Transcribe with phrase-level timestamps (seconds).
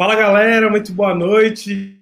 [0.00, 2.00] Fala galera, muito boa noite.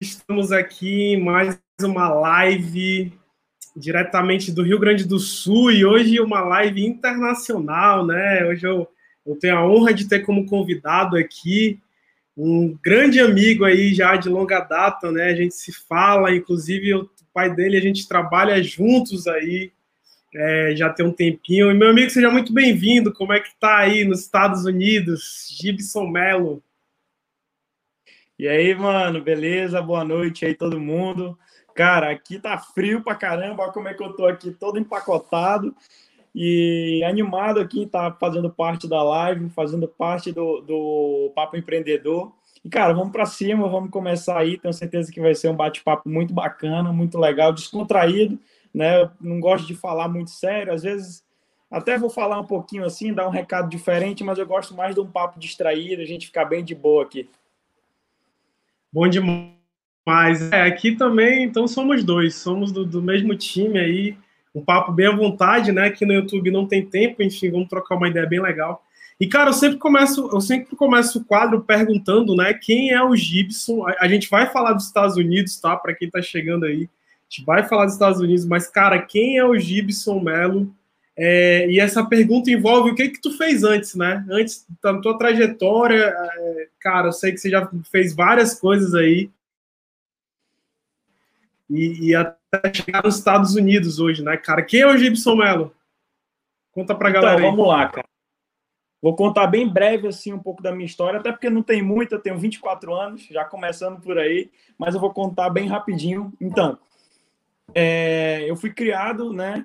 [0.00, 3.12] Estamos aqui em mais uma live
[3.76, 8.46] diretamente do Rio Grande do Sul e hoje uma live internacional, né?
[8.46, 8.86] Hoje eu,
[9.26, 11.80] eu tenho a honra de ter como convidado aqui
[12.36, 15.24] um grande amigo aí já de longa data, né?
[15.24, 19.72] A gente se fala, inclusive o pai dele, a gente trabalha juntos aí,
[20.32, 21.72] é, já tem um tempinho.
[21.72, 23.12] E meu amigo, seja muito bem-vindo.
[23.12, 25.48] Como é que tá aí nos Estados Unidos?
[25.60, 26.62] Gibson Mello.
[28.40, 29.82] E aí, mano, beleza?
[29.82, 31.38] Boa noite aí, todo mundo.
[31.74, 35.76] Cara, aqui tá frio pra caramba, olha como é que eu tô aqui todo empacotado
[36.34, 42.32] e animado aqui, tá fazendo parte da live, fazendo parte do, do Papo Empreendedor.
[42.64, 44.56] E, cara, vamos para cima, vamos começar aí.
[44.56, 48.38] Tenho certeza que vai ser um bate-papo muito bacana, muito legal, descontraído,
[48.72, 49.02] né?
[49.02, 51.22] Eu não gosto de falar muito sério, às vezes
[51.70, 55.00] até vou falar um pouquinho assim, dar um recado diferente, mas eu gosto mais de
[55.02, 57.28] um papo distraído, a gente ficar bem de boa aqui.
[58.92, 60.50] Bom demais.
[60.50, 64.16] É, aqui também, então somos dois, somos do, do, mesmo time aí.
[64.52, 65.86] Um papo bem à vontade, né?
[65.86, 68.82] Aqui no YouTube não tem tempo, enfim, vamos trocar uma ideia bem legal.
[69.20, 73.14] E, cara, eu sempre começo, eu sempre começo o quadro perguntando, né, quem é o
[73.14, 73.86] Gibson.
[73.86, 75.76] A, a gente vai falar dos Estados Unidos, tá?
[75.76, 76.88] Para quem tá chegando aí.
[76.88, 80.74] A gente vai falar dos Estados Unidos, mas, cara, quem é o Gibson Melo?
[81.16, 84.24] É, e essa pergunta envolve o que que tu fez antes, né?
[84.30, 89.30] Antes da tua trajetória, é, cara, eu sei que você já fez várias coisas aí.
[91.68, 94.62] E, e, até chegar nos Estados Unidos hoje, né, cara?
[94.62, 95.72] Quem é o Gibson Mello?
[96.72, 97.40] Conta pra então, galera.
[97.40, 98.08] Então, vamos lá, cara.
[99.02, 102.14] Vou contar bem breve, assim, um pouco da minha história, até porque não tem muito,
[102.14, 106.32] eu tenho 24 anos, já começando por aí, mas eu vou contar bem rapidinho.
[106.40, 106.78] Então,
[107.74, 109.64] é, eu fui criado, né,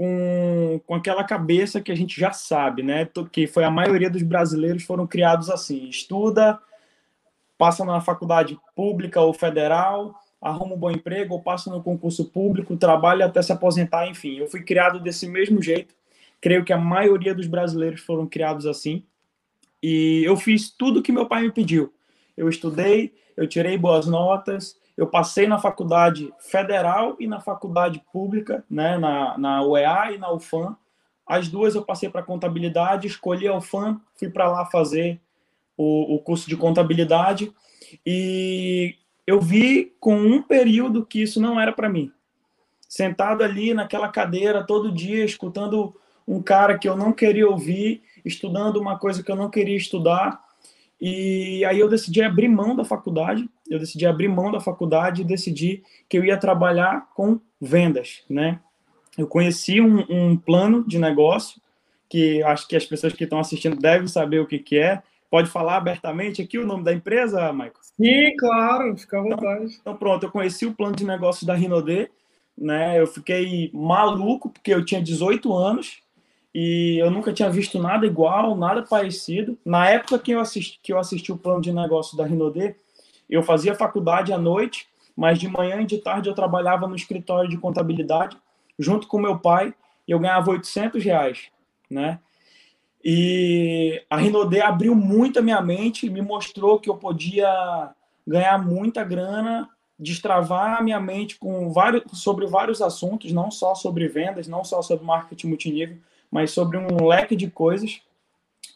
[0.00, 3.06] com, com aquela cabeça que a gente já sabe, né?
[3.30, 6.58] Que foi a maioria dos brasileiros foram criados assim: estuda,
[7.58, 12.78] passa na faculdade pública ou federal, arruma um bom emprego ou passa no concurso público,
[12.78, 14.38] trabalha até se aposentar, enfim.
[14.38, 15.94] Eu fui criado desse mesmo jeito.
[16.40, 19.04] Creio que a maioria dos brasileiros foram criados assim.
[19.82, 21.92] E eu fiz tudo que meu pai me pediu.
[22.34, 28.62] Eu estudei, eu tirei boas notas, eu passei na faculdade federal e na faculdade pública,
[28.68, 30.76] né, na, na UEA e na UFAM.
[31.26, 35.18] As duas eu passei para contabilidade, escolhi a UFAM, fui para lá fazer
[35.74, 37.50] o, o curso de contabilidade
[38.04, 38.94] e
[39.26, 42.12] eu vi com um período que isso não era para mim.
[42.86, 48.76] Sentado ali naquela cadeira todo dia, escutando um cara que eu não queria ouvir, estudando
[48.76, 50.44] uma coisa que eu não queria estudar,
[51.00, 55.24] e aí eu decidi abrir mão da faculdade, eu decidi abrir mão da faculdade e
[55.24, 58.60] decidi que eu ia trabalhar com vendas, né?
[59.16, 61.60] Eu conheci um, um plano de negócio
[62.08, 65.02] que acho que as pessoas que estão assistindo devem saber o que, que é.
[65.30, 67.72] Pode falar abertamente aqui o nome da empresa, Michael?
[67.80, 69.64] Sim, claro, fica à então, vontade.
[69.64, 72.10] Então, então pronto, eu conheci o plano de negócio da Rinode,
[72.58, 72.98] né?
[73.00, 76.02] Eu fiquei maluco porque eu tinha 18 anos
[76.52, 79.56] e eu nunca tinha visto nada igual, nada parecido.
[79.64, 82.74] Na época que eu assisti, que eu assisti o plano de negócio da Rinode,
[83.34, 87.48] eu fazia faculdade à noite, mas de manhã e de tarde eu trabalhava no escritório
[87.48, 88.36] de contabilidade,
[88.78, 89.74] junto com meu pai,
[90.06, 91.50] e eu ganhava 800 reais,
[91.90, 92.18] né?
[93.04, 97.90] E a Rinode abriu muito a minha mente, me mostrou que eu podia
[98.26, 99.68] ganhar muita grana,
[99.98, 104.82] destravar a minha mente com vários, sobre vários assuntos, não só sobre vendas, não só
[104.82, 105.98] sobre marketing multinível,
[106.30, 108.00] mas sobre um leque de coisas.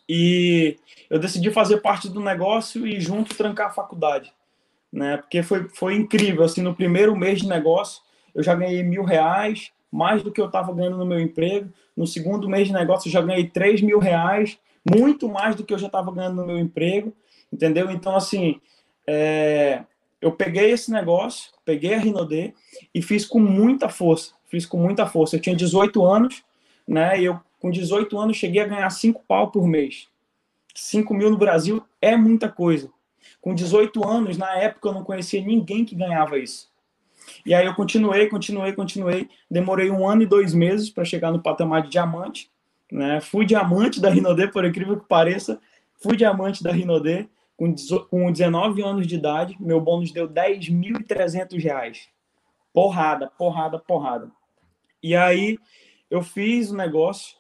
[0.09, 0.77] E
[1.09, 4.33] eu decidi fazer parte do negócio e junto trancar a faculdade,
[4.95, 5.17] né?
[5.17, 8.01] Porque foi, foi incrível, assim, no primeiro mês de negócio
[8.33, 11.69] eu já ganhei mil reais, mais do que eu estava ganhando no meu emprego.
[11.97, 14.57] No segundo mês de negócio eu já ganhei três mil reais,
[14.89, 17.13] muito mais do que eu já estava ganhando no meu emprego,
[17.53, 17.91] entendeu?
[17.91, 18.61] Então, assim,
[19.07, 19.83] é,
[20.21, 22.55] eu peguei esse negócio, peguei a Rinode
[22.95, 25.37] e fiz com muita força, fiz com muita força.
[25.37, 26.45] Eu tinha 18 anos,
[26.87, 27.21] né?
[27.21, 30.09] E eu, com 18 anos, cheguei a ganhar 5 pau por mês.
[30.75, 32.94] 5 mil no Brasil é muita coisa.
[33.41, 36.73] Com 18 anos, na época, eu não conhecia ninguém que ganhava isso.
[37.45, 39.29] E aí eu continuei, continuei, continuei.
[39.51, 42.51] Demorei um ano e dois meses para chegar no patamar de diamante.
[42.91, 43.21] Né?
[43.21, 45.61] Fui diamante da Rinode, por incrível que pareça.
[46.03, 47.75] Fui diamante da Rinode com,
[48.11, 49.57] com 19 anos de idade.
[49.59, 52.09] Meu bônus deu 10.300 reais.
[52.73, 54.31] Porrada, porrada, porrada.
[55.03, 55.59] E aí
[56.11, 57.37] eu fiz o negócio.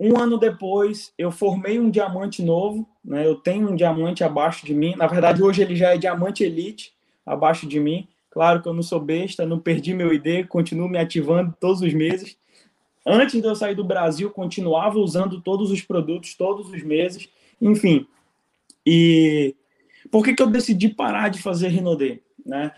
[0.00, 3.26] Um ano depois, eu formei um diamante novo, né?
[3.26, 4.94] Eu tenho um diamante abaixo de mim.
[4.96, 6.94] Na verdade, hoje ele já é diamante elite
[7.26, 8.08] abaixo de mim.
[8.30, 11.92] Claro que eu não sou besta, não perdi meu ID, continuo me ativando todos os
[11.92, 12.34] meses.
[13.06, 17.28] Antes de eu sair do Brasil, continuava usando todos os produtos todos os meses.
[17.60, 18.06] Enfim,
[18.86, 19.54] e
[20.10, 22.22] por que, que eu decidi parar de fazer Rinode?
[22.46, 22.72] Né?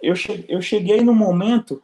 [0.00, 1.82] Eu, che eu cheguei no momento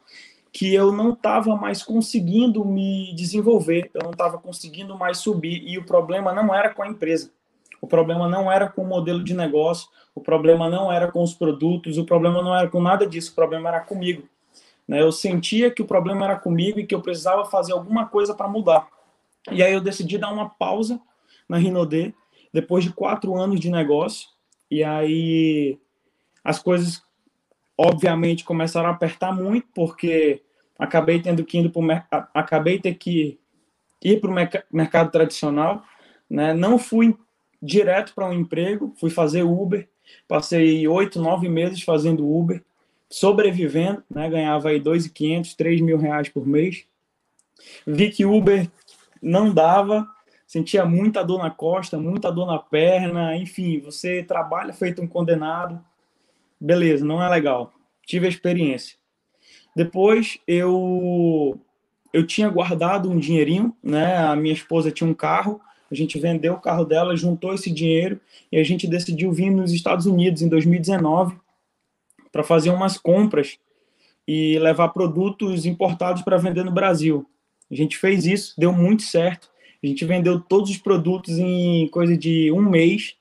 [0.56, 5.76] que eu não estava mais conseguindo me desenvolver, eu não estava conseguindo mais subir, e
[5.76, 7.30] o problema não era com a empresa,
[7.78, 11.34] o problema não era com o modelo de negócio, o problema não era com os
[11.34, 14.26] produtos, o problema não era com nada disso, o problema era comigo.
[14.88, 15.02] Né?
[15.02, 18.48] Eu sentia que o problema era comigo e que eu precisava fazer alguma coisa para
[18.48, 18.88] mudar.
[19.52, 20.98] E aí eu decidi dar uma pausa
[21.46, 22.14] na Rinode,
[22.50, 24.26] depois de quatro anos de negócio,
[24.70, 25.78] e aí
[26.42, 27.02] as coisas
[27.76, 30.45] obviamente começaram a apertar muito porque
[30.78, 33.38] acabei tendo que ir para acabei ter que
[34.02, 35.82] ir para o mercado tradicional,
[36.28, 36.52] né?
[36.54, 37.16] Não fui
[37.60, 39.88] direto para um emprego, fui fazer Uber,
[40.28, 42.62] passei oito, nove meses fazendo Uber,
[43.10, 44.28] sobrevivendo, né?
[44.28, 46.84] Ganhava aí dois e quinhentos, três mil reais por mês.
[47.86, 48.70] Vi que Uber
[49.22, 50.06] não dava,
[50.46, 55.82] sentia muita dor na costa, muita dor na perna, enfim, você trabalha feito um condenado,
[56.60, 57.72] beleza, não é legal.
[58.04, 58.96] Tive a experiência.
[59.76, 61.60] Depois eu
[62.10, 64.16] eu tinha guardado um dinheirinho, né?
[64.16, 68.18] A minha esposa tinha um carro, a gente vendeu o carro dela, juntou esse dinheiro
[68.50, 71.36] e a gente decidiu vir nos Estados Unidos em 2019
[72.32, 73.58] para fazer umas compras
[74.26, 77.26] e levar produtos importados para vender no Brasil.
[77.70, 79.50] A gente fez isso, deu muito certo.
[79.84, 83.14] A gente vendeu todos os produtos em coisa de um mês.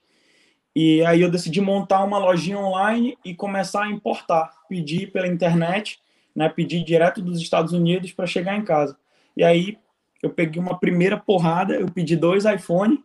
[0.74, 6.00] E aí eu decidi montar uma lojinha online e começar a importar, pedir pela internet
[6.36, 8.98] né, pedir direto dos Estados Unidos para chegar em casa.
[9.38, 9.78] E aí
[10.22, 13.04] eu peguei uma primeira porrada, eu pedi dois iPhone,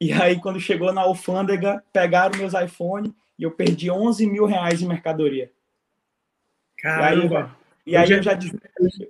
[0.00, 4.80] e aí quando chegou na alfândega, pegaram meus iPhone e eu perdi 11 mil reais
[4.80, 5.50] em mercadoria.
[6.78, 7.56] Caramba!
[7.84, 8.40] E aí, eu, já, eu
[8.88, 9.06] já...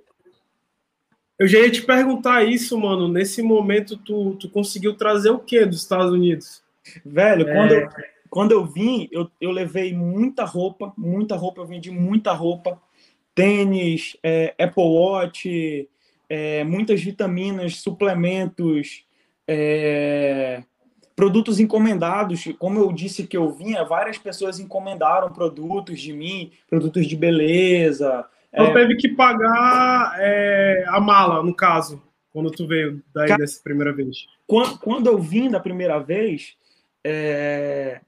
[1.37, 3.07] Eu já ia te perguntar isso, mano.
[3.07, 6.61] Nesse momento, tu, tu conseguiu trazer o que dos Estados Unidos?
[7.05, 7.53] Velho, é...
[7.53, 7.89] quando, eu,
[8.29, 12.77] quando eu vim, eu, eu levei muita roupa, muita roupa, eu vendi muita roupa
[13.39, 15.87] tênis, é, Apple Watch,
[16.29, 19.05] é, muitas vitaminas, suplementos,
[19.47, 20.61] é,
[21.15, 22.43] produtos encomendados.
[22.59, 28.25] Como eu disse que eu vinha, várias pessoas encomendaram produtos de mim, produtos de beleza.
[28.51, 32.01] Então é, teve que pagar é, a mala, no caso,
[32.33, 34.27] quando tu veio daí dessa primeira vez.
[34.45, 36.57] Quando, quando eu vim da primeira vez,
[37.05, 38.01] é,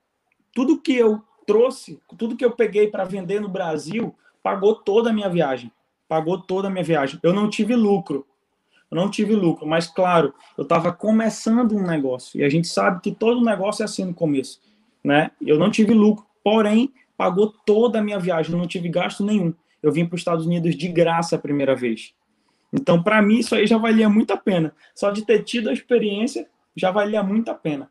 [0.54, 5.14] tudo que eu trouxe, tudo que eu peguei para vender no Brasil, pagou toda a
[5.14, 5.72] minha viagem.
[6.08, 7.20] Pagou toda a minha viagem.
[7.24, 8.26] Eu não tive lucro.
[8.90, 12.38] Eu não tive lucro, mas claro, eu estava começando um negócio.
[12.38, 14.60] E a gente sabe que todo negócio é assim no começo,
[15.02, 15.32] né?
[15.42, 18.52] Eu não tive lucro, porém, pagou toda a minha viagem.
[18.52, 19.54] Eu não tive gasto nenhum.
[19.82, 22.14] Eu vim para os Estados Unidos de graça a primeira vez.
[22.74, 24.74] Então, para mim, isso aí já valia muito a pena.
[24.94, 27.90] Só de ter tido a experiência, já valia muito a pena.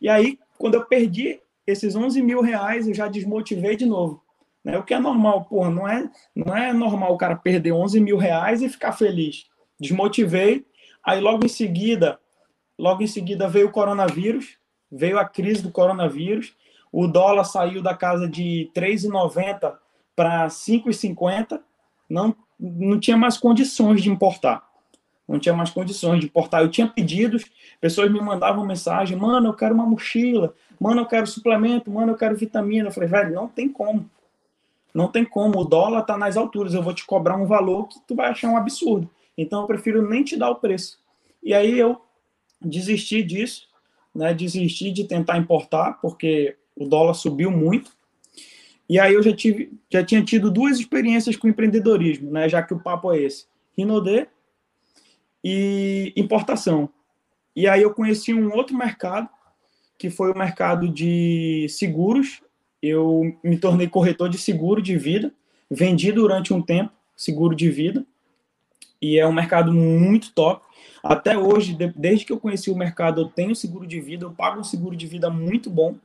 [0.00, 4.21] E aí, quando eu perdi esses 11 mil reais, eu já desmotivei de novo.
[4.64, 4.78] Né?
[4.78, 8.16] O que é normal, porra, não é, não é normal o cara perder 11 mil
[8.16, 9.46] reais e ficar feliz.
[9.80, 10.64] Desmotivei,
[11.04, 12.18] aí logo em seguida,
[12.78, 14.56] logo em seguida veio o coronavírus,
[14.90, 16.54] veio a crise do coronavírus,
[16.92, 19.74] o dólar saiu da casa de 3,90
[20.14, 21.60] para 5,50,
[22.08, 24.70] não, não tinha mais condições de importar.
[25.26, 26.60] Não tinha mais condições de importar.
[26.60, 27.44] Eu tinha pedidos,
[27.80, 32.16] pessoas me mandavam mensagem: mano, eu quero uma mochila, mano, eu quero suplemento, mano, eu
[32.16, 32.88] quero vitamina.
[32.88, 34.10] Eu falei, velho, não tem como.
[34.94, 37.98] Não tem como, o dólar está nas alturas, eu vou te cobrar um valor que
[38.06, 39.08] tu vai achar um absurdo.
[39.36, 40.98] Então eu prefiro nem te dar o preço.
[41.42, 42.00] E aí eu
[42.60, 43.68] desisti disso,
[44.14, 44.34] né?
[44.34, 47.90] Desisti de tentar importar, porque o dólar subiu muito.
[48.88, 52.48] E aí eu já tive, já tinha tido duas experiências com empreendedorismo, né?
[52.48, 53.46] Já que o papo é esse,
[53.76, 54.28] Rinode
[55.42, 56.88] e importação.
[57.56, 59.28] E aí eu conheci um outro mercado,
[59.98, 62.42] que foi o mercado de seguros
[62.82, 65.32] eu me tornei corretor de seguro de vida,
[65.70, 68.04] vendi durante um tempo seguro de vida,
[69.00, 70.64] e é um mercado muito top.
[71.02, 74.60] Até hoje, desde que eu conheci o mercado, eu tenho seguro de vida, eu pago
[74.60, 75.96] um seguro de vida muito bom.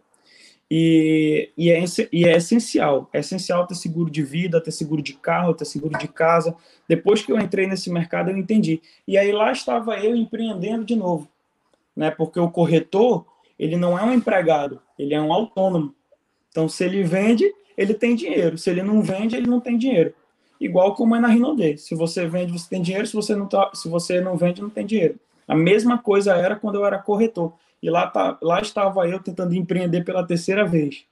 [0.70, 5.14] E, e, é, e é essencial, é essencial ter seguro de vida, ter seguro de
[5.14, 6.56] carro, ter seguro de casa.
[6.88, 8.82] Depois que eu entrei nesse mercado, eu entendi.
[9.08, 11.30] E aí lá estava eu empreendendo de novo,
[11.96, 12.12] né?
[12.12, 13.26] Porque o corretor,
[13.58, 15.96] ele não é um empregado, ele é um autônomo.
[16.58, 18.58] Então, se ele vende, ele tem dinheiro.
[18.58, 20.12] Se ele não vende, ele não tem dinheiro.
[20.60, 21.78] Igual como é na Rinode.
[21.78, 23.06] Se você vende, você tem dinheiro.
[23.06, 25.20] Se você não, tá, se você não vende, não tem dinheiro.
[25.48, 27.54] A mesma coisa era quando eu era corretor.
[27.80, 31.06] E lá, tá, lá estava eu tentando empreender pela terceira vez.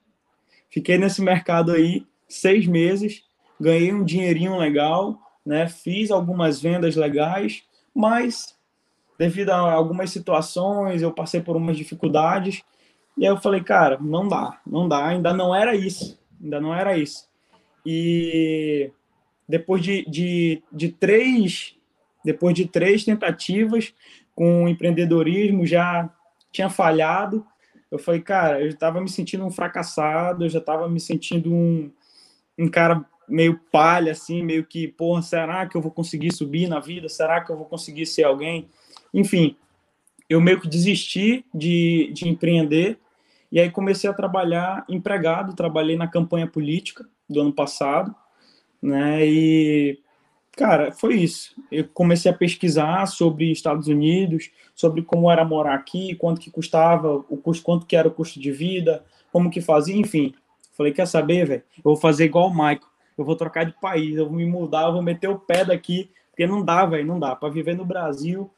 [0.67, 3.23] Fiquei nesse mercado aí seis meses,
[3.61, 5.67] ganhei um dinheirinho legal, né?
[5.67, 7.61] fiz algumas vendas legais,
[7.93, 8.57] mas
[9.15, 12.63] devido a algumas situações, eu passei por umas dificuldades
[13.17, 16.73] E aí eu falei, cara, não dá, não dá, ainda não era isso, ainda não
[16.73, 17.29] era isso.
[17.85, 18.91] E
[19.47, 21.75] depois de, de, de três
[22.25, 23.93] depois de três tentativas
[24.33, 26.09] com empreendedorismo, já
[26.51, 27.45] tinha falhado.
[27.91, 31.91] Eu falei, cara, eu estava me sentindo um fracassado, eu já estava me sentindo um,
[32.57, 36.79] um cara meio palha, assim, meio que, porra, será que eu vou conseguir subir na
[36.79, 37.07] vida?
[37.07, 38.67] Será que eu vou conseguir ser alguém?
[39.13, 39.55] Enfim,
[40.27, 42.99] eu meio que desisti de, de empreender
[43.51, 48.13] e aí comecei a trabalhar empregado, trabalhei na campanha política do ano passado,
[48.81, 49.25] né?
[49.25, 49.99] E
[50.55, 51.55] cara, foi isso.
[51.71, 57.13] Eu comecei a pesquisar sobre Estados Unidos, sobre como era morar aqui, quanto que custava,
[57.29, 60.33] o custo, quanto que era o custo de vida, como que fazia, enfim.
[60.73, 61.63] Falei, quer saber, velho?
[61.77, 62.81] Eu vou fazer igual o Michael.
[63.17, 66.09] Eu vou trocar de país, eu vou me mudar, eu vou meter o pé daqui,
[66.29, 68.51] porque não dá, velho, não dá para viver no Brasil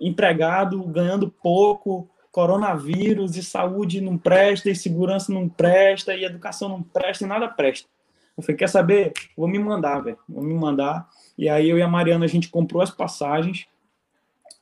[0.00, 6.82] empregado, ganhando pouco, coronavírus e saúde não presta, e segurança não presta, e educação não
[6.82, 7.88] presta, e nada presta.
[8.36, 9.12] Eu falei, quer saber?
[9.36, 10.18] Vou me mandar, velho.
[10.28, 11.08] Vou me mandar.
[11.38, 13.68] E aí eu e a Mariana, a gente comprou as passagens.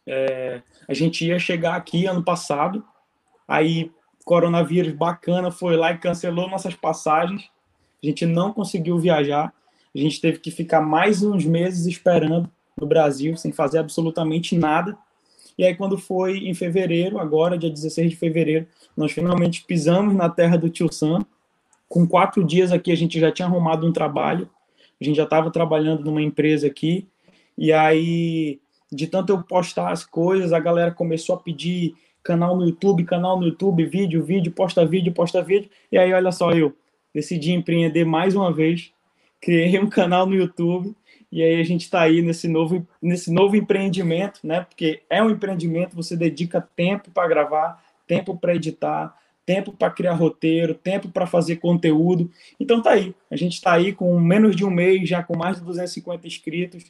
[0.06, 2.84] É, a gente ia chegar aqui ano passado.
[3.48, 3.90] Aí,
[4.22, 7.48] coronavírus bacana, foi lá e cancelou nossas passagens.
[8.02, 9.50] A gente não conseguiu viajar.
[9.94, 14.94] A gente teve que ficar mais uns meses esperando no Brasil, sem fazer absolutamente nada.
[15.62, 18.66] E aí, quando foi em fevereiro, agora, dia 16 de fevereiro,
[18.96, 21.24] nós finalmente pisamos na terra do tio Sam.
[21.88, 24.50] Com quatro dias aqui, a gente já tinha arrumado um trabalho.
[25.00, 27.06] A gente já estava trabalhando numa empresa aqui.
[27.56, 28.58] E aí,
[28.90, 33.38] de tanto eu postar as coisas, a galera começou a pedir canal no YouTube, canal
[33.38, 35.70] no YouTube, vídeo, vídeo, posta vídeo, posta vídeo.
[35.92, 36.74] E aí, olha só, eu
[37.14, 38.90] decidi empreender mais uma vez,
[39.40, 40.92] criei um canal no YouTube
[41.32, 44.60] e aí a gente está aí nesse novo, nesse novo empreendimento, né?
[44.60, 50.12] Porque é um empreendimento, você dedica tempo para gravar, tempo para editar, tempo para criar
[50.12, 52.30] roteiro, tempo para fazer conteúdo.
[52.60, 53.14] Então tá aí.
[53.30, 56.84] A gente está aí com menos de um mês, já com mais de 250 inscritos.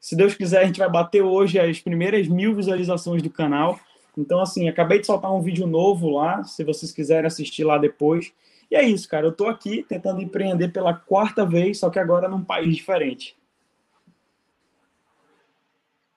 [0.00, 3.78] Se Deus quiser, a gente vai bater hoje as primeiras mil visualizações do canal.
[4.16, 8.32] Então, assim, acabei de soltar um vídeo novo lá, se vocês quiserem assistir lá depois.
[8.70, 9.26] E é isso, cara.
[9.26, 13.36] Eu tô aqui tentando empreender pela quarta vez, só que agora num país diferente.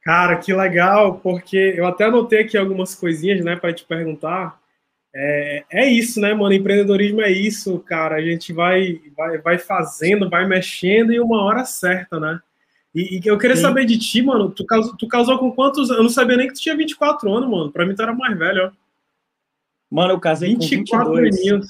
[0.06, 4.62] Cara, que legal, porque eu até anotei aqui algumas coisinhas, né, para te perguntar.
[5.12, 6.54] É, é isso, né, mano?
[6.54, 8.18] Empreendedorismo é isso, cara.
[8.18, 12.40] A gente vai, vai, vai fazendo, vai mexendo e uma hora certa, né?
[12.94, 13.64] E, e eu queria Sim.
[13.64, 14.52] saber de ti, mano.
[14.52, 15.90] Tu casou, tu casou com quantos?
[15.90, 17.72] Eu não sabia nem que tu tinha 24 anos, mano.
[17.72, 18.72] Pra mim tu era mais velho, ó.
[19.90, 21.40] Mano, eu casei 24 com 22.
[21.40, 21.68] aninhos.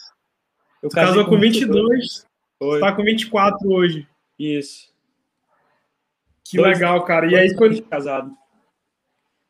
[0.83, 2.27] Eu tu casou com 22.
[2.59, 2.79] 22.
[2.81, 4.07] Tá com 24 hoje.
[4.37, 4.93] Isso.
[6.45, 7.25] Que dois, legal, cara.
[7.25, 7.81] E aí, quando.
[7.81, 8.31] Casado.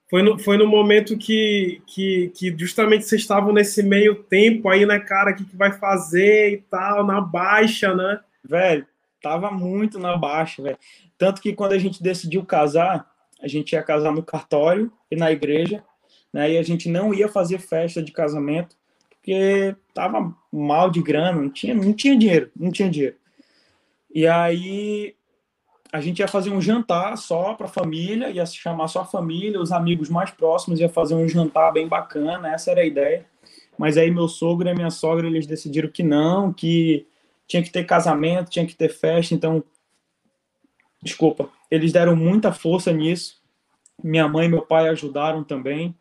[0.09, 4.85] Foi no, foi no momento que, que, que justamente vocês estavam nesse meio tempo aí,
[4.85, 5.31] né, cara?
[5.31, 8.19] O que, que vai fazer e tal, na baixa, né?
[8.43, 8.85] Velho,
[9.21, 10.77] tava muito na baixa, velho.
[11.17, 13.09] Tanto que quando a gente decidiu casar,
[13.41, 15.83] a gente ia casar no cartório e na igreja,
[16.31, 16.51] né?
[16.51, 18.75] E a gente não ia fazer festa de casamento,
[19.09, 23.15] porque tava mal de grana, não tinha, não tinha dinheiro, não tinha dinheiro.
[24.13, 25.14] E aí
[25.95, 29.05] a gente ia fazer um jantar só para a família, ia se chamar só a
[29.05, 33.25] família, os amigos mais próximos, ia fazer um jantar bem bacana, essa era a ideia.
[33.77, 37.07] Mas aí meu sogro e minha sogra, eles decidiram que não, que
[37.47, 39.63] tinha que ter casamento, tinha que ter festa, então,
[41.01, 43.41] desculpa, eles deram muita força nisso.
[44.03, 45.95] Minha mãe e meu pai ajudaram também.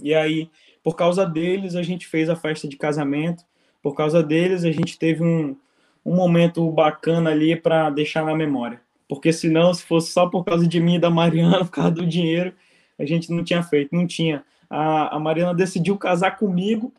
[0.00, 0.48] E aí,
[0.84, 3.42] por causa deles, a gente fez a festa de casamento.
[3.82, 5.56] Por causa deles, a gente teve um,
[6.04, 10.66] um momento bacana ali para deixar na memória porque senão, se fosse só por causa
[10.66, 12.54] de mim e da Mariana, por causa do dinheiro,
[12.98, 14.44] a gente não tinha feito, não tinha.
[14.68, 16.92] A, a Mariana decidiu casar comigo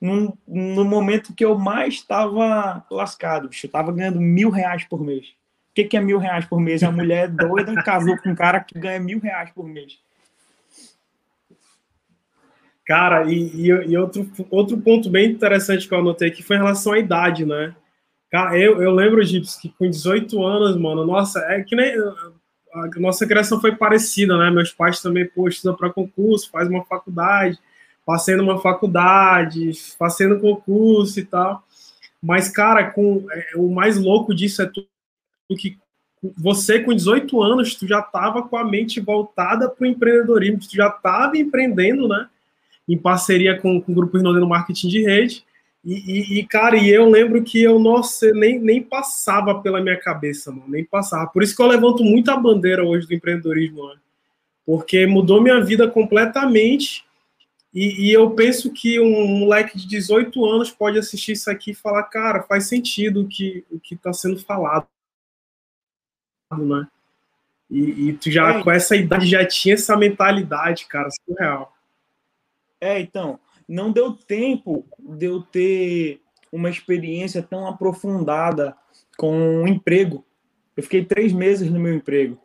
[0.00, 3.66] no momento que eu mais estava lascado, bicho.
[3.66, 5.26] Eu estava ganhando mil reais por mês.
[5.70, 6.82] O que, que é mil reais por mês?
[6.82, 9.98] A mulher doida casou com um cara que ganha mil reais por mês.
[12.86, 16.60] Cara, e, e, e, outro, outro ponto bem interessante que eu anotei aqui foi em
[16.60, 17.74] relação à idade, né?
[18.30, 21.94] Cara, eu, eu lembro, Gips, que com 18 anos, mano, nossa, é que nem.
[22.74, 24.50] A nossa criação foi parecida, né?
[24.50, 27.58] Meus pais também, pô, estudam para concurso, faz uma faculdade,
[28.04, 31.64] passei numa faculdade, passei no concurso e tal.
[32.22, 34.86] Mas, cara, com, é, o mais louco disso é tu,
[35.56, 35.78] que
[36.36, 40.74] você, com 18 anos, tu já tava com a mente voltada para o empreendedorismo, tu
[40.74, 42.28] já tava empreendendo, né?
[42.86, 45.44] Em parceria com, com o Grupo Rinode no Marketing de Rede.
[45.84, 49.96] E, e, e, cara, e eu lembro que eu, nossa, nem, nem passava pela minha
[49.96, 51.28] cabeça, mano, nem passava.
[51.28, 53.96] Por isso que eu levanto muito a bandeira hoje do empreendedorismo, né?
[54.66, 57.06] porque mudou minha vida completamente.
[57.72, 61.74] E, e, eu penso que um moleque de 18 anos pode assistir isso aqui e
[61.74, 64.86] falar, cara, faz sentido o que o que está sendo falado,
[66.52, 66.86] né?
[67.70, 68.62] E, e tu já, é.
[68.62, 71.74] com essa idade, já tinha essa mentalidade, cara, surreal.
[72.80, 76.20] É, então, não deu tempo de eu ter
[76.50, 78.74] uma experiência tão aprofundada
[79.16, 80.24] com um emprego.
[80.76, 82.38] Eu fiquei três meses no meu emprego,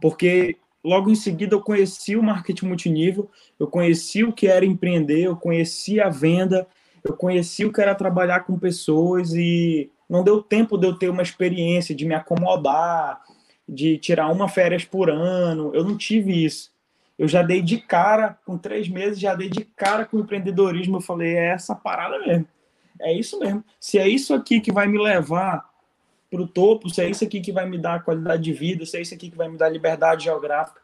[0.00, 5.22] porque logo em seguida eu conheci o marketing multinível, eu conheci o que era empreender,
[5.22, 6.66] eu conheci a venda,
[7.02, 11.08] eu conheci o que era trabalhar com pessoas e não deu tempo de eu ter
[11.08, 13.20] uma experiência, de me acomodar,
[13.68, 15.72] de tirar uma férias por ano.
[15.74, 16.72] Eu não tive isso.
[17.18, 20.98] Eu já dei de cara, com três meses, já dei de cara com empreendedorismo.
[20.98, 22.46] Eu falei, é essa parada mesmo.
[23.00, 23.64] É isso mesmo.
[23.80, 25.68] Se é isso aqui que vai me levar
[26.30, 28.98] para o topo, se é isso aqui que vai me dar qualidade de vida, se
[28.98, 30.80] é isso aqui que vai me dar liberdade geográfica,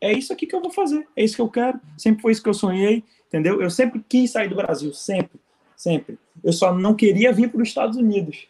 [0.00, 1.06] é isso aqui que eu vou fazer.
[1.16, 1.80] É isso que eu quero.
[1.96, 3.62] Sempre foi isso que eu sonhei, entendeu?
[3.62, 5.40] Eu sempre quis sair do Brasil, sempre,
[5.76, 6.18] sempre.
[6.42, 8.48] Eu só não queria vir para os Estados Unidos.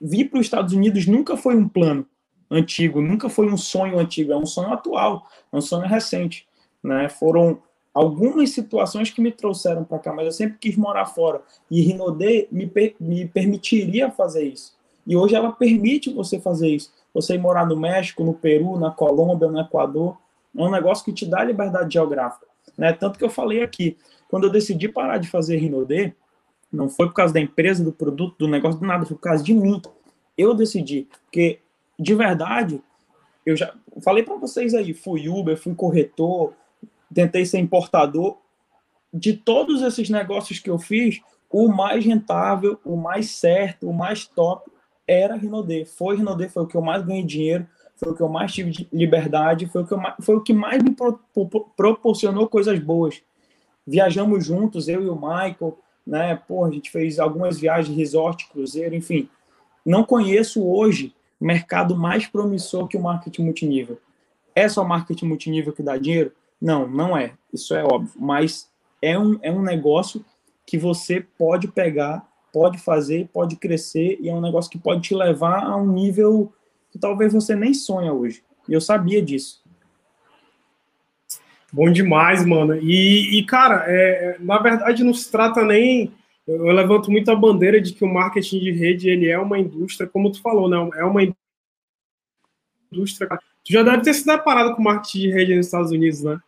[0.00, 2.06] Vir para os Estados Unidos nunca foi um plano
[2.50, 6.46] antigo, nunca foi um sonho antigo, é um sonho atual, é um sonho recente,
[6.82, 7.08] né?
[7.08, 7.60] Foram
[7.92, 12.48] algumas situações que me trouxeram para cá, mas eu sempre quis morar fora e Rinode
[12.50, 12.70] me,
[13.00, 14.74] me permitiria fazer isso.
[15.06, 16.92] E hoje ela permite você fazer isso.
[17.12, 20.16] Você ir morar no México, no Peru, na Colômbia, no Equador,
[20.56, 22.46] é um negócio que te dá liberdade geográfica,
[22.76, 22.92] né?
[22.92, 23.96] Tanto que eu falei aqui,
[24.28, 26.14] quando eu decidi parar de fazer Rinode,
[26.72, 29.44] não foi por causa da empresa, do produto, do negócio, do nada, foi por causa
[29.44, 29.80] de mim.
[30.36, 31.60] Eu decidi, porque
[31.98, 32.82] de verdade,
[33.44, 36.54] eu já falei para vocês aí, fui Uber, fui corretor,
[37.12, 38.38] tentei ser importador.
[39.12, 41.20] De todos esses negócios que eu fiz,
[41.50, 44.68] o mais rentável, o mais certo, o mais top
[45.06, 45.84] era Rinode.
[45.84, 48.70] Foi Rinode, foi o que eu mais ganhei dinheiro, foi o que eu mais tive
[48.70, 52.78] de liberdade, foi o que, mais, foi o que mais me pro, pro, proporcionou coisas
[52.80, 53.22] boas.
[53.86, 56.34] Viajamos juntos, eu e o Michael, né?
[56.48, 59.28] Pô, a gente fez algumas viagens, resort, cruzeiro, enfim.
[59.84, 63.98] Não conheço hoje mercado mais promissor que o marketing multinível.
[64.54, 66.32] É só marketing multinível que dá dinheiro?
[66.60, 67.32] Não, não é.
[67.52, 68.12] Isso é óbvio.
[68.16, 68.70] Mas
[69.02, 70.24] é um, é um negócio
[70.66, 75.14] que você pode pegar, pode fazer, pode crescer e é um negócio que pode te
[75.14, 76.52] levar a um nível
[76.90, 78.42] que talvez você nem sonha hoje.
[78.68, 79.62] E eu sabia disso.
[81.72, 82.76] Bom demais, mano.
[82.76, 86.12] E, e cara, é, na verdade não se trata nem
[86.46, 90.08] eu levanto muito a bandeira de que o marketing de rede ele é uma indústria,
[90.08, 90.76] como tu falou, né?
[90.98, 91.22] É uma
[92.92, 93.28] indústria.
[93.64, 96.38] Tu já deve ter se deparado com marketing de rede nos Estados Unidos, né?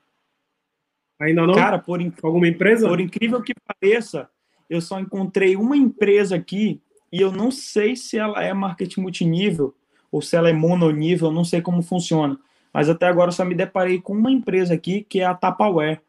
[1.19, 1.55] Ainda não?
[1.55, 2.15] Cara, por inc...
[2.23, 2.89] alguma empresa?
[2.89, 4.29] Por incrível que pareça,
[4.69, 6.81] eu só encontrei uma empresa aqui
[7.11, 9.75] e eu não sei se ela é marketing multinível
[10.13, 12.39] ou se ela é mononível, não sei como funciona.
[12.73, 16.01] Mas até agora eu só me deparei com uma empresa aqui que é a Tapaware.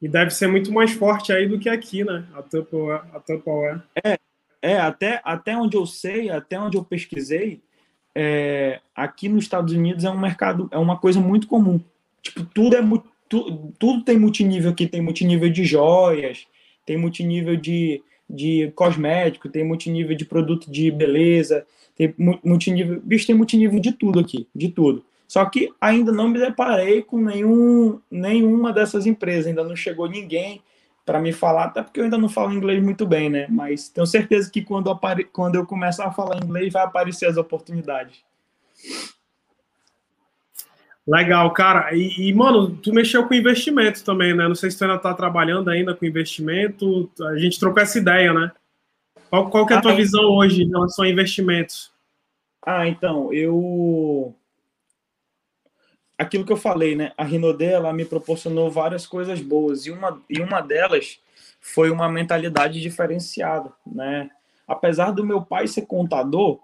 [0.00, 2.24] E deve ser muito mais forte aí do que aqui, né?
[2.34, 3.02] A Tupperware.
[3.12, 3.82] A Tupperware.
[4.04, 4.18] É,
[4.62, 7.60] é até, até onde eu sei, até onde eu pesquisei,
[8.14, 11.80] é, aqui nos Estados Unidos é um mercado, é uma coisa muito comum.
[12.22, 12.82] Tipo, tudo é
[13.28, 16.46] tu, tudo tem multinível aqui, tem multinível de joias,
[16.86, 23.36] tem multinível de, de cosmético, tem multinível de produto de beleza, tem multinível, bicho, tem
[23.36, 25.04] multinível de tudo aqui, de tudo.
[25.28, 30.62] Só que ainda não me deparei com nenhum, nenhuma dessas empresas, ainda não chegou ninguém
[31.04, 33.46] para me falar, até porque eu ainda não falo inglês muito bem, né?
[33.48, 35.24] Mas tenho certeza que quando, apare...
[35.24, 38.24] quando eu começar a falar inglês, vai aparecer as oportunidades.
[41.06, 41.94] Legal, cara.
[41.94, 44.48] E, e, mano, tu mexeu com investimento também, né?
[44.48, 47.10] Não sei se tu ainda tá trabalhando ainda com investimento.
[47.22, 48.50] A gente trocou essa ideia, né?
[49.28, 51.90] Qual, qual que é a tua ah, visão hoje em relação a investimentos?
[52.64, 54.34] Ah, então, eu
[56.18, 57.12] aquilo que eu falei, né?
[57.16, 61.20] A Rinode, ela me proporcionou várias coisas boas e uma, e uma delas
[61.60, 64.28] foi uma mentalidade diferenciada, né?
[64.66, 66.60] Apesar do meu pai ser contador,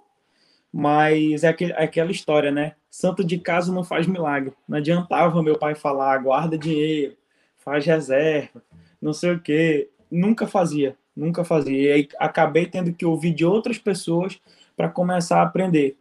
[0.72, 2.74] mas é, aquele, é aquela história, né?
[2.90, 4.52] Santo de casa não faz milagre.
[4.68, 7.16] Não adiantava meu pai falar, guarda dinheiro,
[7.56, 8.62] faz reserva,
[9.00, 9.88] não sei o quê.
[10.10, 11.80] Nunca fazia, nunca fazia.
[11.80, 14.40] E aí acabei tendo que ouvir de outras pessoas
[14.76, 15.96] para começar a aprender.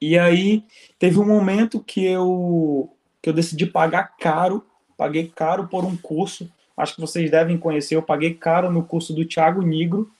[0.00, 0.64] E aí
[0.98, 4.64] teve um momento que eu que eu decidi pagar caro,
[4.96, 6.50] paguei caro por um curso.
[6.76, 7.96] Acho que vocês devem conhecer.
[7.96, 10.10] Eu paguei caro no curso do Thiago Nigro,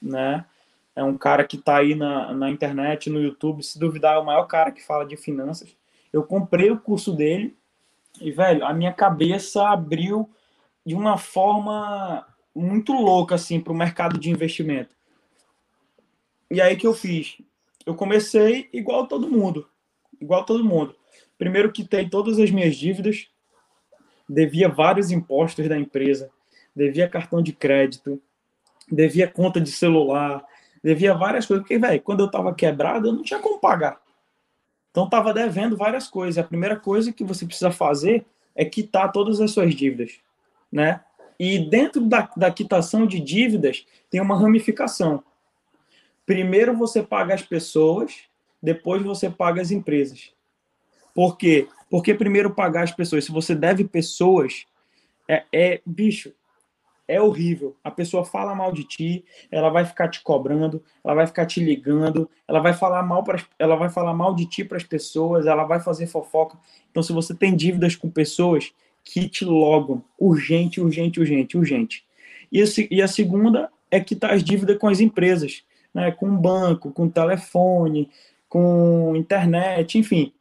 [0.00, 0.44] né?
[0.96, 3.62] É um cara que está aí na, na internet, no YouTube.
[3.62, 5.76] Se duvidar, é o maior cara que fala de finanças.
[6.12, 7.56] Eu comprei o curso dele
[8.20, 10.28] e, velho, a minha cabeça abriu
[10.84, 14.90] de uma forma muito louca, assim, para o mercado de investimento.
[16.50, 17.36] E aí que eu fiz?
[17.88, 19.66] Eu comecei igual todo mundo.
[20.20, 20.94] Igual todo mundo.
[21.38, 23.30] Primeiro quitei todas as minhas dívidas.
[24.28, 26.30] devia vários impostos da empresa,
[26.76, 28.20] devia cartão de crédito,
[28.92, 30.44] devia conta de celular,
[30.84, 31.62] devia várias coisas.
[31.62, 33.98] Porque, velho, quando eu estava quebrado, eu não tinha como pagar.
[34.90, 36.36] Então, estava devendo várias coisas.
[36.36, 40.20] A primeira coisa que você precisa fazer é quitar todas as suas dívidas,
[40.70, 41.02] né?
[41.40, 45.24] E dentro da, da quitação de dívidas tem uma ramificação.
[46.28, 48.24] Primeiro você paga as pessoas,
[48.62, 50.30] depois você paga as empresas.
[51.14, 51.66] Por quê?
[51.88, 53.24] Porque primeiro pagar as pessoas.
[53.24, 54.66] Se você deve pessoas,
[55.26, 56.30] é, é bicho,
[57.08, 57.74] é horrível.
[57.82, 61.64] A pessoa fala mal de ti, ela vai ficar te cobrando, ela vai ficar te
[61.64, 65.46] ligando, ela vai falar mal para, ela vai falar mal de ti para as pessoas,
[65.46, 66.58] ela vai fazer fofoca.
[66.90, 68.70] Então, se você tem dívidas com pessoas,
[69.02, 72.04] quite logo, urgente, urgente, urgente, urgente.
[72.52, 76.10] E, esse, e a segunda é quitar as dívidas com as empresas, né?
[76.10, 78.10] Com banco, com telefone,
[78.48, 80.32] com internet, enfim.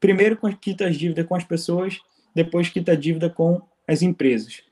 [0.00, 2.00] Primeiro quita as dívidas com as pessoas,
[2.34, 4.62] depois quita a dívida com as empresas.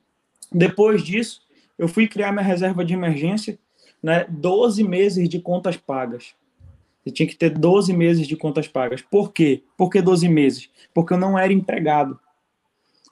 [0.52, 1.42] Depois disso,
[1.78, 3.58] eu fui criar minha reserva de emergência,
[4.02, 4.26] né?
[4.28, 6.34] 12 meses de contas pagas.
[7.02, 9.02] Você tinha que ter 12 meses de contas pagas.
[9.02, 9.62] Por quê?
[9.76, 10.70] Por que 12 meses?
[10.92, 12.18] Porque eu não era empregado.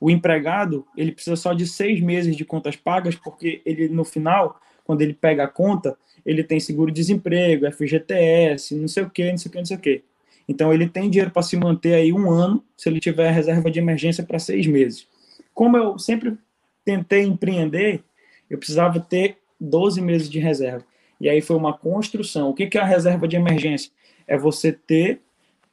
[0.00, 4.60] O empregado, ele precisa só de seis meses de contas pagas, porque ele, no final,
[4.92, 9.48] quando ele pega a conta, ele tem seguro-desemprego, FGTS, não sei o quê, não sei
[9.48, 10.02] o quê, não sei o quê.
[10.46, 13.78] Então, ele tem dinheiro para se manter aí um ano, se ele tiver reserva de
[13.78, 15.08] emergência para seis meses.
[15.54, 16.36] Como eu sempre
[16.84, 18.04] tentei empreender,
[18.50, 20.84] eu precisava ter 12 meses de reserva.
[21.18, 22.50] E aí foi uma construção.
[22.50, 23.90] O que é a reserva de emergência?
[24.26, 25.22] É você ter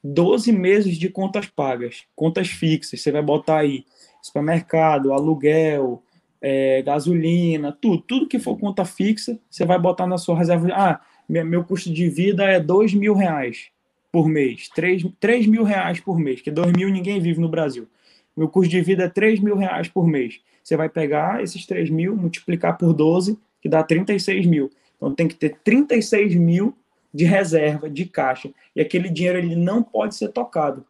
[0.01, 3.01] 12 meses de contas pagas, contas fixas.
[3.01, 3.83] Você vai botar aí
[4.21, 6.01] supermercado, aluguel,
[6.41, 8.01] é, gasolina, tudo.
[8.01, 10.69] Tudo que for conta fixa, você vai botar na sua reserva.
[10.73, 13.69] Ah, meu custo de vida é 2 mil reais
[14.11, 17.87] por mês, 3, 3 mil reais por mês, que 2 mil ninguém vive no Brasil.
[18.35, 20.41] Meu custo de vida é 3 mil reais por mês.
[20.63, 24.69] Você vai pegar esses 3 mil, multiplicar por 12, que dá 36 mil.
[24.95, 26.75] Então tem que ter 36 mil
[27.13, 28.49] de reserva, de caixa.
[28.75, 30.85] E aquele dinheiro ele não pode ser tocado.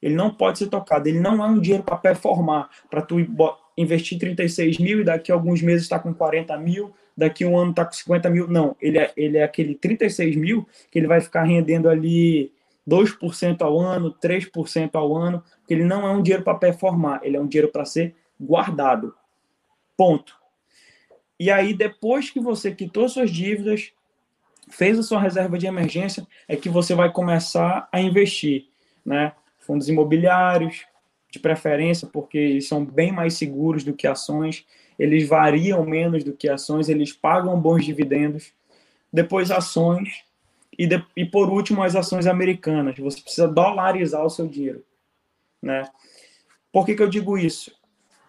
[0.00, 1.08] Ele não pode ser tocado.
[1.08, 3.18] Ele não é um dinheiro para performar, para tu
[3.76, 7.58] investir 36 mil e daqui a alguns meses está com 40 mil, daqui a um
[7.58, 8.48] ano está com 50 mil.
[8.48, 12.52] Não, ele é, ele é aquele 36 mil que ele vai ficar rendendo ali
[12.88, 17.36] 2% ao ano, 3% ao ano, porque ele não é um dinheiro para performar, ele
[17.36, 19.14] é um dinheiro para ser guardado.
[19.96, 20.36] Ponto.
[21.38, 23.92] E aí, depois que você quitou suas dívidas,
[24.68, 28.66] fez a sua reserva de emergência, é que você vai começar a investir,
[29.04, 29.32] né?
[29.58, 30.84] Fundos imobiliários,
[31.34, 34.64] de preferência, porque são bem mais seguros do que ações,
[34.98, 38.52] eles variam menos do que ações, eles pagam bons dividendos.
[39.12, 40.24] Depois, ações.
[40.76, 42.96] E, de, e por último, as ações americanas.
[42.98, 44.84] Você precisa dolarizar o seu dinheiro.
[45.62, 45.88] Né?
[46.72, 47.72] Por que, que eu digo isso?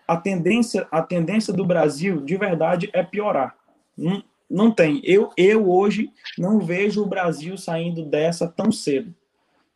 [0.08, 3.56] a tendência, a tendência do Brasil, de verdade, é piorar.
[3.98, 5.02] Não, não tem.
[5.04, 9.14] Eu, eu hoje não vejo o Brasil saindo dessa tão cedo,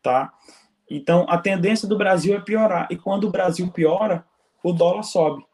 [0.02, 0.32] tá?
[0.90, 2.88] Então, a tendência do Brasil é piorar.
[2.90, 4.26] E quando o Brasil piora,
[4.64, 5.46] o dólar sobe.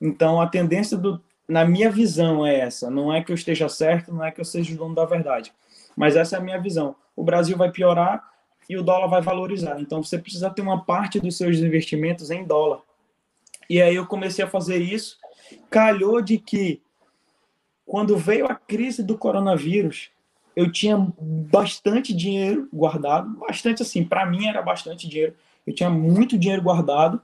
[0.00, 2.90] Então, a tendência do, na minha visão é essa.
[2.90, 5.52] Não é que eu esteja certo, não é que eu seja o dono da verdade.
[5.96, 6.96] Mas essa é a minha visão.
[7.14, 8.28] O Brasil vai piorar
[8.68, 9.80] e o dólar vai valorizar.
[9.80, 12.80] Então, você precisa ter uma parte dos seus investimentos em dólar.
[13.68, 15.16] E aí eu comecei a fazer isso.
[15.68, 16.82] Calhou de que
[17.86, 20.10] quando veio a crise do coronavírus,
[20.60, 25.34] eu tinha bastante dinheiro guardado, bastante assim, para mim era bastante dinheiro.
[25.66, 27.18] Eu tinha muito dinheiro guardado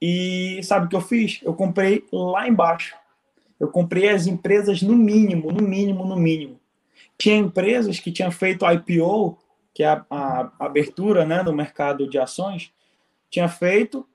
[0.00, 1.40] e sabe o que eu fiz?
[1.42, 2.94] Eu comprei lá embaixo.
[3.58, 6.60] Eu comprei as empresas no mínimo, no mínimo, no mínimo.
[7.18, 9.36] Tinha empresas que tinham feito IPO,
[9.74, 12.72] que é a, a abertura né, no mercado de ações,
[13.28, 14.06] tinha feito,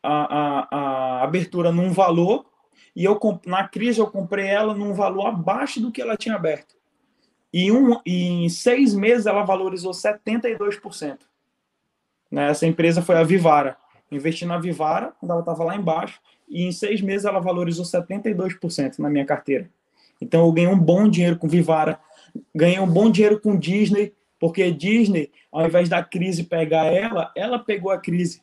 [0.00, 2.46] a, a, a abertura num valor
[2.94, 6.77] e eu na crise eu comprei ela num valor abaixo do que ela tinha aberto.
[7.52, 11.18] E, um, em seis meses ela valorizou 72%.
[12.30, 12.50] Né?
[12.50, 13.76] Essa empresa foi a Vivara.
[14.10, 18.98] Investi na Vivara, quando ela estava lá embaixo, e em seis meses ela valorizou 72%
[18.98, 19.68] na minha carteira.
[20.20, 22.00] Então eu ganhei um bom dinheiro com Vivara,
[22.54, 27.58] ganhei um bom dinheiro com Disney, porque Disney, ao invés da crise pegar ela, ela
[27.58, 28.42] pegou a crise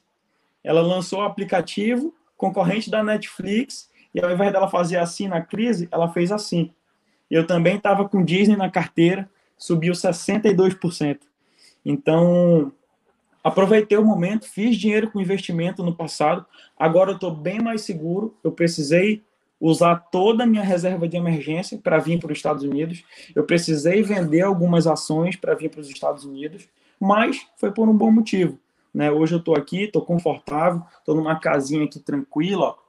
[0.66, 5.88] ela lançou o aplicativo concorrente da Netflix e ao invés dela fazer assim na crise,
[5.92, 6.74] ela fez assim.
[7.30, 11.20] Eu também estava com Disney na carteira, subiu 62%.
[11.84, 12.72] Então,
[13.44, 16.46] aproveitei o momento, fiz dinheiro com investimento no passado,
[16.78, 18.36] agora eu estou bem mais seguro.
[18.44, 19.24] Eu precisei
[19.60, 23.04] usar toda a minha reserva de emergência para vir para os Estados Unidos.
[23.34, 26.68] Eu precisei vender algumas ações para vir para os Estados Unidos,
[27.00, 28.60] mas foi por um bom motivo.
[28.94, 29.12] né?
[29.12, 32.85] Hoje eu tô aqui, tô confortável, tô numa casinha aqui tranquila, ó.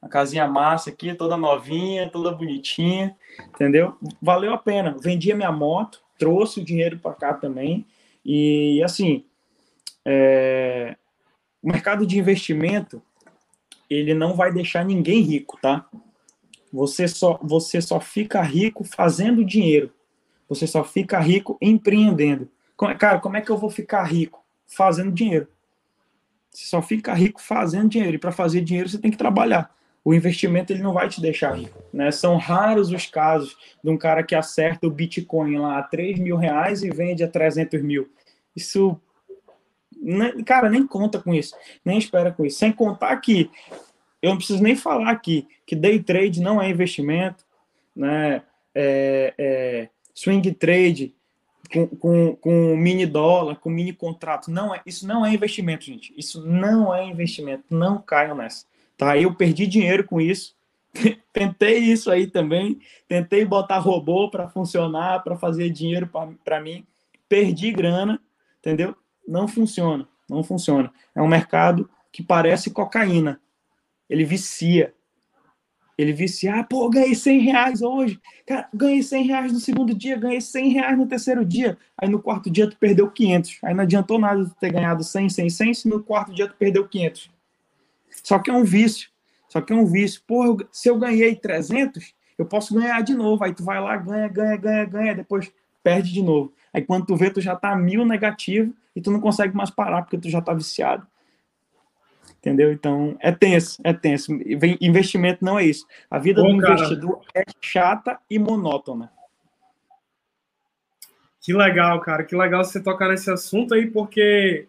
[0.00, 3.16] Uma casinha massa aqui, toda novinha, toda bonitinha,
[3.54, 3.96] entendeu?
[4.22, 4.96] Valeu a pena.
[5.00, 7.84] Vendi a minha moto, trouxe o dinheiro para cá também.
[8.24, 9.24] E assim,
[10.04, 10.96] é...
[11.62, 13.02] o mercado de investimento
[13.90, 15.88] ele não vai deixar ninguém rico, tá?
[16.72, 19.90] Você só, você só fica rico fazendo dinheiro.
[20.48, 22.48] Você só fica rico empreendendo.
[22.98, 24.44] Cara, como é que eu vou ficar rico?
[24.66, 25.48] Fazendo dinheiro.
[26.50, 28.16] Você só fica rico fazendo dinheiro.
[28.16, 29.74] E para fazer dinheiro você tem que trabalhar.
[30.08, 31.82] O investimento ele não vai te deixar rico.
[31.92, 32.10] Né?
[32.10, 36.38] São raros os casos de um cara que acerta o Bitcoin lá a 3 mil
[36.38, 38.08] reais e vende a 300 mil.
[38.56, 38.98] Isso
[40.46, 42.56] cara, nem conta com isso, nem espera com isso.
[42.58, 43.50] Sem contar que
[44.22, 47.44] eu não preciso nem falar aqui que day trade não é investimento,
[47.94, 48.40] né?
[48.74, 51.14] É, é, swing trade
[51.70, 56.14] com, com, com mini dólar, com mini contrato, não é, isso não é investimento, gente.
[56.16, 57.64] Isso não é investimento.
[57.68, 58.64] Não caiam nessa.
[58.98, 59.16] Tá?
[59.16, 60.54] Eu perdi dinheiro com isso.
[61.32, 62.78] Tentei isso aí também.
[63.08, 66.10] Tentei botar robô para funcionar, para fazer dinheiro
[66.44, 66.84] para mim.
[67.26, 68.20] Perdi grana,
[68.58, 68.94] entendeu?
[69.26, 70.06] Não funciona.
[70.28, 70.92] Não funciona.
[71.14, 73.40] É um mercado que parece cocaína
[74.08, 74.94] ele vicia.
[75.96, 78.20] Ele vicia, ah, pô, ganhei 100 reais hoje.
[78.46, 81.76] Cara, ganhei 100 reais no segundo dia, ganhei 100 reais no terceiro dia.
[82.00, 83.58] Aí no quarto dia tu perdeu 500.
[83.64, 86.54] Aí não adiantou nada tu ter ganhado 100, 100, 100, se no quarto dia tu
[86.54, 87.30] perdeu 500.
[88.22, 89.10] Só que é um vício.
[89.48, 90.22] Só que é um vício.
[90.26, 93.42] Pô, se eu ganhei 300, eu posso ganhar de novo.
[93.44, 95.50] Aí tu vai lá, ganha, ganha, ganha, ganha, depois
[95.82, 96.52] perde de novo.
[96.72, 100.02] Aí quando tu vê, tu já tá mil negativo e tu não consegue mais parar
[100.02, 101.06] porque tu já tá viciado
[102.38, 102.72] entendeu?
[102.72, 104.32] Então, é tenso, é tenso.
[104.80, 105.86] Investimento não é isso.
[106.10, 106.74] A vida Bom, do cara.
[106.74, 109.10] investidor é chata e monótona.
[111.40, 112.24] Que legal, cara.
[112.24, 114.68] Que legal você tocar nesse assunto aí, porque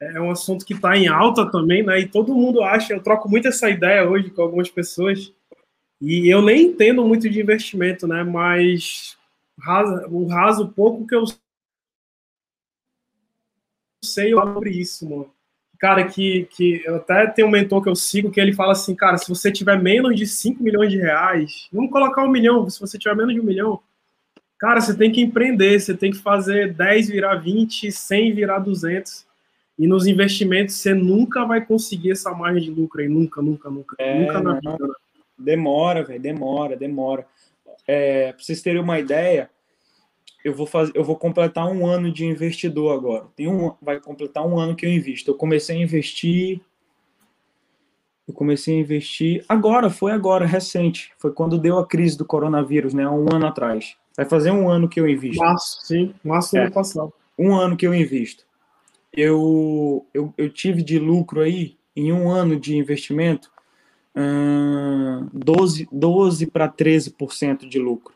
[0.00, 2.00] é um assunto que está em alta também, né?
[2.00, 5.32] E todo mundo acha, eu troco muito essa ideia hoje com algumas pessoas,
[6.00, 8.24] e eu nem entendo muito de investimento, né?
[8.24, 9.18] Mas
[10.08, 11.24] o raso pouco que eu
[14.02, 15.30] sei sobre isso, mano
[15.80, 18.94] cara, que, que eu até tenho um mentor que eu sigo, que ele fala assim,
[18.94, 22.78] cara, se você tiver menos de 5 milhões de reais, vamos colocar um milhão, se
[22.78, 23.80] você tiver menos de um milhão,
[24.58, 29.26] cara, você tem que empreender, você tem que fazer 10 virar 20, 100 virar 200.
[29.80, 33.96] E nos investimentos você nunca vai conseguir essa margem de lucro aí, nunca, nunca, nunca.
[33.98, 34.76] É, nunca na vida.
[34.78, 34.94] Né?
[35.38, 37.26] Demora, velho, demora, demora.
[37.88, 39.48] É, pra vocês terem uma ideia,
[40.44, 43.24] eu vou fazer, eu vou completar um ano de investidor agora.
[43.34, 45.30] Tem um, vai completar um ano que eu invisto.
[45.30, 46.60] Eu comecei a investir,
[48.28, 51.10] eu comecei a investir agora, foi agora, recente.
[51.18, 53.08] Foi quando deu a crise do coronavírus, né?
[53.08, 53.96] Um ano atrás.
[54.14, 55.42] Vai fazer um ano que eu invisto.
[55.42, 57.12] Março, sim, março do é, ano passado.
[57.38, 58.49] Um ano que eu invisto.
[59.12, 63.50] Eu, eu, eu tive de lucro aí, em um ano de investimento,
[64.14, 68.14] hum, 12, 12 para 13% de lucro.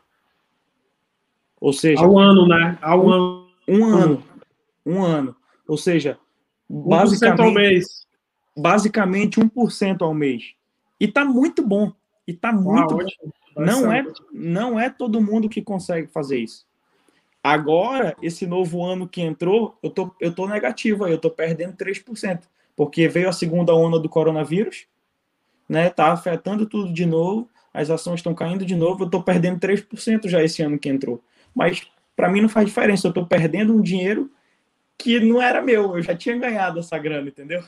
[1.59, 2.01] Ou seja.
[2.01, 2.77] Ao ano, né?
[2.81, 3.47] Ao um, ano.
[3.67, 4.23] Um ano.
[4.85, 5.35] Um ano.
[5.67, 6.17] Ou seja,
[6.69, 7.41] basicamente.
[7.41, 8.05] ao mês.
[8.57, 10.53] Basicamente 1% ao mês.
[10.99, 11.91] E tá muito bom.
[12.27, 13.63] E tá muito ah, bom.
[13.63, 16.65] Não é, não é todo mundo que consegue fazer isso.
[17.47, 21.75] Agora, esse novo ano que entrou, eu tô, eu tô negativo aí, eu tô perdendo
[21.75, 22.47] 3%.
[22.75, 24.87] Porque veio a segunda onda do coronavírus,
[25.69, 25.89] né?
[25.89, 30.27] Tá afetando tudo de novo, as ações estão caindo de novo, eu tô perdendo 3%
[30.27, 31.21] já esse ano que entrou
[31.55, 33.07] mas para mim não faz diferença.
[33.07, 34.29] Eu estou perdendo um dinheiro
[34.97, 37.63] que não era meu, eu já tinha ganhado essa grana, entendeu?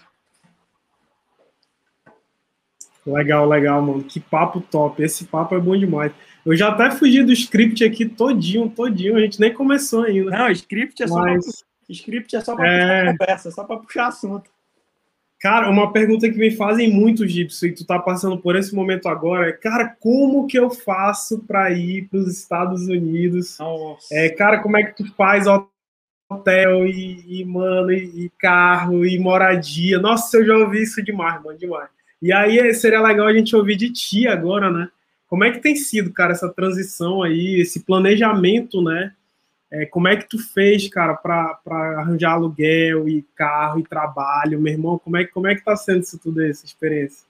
[3.06, 4.04] Legal, legal, mano.
[4.04, 5.02] Que papo top.
[5.02, 6.12] Esse papo é bom demais.
[6.48, 9.18] Eu já até fugi do script aqui todinho, todinho.
[9.18, 10.32] A gente nem começou ainda.
[10.32, 11.44] Não, script é só Mas...
[11.44, 11.54] pra,
[11.90, 13.12] script é só para é...
[13.12, 14.50] conversa, só para puxar assunto.
[15.42, 19.10] Cara, uma pergunta que me fazem muito, Gibson, e tu tá passando por esse momento
[19.10, 23.58] agora, é, cara, como que eu faço para ir para os Estados Unidos?
[23.60, 24.08] Nossa.
[24.12, 29.20] É, cara, como é que tu faz hotel e, e mano, e, e, carro e
[29.20, 30.00] moradia?
[30.00, 31.90] Nossa, eu já ouvi isso demais, mano, demais.
[32.22, 34.90] E aí seria legal a gente ouvir de ti agora, né?
[35.28, 39.14] Como é que tem sido, cara, essa transição aí, esse planejamento, né?
[39.70, 41.60] É, como é que tu fez, cara, para
[41.98, 44.98] arranjar aluguel e carro e trabalho, meu irmão?
[44.98, 47.28] Como é, como é que tá sendo isso tudo, essa experiência?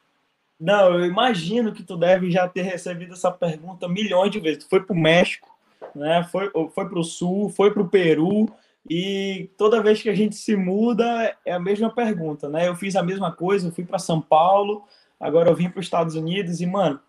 [0.59, 4.63] Não, eu imagino que tu deve já ter recebido essa pergunta milhões de vezes.
[4.63, 5.49] Tu foi para o México,
[5.95, 6.27] né?
[6.31, 8.47] Foi, foi para o Sul, foi para o Peru
[8.89, 12.67] e toda vez que a gente se muda é a mesma pergunta, né?
[12.67, 14.83] Eu fiz a mesma coisa, eu fui para São Paulo,
[15.19, 16.99] agora eu vim para os Estados Unidos e mano,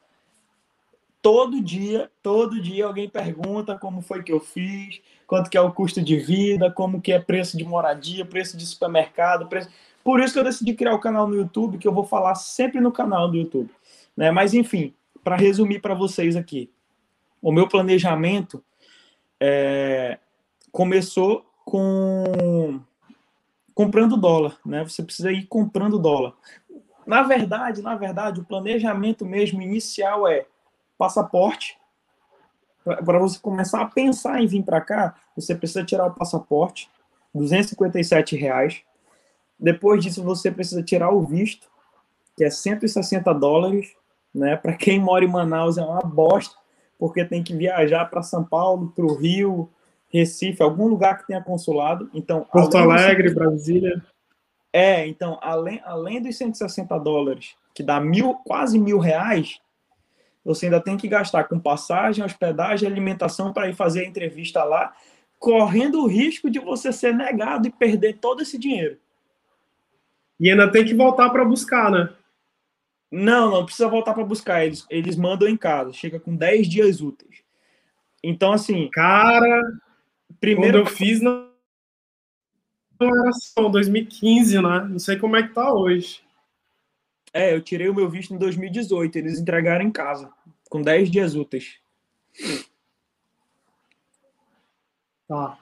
[1.22, 5.72] todo dia, todo dia alguém pergunta como foi que eu fiz, quanto que é o
[5.72, 9.68] custo de vida, como que é preço de moradia, preço de supermercado, preço...
[10.02, 12.80] Por isso que eu decidi criar o canal no YouTube, que eu vou falar sempre
[12.80, 13.70] no canal do YouTube.
[14.16, 14.30] Né?
[14.30, 16.70] Mas, enfim, para resumir para vocês aqui,
[17.42, 18.64] o meu planejamento
[19.40, 20.18] é...
[20.72, 22.80] começou com
[23.74, 24.82] comprando dólar, né?
[24.82, 26.32] Você precisa ir comprando dólar.
[27.06, 30.46] Na verdade, na verdade, o planejamento mesmo inicial é
[30.98, 31.78] passaporte.
[32.84, 36.90] Para você começar a pensar em vir para cá, você precisa tirar o passaporte,
[37.34, 38.82] 257 reais.
[39.58, 41.68] Depois disso, você precisa tirar o visto,
[42.36, 43.94] que é 160 dólares.
[44.34, 44.56] Né?
[44.56, 46.56] Para quem mora em Manaus é uma bosta,
[46.98, 49.70] porque tem que viajar para São Paulo, para o Rio,
[50.08, 52.10] Recife, algum lugar que tenha consulado.
[52.14, 54.02] Então, Porto Alegre, Brasília.
[54.72, 59.60] É, então, além, além dos 160 dólares, que dá mil, quase mil reais,
[60.48, 64.96] você ainda tem que gastar com passagem, hospedagem, alimentação para ir fazer a entrevista lá,
[65.38, 68.96] correndo o risco de você ser negado e perder todo esse dinheiro.
[70.40, 72.08] E ainda tem que voltar para buscar, né?
[73.12, 74.64] Não, não precisa voltar para buscar.
[74.64, 77.42] Eles, eles mandam em casa, chega com 10 dias úteis.
[78.24, 78.88] Então, assim.
[78.90, 79.62] Cara,
[80.40, 80.78] primeiro.
[80.78, 81.50] Quando eu fiz, não
[83.02, 84.86] era só 2015, né?
[84.88, 86.22] Não sei como é que tá hoje.
[87.34, 89.16] É, eu tirei o meu visto em 2018.
[89.16, 90.32] Eles entregaram em casa,
[90.68, 91.78] com 10 dias úteis.
[95.26, 95.58] Tá.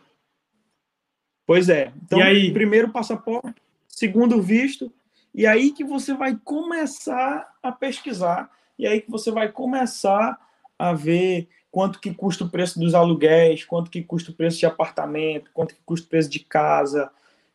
[1.46, 1.92] Pois é.
[2.04, 2.18] Então,
[2.52, 4.92] primeiro passaporte, segundo visto,
[5.34, 10.38] e aí que você vai começar a pesquisar, e aí que você vai começar
[10.78, 14.66] a ver quanto que custa o preço dos aluguéis, quanto que custa o preço de
[14.66, 17.10] apartamento, quanto que custa o preço de casa,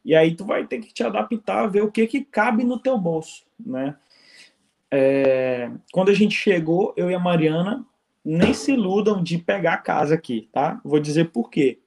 [0.06, 2.98] e aí tu vai ter que te adaptar, ver o que que cabe no teu
[2.98, 3.96] bolso, né?
[4.92, 7.86] É, quando a gente chegou, eu e a Mariana,
[8.24, 10.80] nem se iludam de pegar a casa aqui, tá?
[10.84, 11.80] Vou dizer por quê.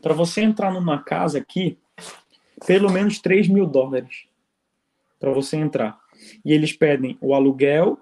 [0.00, 1.78] Para você entrar numa casa aqui,
[2.66, 4.26] pelo menos 3 mil dólares
[5.18, 5.98] para você entrar.
[6.44, 7.98] E eles pedem o aluguel,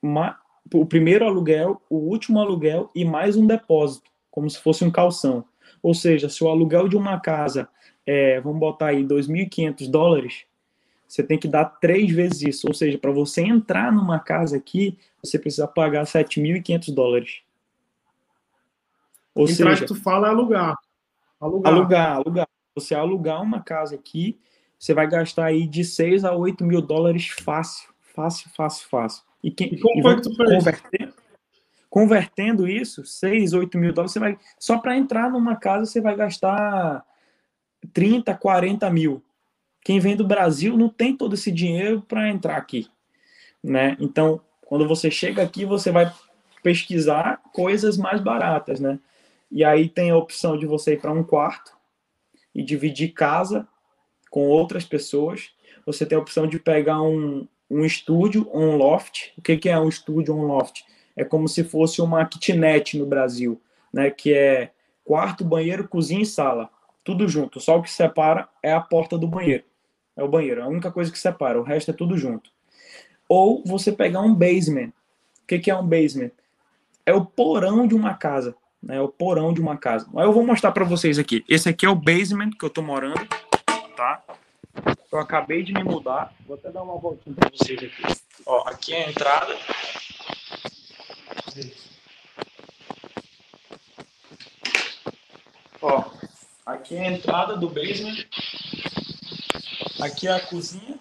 [0.00, 0.38] uma,
[0.72, 5.44] o primeiro aluguel, o último aluguel e mais um depósito, como se fosse um calção.
[5.82, 7.68] Ou seja, se o aluguel de uma casa
[8.06, 10.44] é, vamos botar aí 2.500 dólares,
[11.12, 12.66] você tem que dar três vezes isso.
[12.66, 17.42] Ou seja, para você entrar numa casa aqui, você precisa pagar 7.500 dólares.
[19.34, 20.74] Ou Entrar seja, que tu fala é alugar.
[21.38, 21.74] Alugar.
[21.74, 22.48] Alugar, alugar.
[22.74, 24.40] Você alugar uma casa aqui,
[24.78, 27.92] você vai gastar aí de 6 a 8 mil dólares fácil.
[28.00, 29.22] Fácil, fácil, fácil.
[29.44, 30.48] E, quem, e como e foi que tu fez?
[30.48, 31.14] Convertendo,
[31.90, 34.38] convertendo isso, 6, 8 mil dólares, você vai.
[34.58, 37.04] Só para entrar numa casa, você vai gastar
[37.92, 39.22] 30, 40 mil.
[39.84, 42.88] Quem vem do Brasil não tem todo esse dinheiro para entrar aqui,
[43.62, 43.96] né?
[44.00, 46.12] Então, quando você chega aqui, você vai
[46.62, 48.98] pesquisar coisas mais baratas, né?
[49.50, 51.72] E aí tem a opção de você ir para um quarto
[52.54, 53.66] e dividir casa
[54.30, 55.50] com outras pessoas.
[55.84, 59.32] Você tem a opção de pegar um, um estúdio um loft.
[59.36, 60.84] O que, que é um estúdio um loft?
[61.16, 63.60] É como se fosse uma kitnet no Brasil,
[63.92, 64.10] né?
[64.10, 64.70] Que é
[65.04, 66.70] quarto, banheiro, cozinha e sala
[67.04, 67.60] tudo junto.
[67.60, 69.64] Só o que separa é a porta do banheiro.
[70.16, 72.50] É o banheiro, é a única coisa que separa, o resto é tudo junto.
[73.28, 74.88] Ou você pegar um basement.
[75.42, 76.30] O que, que é um basement?
[77.06, 78.54] É o porão de uma casa.
[78.82, 78.96] Né?
[78.96, 80.06] É o porão de uma casa.
[80.14, 81.44] Aí eu vou mostrar para vocês aqui.
[81.48, 83.26] Esse aqui é o basement que eu tô morando,
[83.96, 84.22] tá?
[85.10, 86.34] Eu acabei de me mudar.
[86.46, 88.20] Vou até dar uma voltinha para vocês aqui.
[88.44, 89.56] Ó, aqui é a entrada.
[95.80, 96.04] Ó,
[96.64, 98.24] Aqui é a entrada do basement.
[100.02, 100.98] Aqui é a cozinha.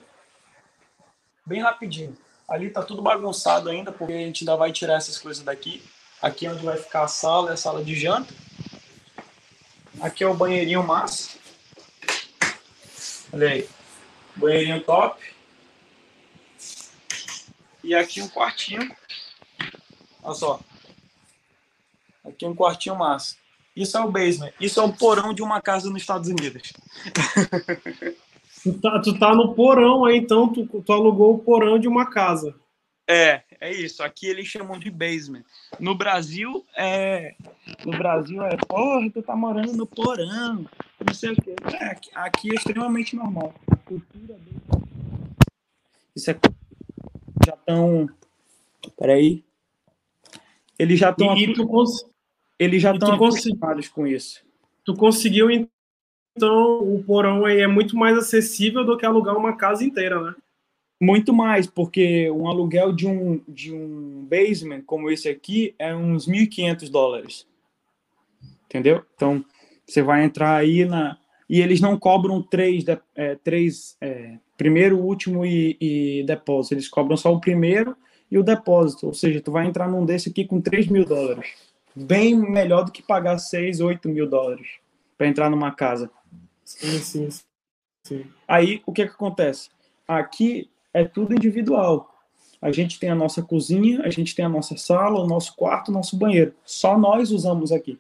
[1.44, 2.16] Bem rapidinho.
[2.48, 5.84] Ali tá tudo bagunçado ainda, porque a gente ainda vai tirar essas coisas daqui.
[6.22, 8.32] Aqui é onde vai ficar a sala, é a sala de janta.
[10.00, 11.32] Aqui é o banheirinho massa.
[13.34, 13.68] Olha aí.
[14.36, 15.20] Banheirinho top.
[17.84, 18.96] E aqui um quartinho.
[20.22, 20.60] Olha só.
[22.24, 23.36] Aqui um quartinho massa.
[23.76, 24.54] Isso é o basement.
[24.60, 26.72] Isso é o porão de uma casa nos Estados Unidos.
[28.64, 32.10] tu, tá, tu tá no porão aí, então tu, tu alugou o porão de uma
[32.10, 32.56] casa.
[33.08, 34.02] É, é isso.
[34.04, 35.44] Aqui eles chamam de basement.
[35.80, 37.36] No Brasil é.
[37.86, 40.66] No Brasil é, porra, tu tá morando no porão.
[41.06, 41.56] Não sei o quê.
[41.74, 43.54] É, aqui é extremamente normal.
[43.86, 44.62] Cultura do.
[46.16, 46.40] Isso é.
[47.46, 48.10] Já estão.
[48.98, 49.44] Peraí.
[50.80, 51.36] Eles já estão.
[51.68, 52.06] Cons
[52.62, 54.46] eles já estão acostumados com isso.
[54.86, 55.50] Tu conseguiu,
[56.36, 60.36] então, o porão aí é muito mais acessível do que alugar uma casa inteira, né?
[61.00, 66.28] Muito mais, porque um aluguel de um, de um basement como esse aqui é uns
[66.28, 67.48] 1.500 dólares.
[68.66, 69.04] Entendeu?
[69.16, 69.44] Então,
[69.86, 71.18] você vai entrar aí na.
[71.50, 76.76] E eles não cobram três, é, três é, primeiro, último e, e depósito.
[76.76, 77.98] Eles cobram só o primeiro
[78.30, 79.08] e o depósito.
[79.08, 81.52] Ou seja, tu vai entrar num desse aqui com 3 mil dólares.
[81.94, 84.68] Bem melhor do que pagar 6, 8 mil dólares
[85.18, 86.10] para entrar numa casa.
[86.64, 87.30] Sim, sim,
[88.04, 88.26] sim.
[88.48, 89.70] Aí, o que, que acontece?
[90.08, 92.12] Aqui é tudo individual.
[92.62, 95.90] A gente tem a nossa cozinha, a gente tem a nossa sala, o nosso quarto,
[95.90, 96.54] o nosso banheiro.
[96.64, 98.00] Só nós usamos aqui.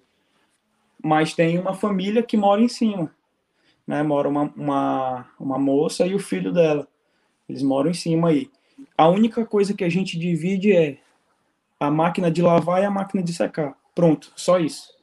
[1.03, 3.14] Mas tem uma família que mora em cima.
[3.88, 4.03] Né?
[4.03, 6.88] Mora uma, uma, uma moça e o filho dela.
[7.49, 8.51] Eles moram em cima aí.
[8.95, 10.99] A única coisa que a gente divide é
[11.80, 13.76] a máquina de lavar e a máquina de secar.
[13.95, 14.93] Pronto, só isso.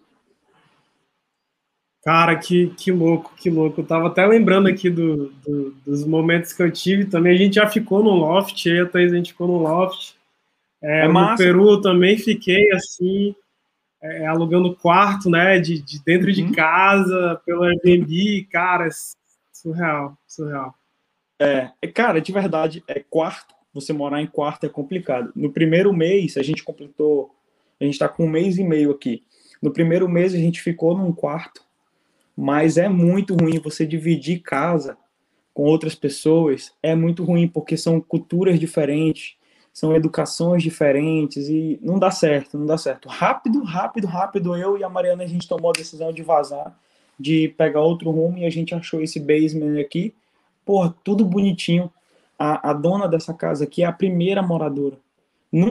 [2.08, 3.82] Cara, que, que louco, que louco.
[3.82, 7.34] Eu tava até lembrando aqui do, do, dos momentos que eu tive também.
[7.34, 10.14] A gente já ficou no loft, aí a Thaís, a gente ficou no loft.
[10.80, 13.36] É, é no Peru eu também fiquei assim,
[14.02, 16.32] é, alugando quarto, né, de, de dentro uhum.
[16.32, 18.88] de casa, pelo Airbnb, cara,
[19.52, 20.74] surreal, surreal.
[21.38, 25.30] É, cara, de verdade, é quarto, você morar em quarto é complicado.
[25.36, 27.34] No primeiro mês, a gente completou,
[27.78, 29.22] a gente está com um mês e meio aqui.
[29.60, 31.67] No primeiro mês, a gente ficou num quarto,
[32.40, 34.96] mas é muito ruim você dividir casa
[35.52, 39.34] com outras pessoas, é muito ruim, porque são culturas diferentes,
[39.72, 43.08] são educações diferentes e não dá certo, não dá certo.
[43.08, 46.78] Rápido, rápido, rápido, eu e a Mariana, a gente tomou a decisão de vazar,
[47.18, 50.14] de pegar outro rumo e a gente achou esse basement aqui,
[50.64, 51.90] porra, tudo bonitinho,
[52.38, 54.96] a, a dona dessa casa aqui é a primeira moradora.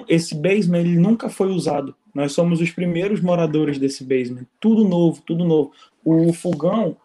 [0.09, 1.95] Esse basement ele nunca foi usado.
[2.13, 4.47] Nós somos os primeiros moradores desse basement.
[4.59, 5.71] Tudo novo, tudo novo.
[6.09, 6.95] O fogão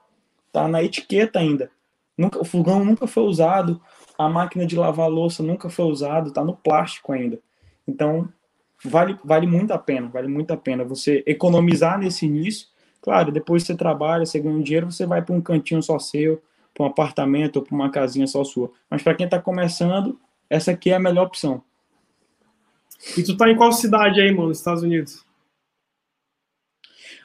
[0.52, 1.72] tá na etiqueta ainda.
[2.16, 3.80] Nunca, o fogão nunca foi usado.
[4.16, 6.30] A máquina de lavar louça nunca foi usado.
[6.30, 7.40] Tá no plástico ainda.
[7.84, 8.28] Então
[8.84, 10.08] vale, vale muito a pena.
[10.08, 12.68] Vale muito a pena você economizar nesse início.
[13.00, 16.40] Claro, depois você trabalha, você ganha um dinheiro, você vai para um cantinho só seu
[16.72, 18.70] para um apartamento ou para uma casinha só sua.
[18.88, 20.16] Mas para quem está começando,
[20.48, 21.62] essa aqui é a melhor opção.
[23.16, 25.24] E tu tá em qual cidade aí, mano, nos Estados Unidos?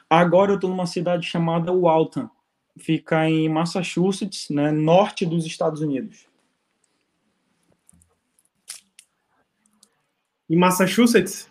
[0.08, 2.28] Agora eu tô numa cidade chamada Walton.
[2.78, 6.26] Fica em Massachusetts, né, norte dos Estados Unidos.
[10.48, 11.50] Em Massachusetts?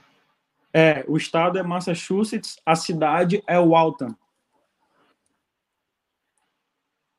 [0.74, 4.14] É, o estado é Massachusetts, a cidade é Walton.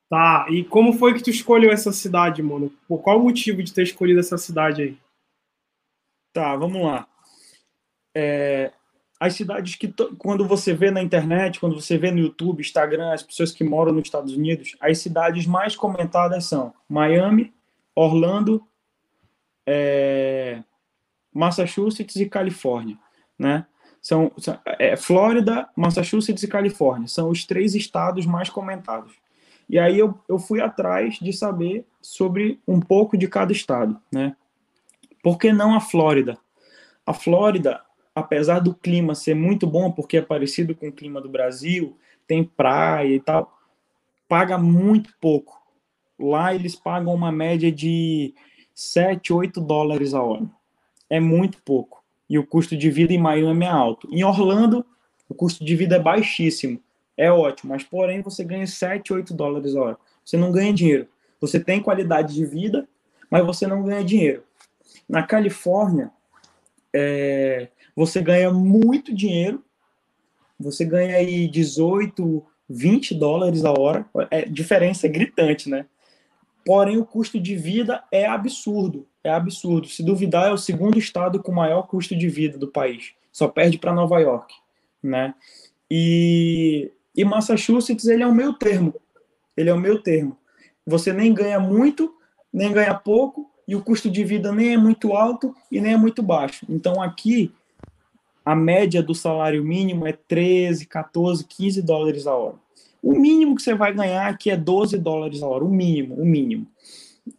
[0.09, 2.73] Tá, e como foi que tu escolheu essa cidade, mano?
[2.89, 4.99] Por qual o motivo de ter escolhido essa cidade aí?
[6.33, 7.07] Tá, vamos lá.
[8.15, 8.73] É,
[9.21, 13.23] as cidades que, quando você vê na internet, quando você vê no YouTube, Instagram, as
[13.23, 17.53] pessoas que moram nos Estados Unidos, as cidades mais comentadas são Miami,
[17.95, 18.65] Orlando,
[19.67, 20.63] é,
[21.35, 22.97] Massachusetts e Califórnia,
[23.39, 23.67] né?
[24.01, 29.13] São, são é, Flórida, Massachusetts e Califórnia são os três estados mais comentados.
[29.69, 34.37] E aí eu, eu fui atrás de saber sobre um pouco de cada estado, né?
[35.23, 36.39] Por que não a Flórida?
[37.05, 37.83] A Flórida,
[38.19, 41.97] apesar do clima ser muito bom, porque é parecido com o clima do Brasil,
[42.27, 43.59] tem praia e tal,
[44.29, 45.61] paga muito pouco.
[46.19, 48.35] Lá eles pagam uma média de
[48.75, 50.45] 7, 8 dólares a hora.
[51.09, 52.03] É muito pouco.
[52.29, 54.09] E o custo de vida em Miami é alto.
[54.13, 54.85] Em Orlando,
[55.29, 56.81] o custo de vida é baixíssimo
[57.19, 59.99] é ótimo, mas porém você ganha 7, 8 dólares a hora.
[60.25, 61.09] Você não ganha dinheiro.
[61.41, 62.89] Você tem qualidade de vida,
[63.29, 64.45] mas você não ganha dinheiro.
[65.09, 66.13] Na Califórnia,
[66.95, 67.69] é,
[67.99, 69.61] você ganha muito dinheiro,
[70.57, 74.07] você ganha aí 18, 20 dólares a hora.
[74.31, 75.85] É, diferença é gritante, né?
[76.65, 79.05] Porém, o custo de vida é absurdo.
[79.25, 79.89] É absurdo.
[79.89, 83.15] Se duvidar, é o segundo estado com maior custo de vida do país.
[83.33, 84.55] Só perde para Nova York,
[85.03, 85.35] né?
[85.91, 88.95] E e Massachusetts, ele é o meio termo.
[89.57, 90.39] Ele é o meio termo.
[90.87, 92.15] Você nem ganha muito,
[92.53, 95.97] nem ganha pouco, e o custo de vida nem é muito alto e nem é
[95.97, 96.65] muito baixo.
[96.69, 97.53] Então aqui,
[98.49, 102.55] a média do salário mínimo é 13, 14, 15 dólares a hora.
[103.03, 106.25] O mínimo que você vai ganhar aqui é 12 dólares a hora, o mínimo, o
[106.25, 106.67] mínimo.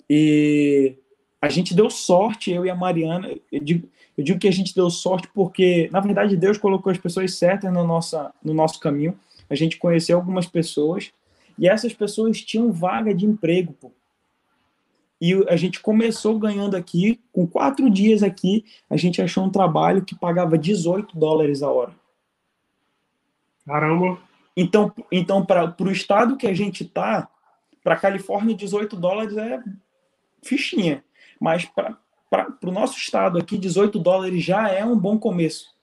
[0.07, 0.93] E
[1.41, 4.76] a gente deu sorte, eu e a Mariana, eu digo, eu digo que a gente
[4.76, 9.18] deu sorte porque, na verdade, Deus colocou as pessoas certas no, nossa, no nosso caminho
[9.49, 11.12] a gente conheceu algumas pessoas
[11.57, 13.91] e essas pessoas tinham vaga de emprego, pô.
[15.22, 20.03] E a gente começou ganhando aqui, com quatro dias aqui, a gente achou um trabalho
[20.03, 21.93] que pagava 18 dólares a hora.
[23.65, 24.17] Caramba!
[24.55, 27.30] Então, então para o estado que a gente tá,
[27.84, 29.61] para Califórnia, 18 dólares é
[30.41, 31.03] fichinha.
[31.39, 31.97] Mas para
[32.63, 35.74] o nosso estado aqui, 18 dólares já é um bom começo.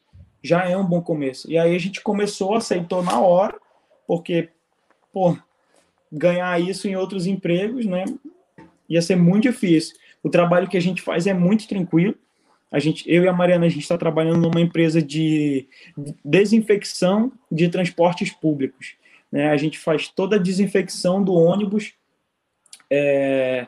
[0.42, 1.50] Já é um bom começo.
[1.50, 3.58] E aí a gente começou, aceitou na hora,
[4.06, 4.50] porque,
[5.12, 5.36] pô,
[6.12, 8.04] ganhar isso em outros empregos, né?
[8.88, 9.96] Ia ser muito difícil.
[10.22, 12.14] O trabalho que a gente faz é muito tranquilo.
[12.70, 15.68] A gente, eu e a Mariana, a gente está trabalhando numa empresa de
[16.24, 18.96] desinfecção de transportes públicos.
[19.30, 19.50] Né?
[19.50, 21.94] A gente faz toda a desinfecção do ônibus,
[22.90, 23.66] é,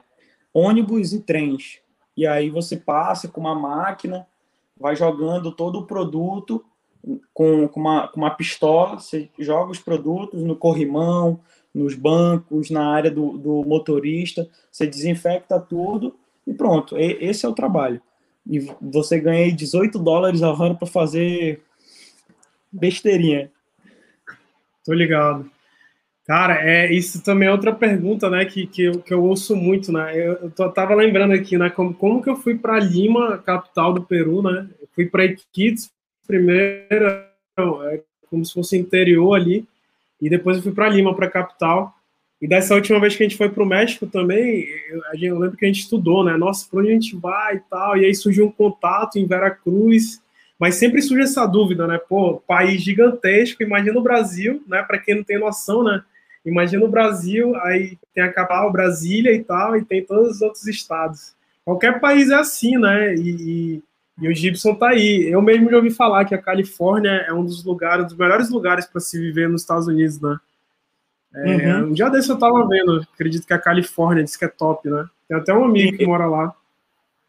[0.53, 1.81] ônibus e trens.
[2.17, 4.27] E aí você passa com uma máquina,
[4.77, 6.65] vai jogando todo o produto
[7.33, 11.41] com, com, uma, com uma pistola, você joga os produtos no corrimão,
[11.75, 16.15] nos bancos, na área do, do motorista, você desinfecta tudo
[16.47, 16.97] e pronto.
[16.97, 18.01] E, esse é o trabalho.
[18.47, 21.63] E você ganha 18 dólares a hora para fazer
[22.73, 23.51] besteirinha.
[24.85, 25.51] Tô ligado.
[26.27, 29.91] Cara, é, isso também é outra pergunta, né, que, que, eu, que eu ouço muito,
[29.91, 33.39] né, eu, eu tô, tava lembrando aqui, né, como, como que eu fui para Lima,
[33.39, 35.91] capital do Peru, né, eu fui para Iquitos
[36.27, 37.07] primeiro,
[37.57, 39.67] é, como se fosse interior ali,
[40.21, 41.95] e depois eu fui para Lima, para capital,
[42.41, 45.57] e dessa última vez que a gente foi para o México também, eu, eu, lembro
[45.57, 48.15] que a gente estudou, né, nossa, para onde a gente vai e tal, e aí
[48.15, 50.23] surgiu um contato em Veracruz,
[50.59, 55.17] mas sempre surge essa dúvida, né, pô, país gigantesco, imagina o Brasil, né, para quem
[55.17, 56.03] não tem noção, né,
[56.49, 60.67] Imagina o Brasil, aí tem a capital, Brasília e tal, e tem todos os outros
[60.67, 61.35] estados.
[61.65, 63.15] Qualquer país é assim, né?
[63.15, 63.83] E, e,
[64.21, 65.29] e o Gibson tá aí.
[65.31, 68.87] Eu mesmo já ouvi falar que a Califórnia é um dos lugares, dos melhores lugares
[68.87, 70.39] para se viver nos Estados Unidos, né?
[71.35, 71.89] É, uhum.
[71.89, 75.07] Um dia desse eu tava vendo, acredito que a Califórnia diz que é top, né?
[75.29, 76.55] Tem até um amigo que mora lá.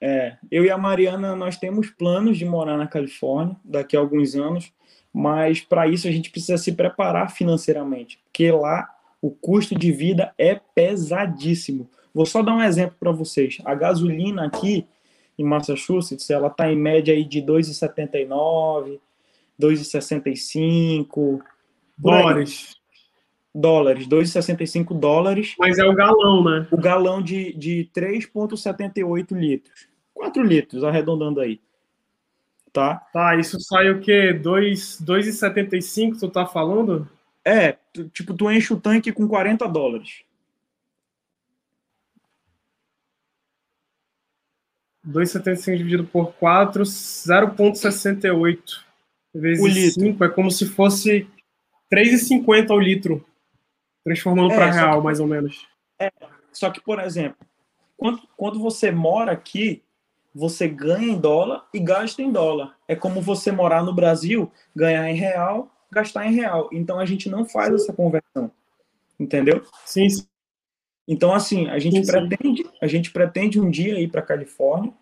[0.01, 4.33] É, eu e a Mariana, nós temos planos de morar na Califórnia daqui a alguns
[4.33, 4.71] anos,
[5.13, 8.89] mas para isso a gente precisa se preparar financeiramente, porque lá
[9.21, 11.89] o custo de vida é pesadíssimo.
[12.13, 13.57] Vou só dar um exemplo para vocês.
[13.65, 14.87] A gasolina aqui
[15.39, 18.99] em Massachusetts, ela está em média aí de 2,79,
[19.59, 21.39] 2,65
[21.97, 22.77] dólares.
[23.55, 25.55] Dólares, 2,65 dólares.
[25.57, 26.67] Mas é o galão, né?
[26.69, 29.87] O galão de, de 3,78 litros.
[30.13, 31.59] 4 litros, arredondando aí.
[32.71, 32.95] Tá?
[33.11, 34.33] Tá, isso sai o quê?
[34.33, 37.09] 2,75 tu tá falando?
[37.43, 40.23] É, tu, tipo, tu enche o tanque com 40 dólares.
[45.09, 48.59] 2,75 dividido por 4, 0,68
[49.33, 51.27] vezes 5 é como se fosse
[51.91, 53.25] 3,50 o litro,
[54.03, 55.67] transformando é, para real, que, mais ou menos.
[55.99, 56.11] É,
[56.51, 57.37] só que, por exemplo,
[57.97, 59.81] quando, quando você mora aqui,
[60.33, 62.75] você ganha em dólar e gasta em dólar.
[62.87, 66.69] É como você morar no Brasil, ganhar em real gastar em real.
[66.71, 68.51] Então a gente não faz essa conversão.
[69.19, 69.63] Entendeu?
[69.85, 70.09] Sim.
[70.09, 70.25] sim.
[71.07, 72.69] Então assim, a gente sim, pretende, sim.
[72.81, 74.93] a gente pretende um dia ir para Califórnia,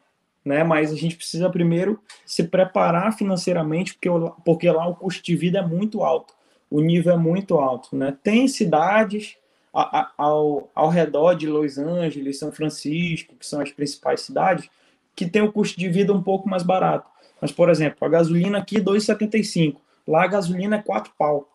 [0.47, 0.63] né?
[0.63, 4.09] Mas a gente precisa primeiro se preparar financeiramente, porque,
[4.45, 6.33] porque lá o custo de vida é muito alto,
[6.71, 8.17] o nível é muito alto, né?
[8.23, 9.35] Tem cidades
[9.73, 14.69] ao, ao redor de Los Angeles, São Francisco, que são as principais cidades,
[15.13, 17.09] que tem o custo de vida um pouco mais barato.
[17.41, 19.77] Mas, por exemplo, a gasolina aqui 2,75.
[20.07, 21.47] Lá a gasolina é quatro pau.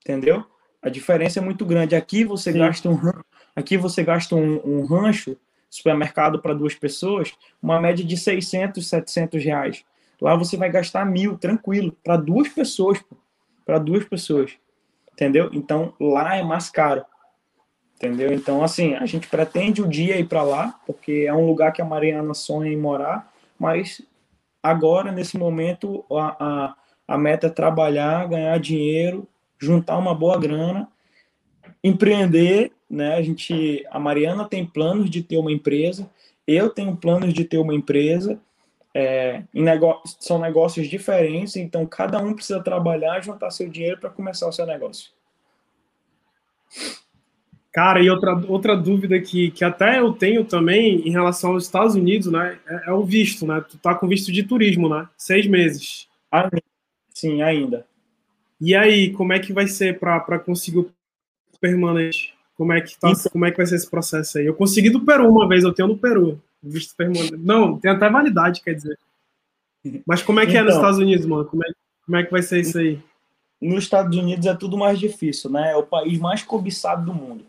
[0.00, 0.44] Entendeu?
[0.80, 1.96] A diferença é muito grande.
[1.96, 2.58] Aqui você Sim.
[2.58, 2.98] gasta um
[3.54, 5.36] aqui você gasta um, um rancho
[5.74, 9.84] supermercado para duas pessoas, uma média de 600, 700 reais.
[10.20, 13.02] Lá você vai gastar mil, tranquilo, para duas pessoas,
[13.64, 14.52] para duas pessoas,
[15.12, 15.50] entendeu?
[15.52, 17.04] Então lá é mais caro,
[17.96, 18.32] entendeu?
[18.32, 21.72] Então assim a gente pretende o um dia ir para lá, porque é um lugar
[21.72, 24.02] que a Mariana sonha em morar, mas
[24.62, 26.74] Agora, nesse momento, a, a,
[27.08, 29.26] a meta é trabalhar, ganhar dinheiro,
[29.58, 30.88] juntar uma boa grana,
[31.82, 33.14] empreender, né?
[33.14, 36.08] A gente, a Mariana tem planos de ter uma empresa,
[36.46, 38.38] eu tenho planos de ter uma empresa.
[38.94, 44.46] É, negócio, são negócios diferentes, então cada um precisa trabalhar, juntar seu dinheiro para começar
[44.46, 45.10] o seu negócio.
[47.72, 51.94] Cara, e outra, outra dúvida que, que até eu tenho também em relação aos Estados
[51.94, 52.58] Unidos, né?
[52.66, 53.64] É, é o visto, né?
[53.66, 55.08] Tu tá com visto de turismo, né?
[55.16, 56.06] Seis meses.
[57.14, 57.86] Sim, ainda.
[58.60, 60.92] E aí, como é que vai ser para conseguir o
[61.58, 62.34] permanente?
[62.62, 64.46] Como é, que tá, como é que vai ser esse processo aí?
[64.46, 66.40] Eu consegui do Peru uma vez, eu tenho no Peru.
[66.62, 67.36] Visto permanente.
[67.36, 68.96] Não, tem até validade, quer dizer.
[70.06, 70.82] Mas como é que então, é nos então.
[70.82, 71.44] Estados Unidos, mano?
[71.44, 71.72] Como é,
[72.06, 73.00] como é que vai ser isso aí?
[73.60, 75.72] Nos Estados Unidos é tudo mais difícil, né?
[75.72, 77.44] É o país mais cobiçado do mundo.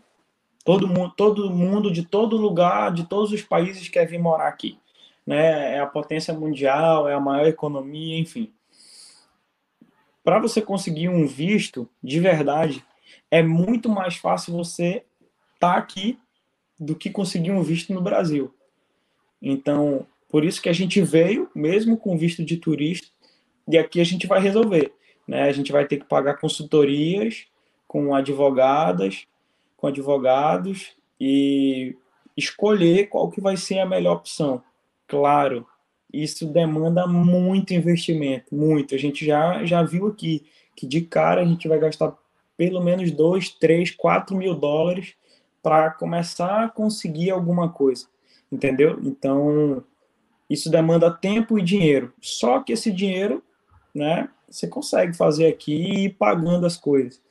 [0.64, 4.76] Todo mundo, todo mundo de todo lugar, de todos os países quer vir morar aqui.
[5.24, 5.76] Né?
[5.76, 8.50] É a potência mundial, é a maior economia, enfim.
[10.24, 12.84] Para você conseguir um visto de verdade,
[13.34, 15.02] é muito mais fácil você
[15.54, 16.16] estar tá aqui
[16.78, 18.54] do que conseguir um visto no Brasil.
[19.42, 23.08] Então, por isso que a gente veio, mesmo com visto de turista,
[23.66, 24.92] e aqui a gente vai resolver.
[25.26, 25.42] Né?
[25.42, 27.48] A gente vai ter que pagar consultorias
[27.88, 29.26] com advogadas,
[29.76, 31.96] com advogados e
[32.36, 34.62] escolher qual que vai ser a melhor opção.
[35.08, 35.66] Claro,
[36.12, 38.94] isso demanda muito investimento, muito.
[38.94, 42.16] A gente já, já viu aqui que de cara a gente vai gastar
[42.56, 45.14] pelo menos 2, 3, 4 mil dólares
[45.62, 48.06] para começar a conseguir alguma coisa,
[48.52, 48.98] entendeu?
[49.02, 49.82] Então,
[50.48, 52.12] isso demanda tempo e dinheiro.
[52.20, 53.42] Só que esse dinheiro,
[53.94, 57.22] né, você consegue fazer aqui e ir pagando as coisas.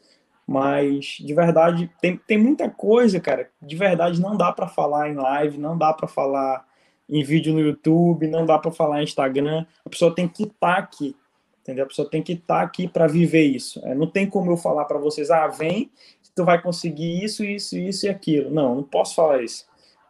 [0.45, 5.15] Mas, de verdade, tem, tem muita coisa, cara, de verdade não dá para falar em
[5.15, 6.65] live, não dá para falar
[7.07, 9.65] em vídeo no YouTube, não dá para falar em Instagram.
[9.86, 11.15] A pessoa tem que estar aqui,
[11.64, 11.86] entendeu?
[11.86, 13.82] A pessoa tem que estar tá aqui para viver isso.
[13.86, 15.89] É, não tem como eu falar para vocês, ah, vem,
[16.36, 18.51] tu vai conseguir isso, isso, isso e aquilo.
[18.51, 19.66] Não, não posso falar isso.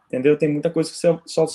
[0.08, 0.36] Entendeu?
[0.36, 1.46] Tem muita coisa que você só,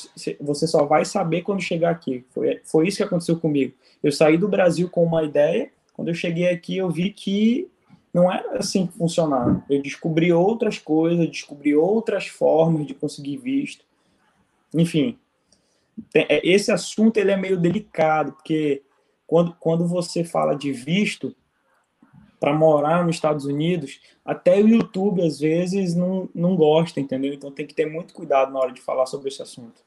[0.42, 2.26] você só vai saber quando chegar aqui.
[2.32, 3.74] Foi, foi isso que aconteceu comigo.
[4.02, 7.70] Eu saí do Brasil com uma ideia, quando eu cheguei aqui eu vi que
[8.14, 9.64] não era assim que funcionava.
[9.70, 13.86] Eu descobri outras coisas, descobri outras formas de conseguir visto.
[14.74, 15.18] Enfim,
[16.14, 18.82] é, esse assunto ele é meio delicado, porque
[19.30, 21.36] quando, quando você fala de visto
[22.40, 27.32] para morar nos Estados Unidos, até o YouTube às vezes não, não gosta, entendeu?
[27.32, 29.84] Então tem que ter muito cuidado na hora de falar sobre esse assunto.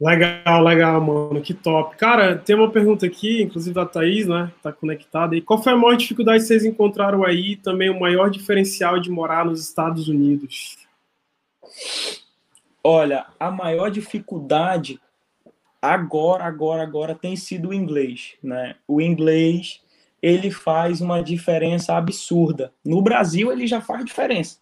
[0.00, 1.40] Legal, legal, mano.
[1.40, 1.96] Que top.
[1.96, 4.50] Cara, tem uma pergunta aqui, inclusive da Thaís, né?
[4.60, 5.36] Tá conectada.
[5.36, 7.54] E qual foi a maior dificuldade que vocês encontraram aí?
[7.54, 10.78] Também o maior diferencial de morar nos Estados Unidos?
[12.82, 14.98] Olha, a maior dificuldade
[15.80, 18.76] agora, agora, agora tem sido o inglês, né?
[18.86, 19.82] O inglês,
[20.22, 22.72] ele faz uma diferença absurda.
[22.84, 24.58] No Brasil, ele já faz diferença.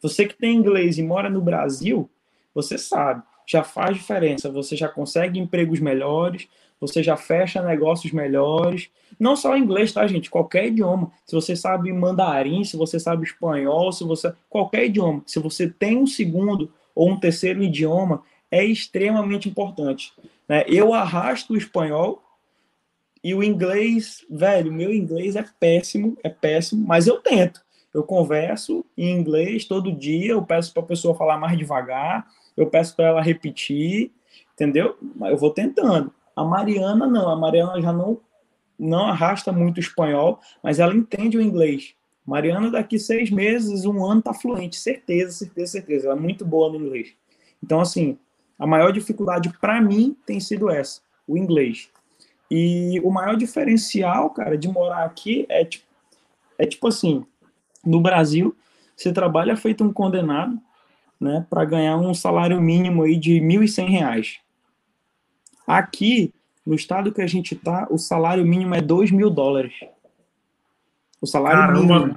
[0.00, 2.10] Você que tem inglês e mora no Brasil,
[2.54, 4.50] você sabe, já faz diferença.
[4.50, 6.48] Você já consegue empregos melhores,
[6.80, 8.90] você já fecha negócios melhores.
[9.18, 10.28] Não só inglês, tá, gente?
[10.28, 11.12] Qualquer idioma.
[11.24, 14.32] Se você sabe mandarim, se você sabe espanhol, se você.
[14.50, 15.22] Qualquer idioma.
[15.26, 20.12] Se você tem um segundo ou um terceiro idioma é extremamente importante.
[20.52, 20.66] Né?
[20.68, 22.22] Eu arrasto o espanhol
[23.24, 27.64] e o inglês, velho, meu inglês é péssimo, é péssimo, mas eu tento.
[27.94, 32.66] Eu converso em inglês todo dia, eu peço para a pessoa falar mais devagar, eu
[32.66, 34.12] peço para ela repetir,
[34.52, 34.98] entendeu?
[35.22, 36.12] Eu vou tentando.
[36.36, 38.20] A Mariana não, a Mariana já não
[38.78, 41.94] não arrasta muito o espanhol, mas ela entende o inglês.
[42.26, 46.08] Mariana, daqui seis meses, um ano, tá fluente, certeza, certeza, certeza.
[46.08, 47.14] Ela é muito boa no inglês.
[47.62, 48.18] Então, assim,
[48.62, 51.90] a maior dificuldade para mim tem sido essa, o inglês.
[52.48, 55.84] E o maior diferencial, cara, de morar aqui é tipo,
[56.56, 57.26] é tipo assim,
[57.84, 58.56] no Brasil,
[58.96, 60.56] você trabalha feito um condenado,
[61.20, 64.36] né, para ganhar um salário mínimo aí de R$ 1.100.
[65.66, 66.32] Aqui,
[66.64, 69.74] no estado que a gente tá, o salário mínimo é dois mil dólares.
[71.20, 71.80] O salário Caramba.
[71.80, 72.16] mínimo.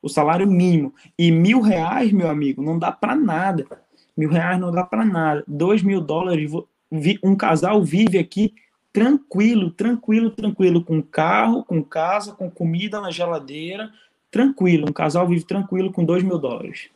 [0.00, 0.94] O salário mínimo.
[1.18, 3.66] E mil reais, meu amigo, não dá para nada.
[4.18, 5.44] Mil reais não dá para nada.
[5.46, 6.50] Dois mil dólares,
[7.22, 8.52] um casal vive aqui
[8.92, 13.92] tranquilo, tranquilo, tranquilo, com carro, com casa, com comida na geladeira,
[14.28, 14.88] tranquilo.
[14.88, 16.90] Um casal vive tranquilo com dois mil dólares.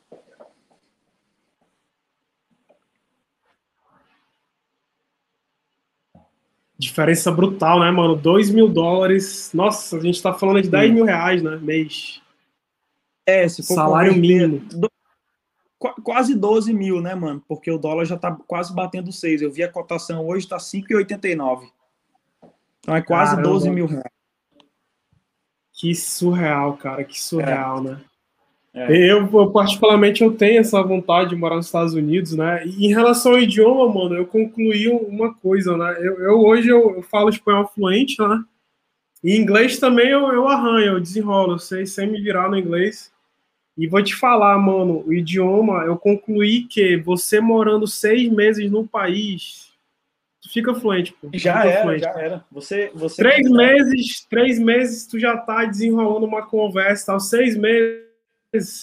[6.76, 8.16] Diferença brutal, né, mano?
[8.16, 9.52] 2 mil dólares.
[9.54, 11.56] Nossa, a gente tá falando de 10 mil reais, né?
[11.62, 12.20] Mês.
[13.24, 14.60] É, se for salário mínimo.
[16.02, 17.42] Quase 12 mil, né, mano?
[17.48, 19.42] Porque o dólar já tá quase batendo 6.
[19.42, 21.68] Eu vi a cotação hoje, tá 5,89.
[22.80, 23.48] Então é quase Caramba.
[23.48, 24.04] 12 mil reais.
[25.72, 27.04] Que surreal, cara.
[27.04, 27.80] Que surreal, é.
[27.82, 28.00] né?
[28.74, 28.86] É.
[28.90, 32.66] Eu, eu, particularmente, eu tenho essa vontade de morar nos Estados Unidos, né?
[32.66, 35.96] E em relação ao idioma, mano, eu concluí uma coisa, né?
[35.98, 38.42] Eu, eu hoje eu, eu, falo espanhol fluente, né?
[39.22, 43.12] E inglês também eu, eu arranho, eu desenrolo, eu sei, sem me virar no inglês.
[43.76, 48.86] E vou te falar, mano, o idioma, eu concluí que você morando seis meses no
[48.86, 49.72] país,
[50.42, 51.30] tu fica fluente, pô.
[51.32, 52.04] Já era, fluente.
[52.04, 52.44] já era.
[52.52, 57.20] Você, você três meses, três meses tu já tá desenrolando uma conversa, tal.
[57.20, 58.02] Seis meses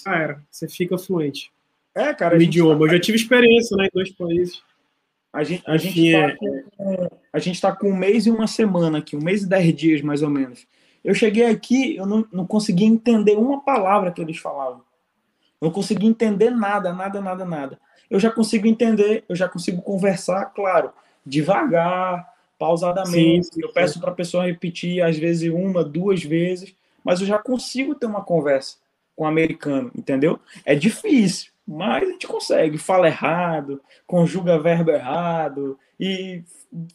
[0.06, 0.44] ah, era.
[0.50, 1.52] Você fica fluente.
[1.94, 2.36] É, cara.
[2.36, 2.80] No idioma.
[2.80, 2.86] Tá...
[2.86, 4.64] Eu já tive experiência né, em dois países.
[5.32, 6.36] A gente, a, gente tá é...
[6.36, 9.76] com, a gente tá com um mês e uma semana aqui, um mês e dez
[9.76, 10.66] dias, mais ou menos.
[11.04, 14.82] Eu cheguei aqui, eu não, não consegui entender uma palavra que eles falavam.
[15.62, 17.80] Não consegui entender nada, nada, nada, nada.
[18.10, 20.92] Eu já consigo entender, eu já consigo conversar, claro,
[21.26, 22.28] devagar,
[22.58, 23.46] pausadamente.
[23.46, 27.28] Sim, sim, eu peço para a pessoa repetir, às vezes, uma, duas vezes, mas eu
[27.28, 28.78] já consigo ter uma conversa
[29.16, 30.40] com o americano, entendeu?
[30.66, 32.78] É difícil, mas a gente consegue.
[32.78, 36.44] Fala errado, conjuga verbo errado e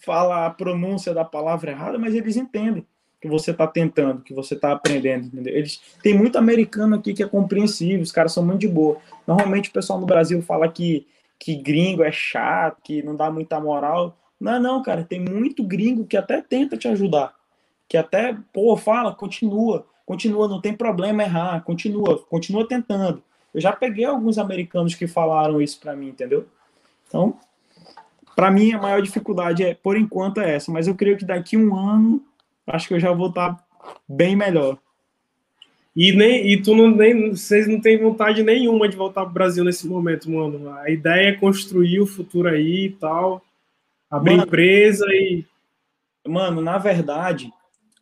[0.01, 2.87] fala a pronúncia da palavra errada, mas eles entendem
[3.25, 5.57] que você está tentando, que você está aprendendo, entendeu?
[5.57, 8.99] Eles tem muito americano aqui que é compreensível, os caras são muito de boa.
[9.27, 11.07] Normalmente o pessoal no Brasil fala que
[11.39, 14.15] que gringo é chato, que não dá muita moral.
[14.39, 17.35] Não, não, cara, tem muito gringo que até tenta te ajudar,
[17.89, 23.23] que até, pô, fala, continua, continua, não tem problema errar, continua, continua tentando.
[23.55, 26.47] Eu já peguei alguns americanos que falaram isso para mim, entendeu?
[27.09, 27.39] Então,
[28.37, 31.57] para mim a maior dificuldade é, por enquanto, é essa, mas eu creio que daqui
[31.57, 32.23] um ano
[32.67, 33.65] acho que eu já vou estar tá
[34.09, 34.79] bem melhor.
[35.97, 39.63] E, nem, e tu não, nem, vocês não têm vontade nenhuma de voltar pro Brasil
[39.63, 40.71] nesse momento, mano.
[40.71, 43.45] A ideia é construir o futuro aí e tal,
[44.11, 45.45] abrir mano, empresa e.
[46.27, 47.53] Mano, na verdade,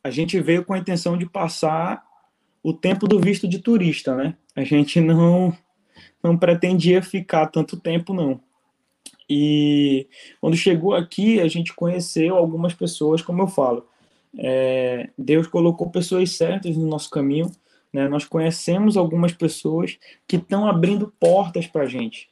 [0.02, 2.02] a gente veio com a intenção de passar
[2.62, 4.36] o tempo do visto de turista, né?
[4.54, 5.56] A gente não,
[6.22, 8.40] não pretendia ficar tanto tempo, não.
[9.28, 10.06] E
[10.40, 13.86] quando chegou aqui, a gente conheceu algumas pessoas, como eu falo.
[14.38, 17.50] É, Deus colocou pessoas certas no nosso caminho
[17.92, 18.08] né?
[18.08, 22.30] Nós conhecemos algumas pessoas que estão abrindo portas para a gente.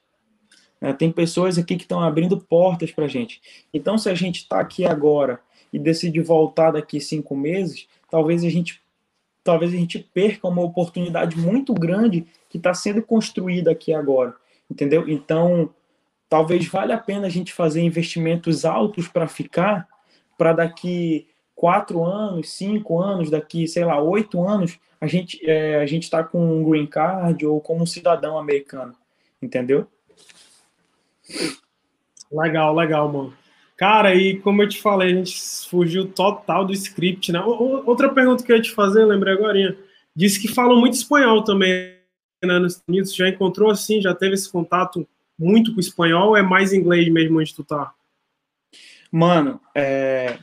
[0.81, 0.93] Né?
[0.93, 3.41] Tem pessoas aqui que estão abrindo portas para a gente.
[3.73, 5.41] Então, se a gente está aqui agora
[5.73, 8.81] e decide voltar daqui cinco meses, talvez a gente
[9.43, 14.37] talvez a gente perca uma oportunidade muito grande que está sendo construída aqui agora,
[14.71, 15.09] entendeu?
[15.09, 15.71] Então,
[16.29, 19.89] talvez valha a pena a gente fazer investimentos altos para ficar,
[20.37, 21.27] para daqui
[21.61, 26.25] quatro anos, cinco anos, daqui, sei lá, oito anos, a gente é, a gente está
[26.25, 28.95] com um green card ou como um cidadão americano,
[29.43, 29.87] entendeu?
[32.33, 33.35] Legal, legal, mano.
[33.77, 35.39] Cara, e como eu te falei, a gente
[35.69, 37.43] fugiu total do script, né?
[37.43, 39.77] Outra pergunta que eu ia te fazer, lembrei agora.
[40.17, 41.95] Disse que falam muito espanhol também
[42.43, 43.15] né, nos Estados Unidos.
[43.15, 45.07] Já encontrou assim, já teve esse contato
[45.39, 47.93] muito com o espanhol ou é mais inglês mesmo onde tu tá?
[49.13, 50.39] Mano, é,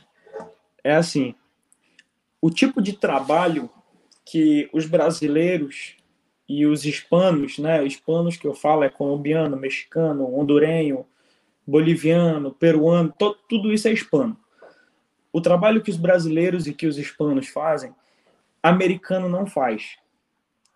[0.82, 1.34] é assim,
[2.40, 3.70] o tipo de trabalho
[4.24, 5.96] que os brasileiros
[6.48, 11.06] e os hispanos, né, hispanos que eu falo é colombiano, mexicano, hondurenho,
[11.66, 14.36] boliviano, peruano, to, tudo isso é hispano.
[15.30, 17.94] O trabalho que os brasileiros e que os hispanos fazem,
[18.62, 19.96] americano não faz.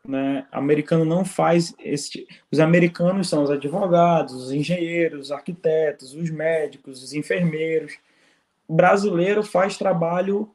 [0.07, 0.47] Né?
[0.51, 2.27] Americano não faz esse.
[2.51, 7.97] Os americanos são os advogados, os engenheiros, os arquitetos, os médicos, os enfermeiros.
[8.69, 10.51] Brasileiro faz trabalho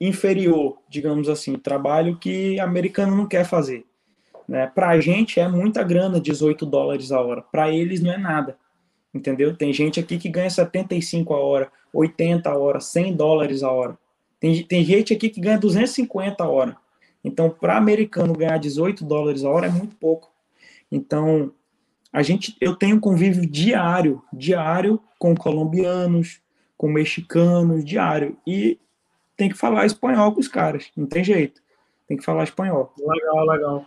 [0.00, 3.84] inferior, digamos assim, trabalho que americano não quer fazer.
[4.46, 4.66] Né?
[4.66, 7.42] Para a gente é muita grana, 18 dólares a hora.
[7.42, 8.56] Para eles não é nada,
[9.12, 9.54] entendeu?
[9.56, 13.98] Tem gente aqui que ganha 75 a hora, 80 a hora, 100 dólares a hora.
[14.40, 16.76] Tem, tem gente aqui que ganha 250 a hora.
[17.22, 20.30] Então, para americano ganhar 18 dólares a hora é muito pouco.
[20.90, 21.52] Então,
[22.12, 26.40] a gente, eu tenho convívio diário, diário com colombianos,
[26.78, 28.38] com mexicanos, diário.
[28.46, 28.78] E
[29.36, 31.60] tem que falar espanhol com os caras, não tem jeito.
[32.06, 32.94] Tem que falar espanhol.
[32.98, 33.86] Legal, legal.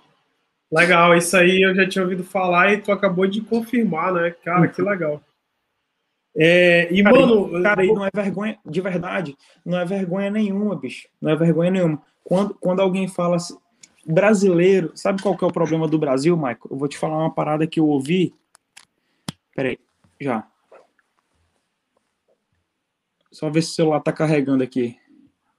[0.72, 4.32] Legal, isso aí eu já tinha ouvido falar e tu acabou de confirmar, né?
[4.44, 5.22] Cara, que legal.
[6.36, 7.64] É, e, cara, mano.
[7.64, 11.10] Cara, não é vergonha, de verdade, não é vergonha nenhuma, bicho.
[11.20, 12.02] Não é vergonha nenhuma.
[12.24, 13.58] Quando, quando alguém fala assim,
[14.06, 16.60] brasileiro, sabe qual que é o problema do Brasil, Michael?
[16.70, 18.34] Eu vou te falar uma parada que eu ouvi.
[19.54, 19.78] Peraí,
[20.20, 20.48] já.
[23.32, 24.98] Só ver se o celular tá carregando aqui.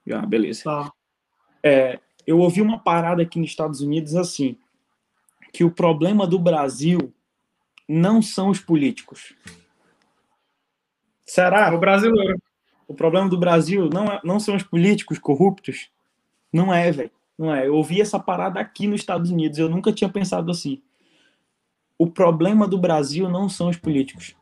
[0.07, 0.65] Já, beleza.
[0.65, 0.93] Tá.
[1.63, 4.57] É, eu ouvi uma parada aqui nos Estados Unidos assim,
[5.53, 7.13] que o problema do Brasil
[7.89, 9.35] não são os políticos.
[11.27, 11.69] Será?
[11.69, 12.41] É o brasileiro.
[12.87, 15.91] O problema do Brasil não, é, não são os políticos corruptos?
[16.53, 17.11] Não é, velho.
[17.39, 17.67] Não é.
[17.67, 19.59] Eu ouvi essa parada aqui nos Estados Unidos.
[19.59, 20.83] Eu nunca tinha pensado assim.
[21.97, 24.35] O problema do Brasil não são os políticos.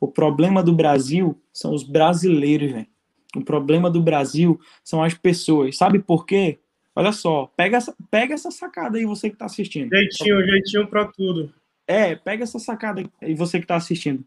[0.00, 2.86] O problema do Brasil são os brasileiros, velho.
[3.34, 5.76] O problema do Brasil são as pessoas.
[5.76, 6.58] Sabe por quê?
[6.94, 9.94] Olha só, pega essa, pega essa sacada aí, você que está assistindo.
[9.94, 11.52] Jeitinho, jeitinho para tudo.
[11.86, 14.24] É, pega essa sacada aí, você que está assistindo.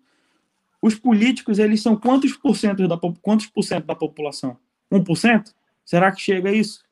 [0.81, 4.57] Os políticos, eles são quantos por cento da, quantos por cento da população?
[4.91, 5.53] 1%?
[5.83, 6.85] Será que chega a isso?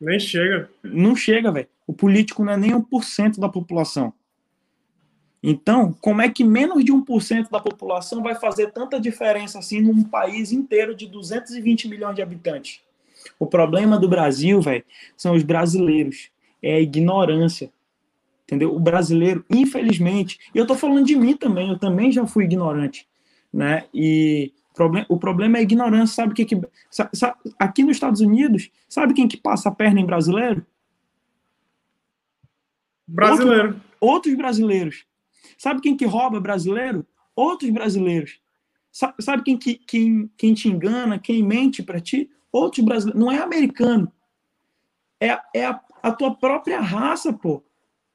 [0.00, 0.70] Nem chega.
[0.82, 1.68] Não chega, velho.
[1.86, 4.12] O político não é nem 1% da população.
[5.46, 10.02] Então, como é que menos de 1% da população vai fazer tanta diferença assim num
[10.02, 12.80] país inteiro de 220 milhões de habitantes?
[13.38, 14.82] O problema do Brasil, velho,
[15.14, 16.30] são os brasileiros.
[16.62, 17.70] É a ignorância.
[18.44, 18.74] Entendeu?
[18.74, 23.06] O brasileiro, infelizmente, e eu tô falando de mim também, eu também já fui ignorante,
[23.52, 23.84] né?
[23.92, 24.50] E
[25.10, 26.58] o problema é a ignorância, sabe o que que
[27.58, 30.64] aqui nos Estados Unidos, sabe quem que passa a perna em brasileiro?
[33.06, 33.68] Brasileiro.
[33.68, 35.04] Outro, outros brasileiros
[35.58, 37.06] Sabe quem que rouba brasileiro?
[37.34, 38.40] Outros brasileiros.
[38.92, 42.30] Sabe quem, que, quem, quem te engana, quem mente para ti?
[42.52, 43.20] Outros brasileiros.
[43.20, 44.12] Não é americano.
[45.20, 47.62] É, é a, a tua própria raça, pô.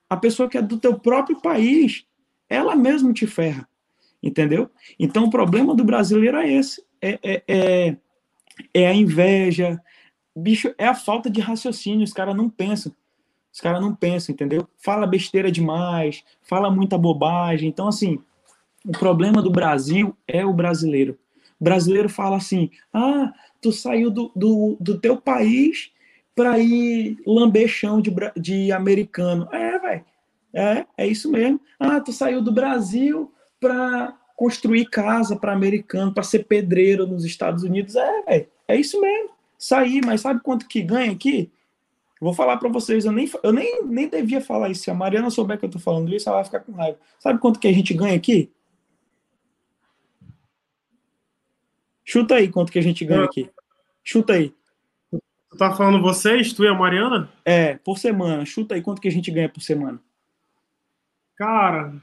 [0.09, 2.05] A pessoa que é do teu próprio país.
[2.47, 3.67] Ela mesmo te ferra.
[4.23, 4.69] Entendeu?
[4.97, 6.83] Então o problema do brasileiro é esse.
[7.01, 7.97] É, é, é,
[8.73, 9.81] é a inveja.
[10.35, 12.05] Bicho, é a falta de raciocínio.
[12.05, 12.93] Os caras não pensam.
[13.59, 14.65] Os caras não pensam, entendeu?
[14.77, 17.67] Fala besteira demais, fala muita bobagem.
[17.67, 18.17] Então, assim,
[18.87, 21.19] o problema do Brasil é o brasileiro.
[21.59, 25.91] O brasileiro fala assim: ah, tu saiu do, do, do teu país
[26.33, 29.49] para ir lamber chão de, de americano.
[29.51, 30.05] É, velho.
[30.53, 31.59] É, é isso mesmo.
[31.77, 33.29] Ah, tu saiu do Brasil
[33.59, 37.97] para construir casa para americano, para ser pedreiro nos Estados Unidos.
[37.97, 38.47] É, velho.
[38.69, 39.31] É isso mesmo.
[39.57, 41.51] Sair, mas sabe quanto que ganha aqui?
[42.19, 44.83] Vou falar para vocês, eu nem, eu nem, nem devia falar isso.
[44.83, 46.97] Se a Mariana souber que eu tô falando isso, ela vai ficar com raiva.
[47.17, 48.51] Sabe quanto que a gente ganha aqui?
[52.03, 53.49] Chuta aí quanto que a gente ganha aqui.
[54.03, 54.53] Chuta aí.
[55.11, 57.31] Tu tá falando vocês, tu e a Mariana?
[57.45, 58.45] É, por semana.
[58.45, 59.99] Chuta aí quanto que a gente ganha por semana.
[61.35, 61.93] Cara,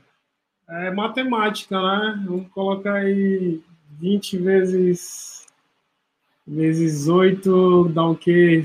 [0.68, 2.24] é matemática, né?
[2.24, 3.60] Vamos colocar aí
[3.98, 5.46] 20 vezes
[6.46, 8.62] vezes 8 dá o quê?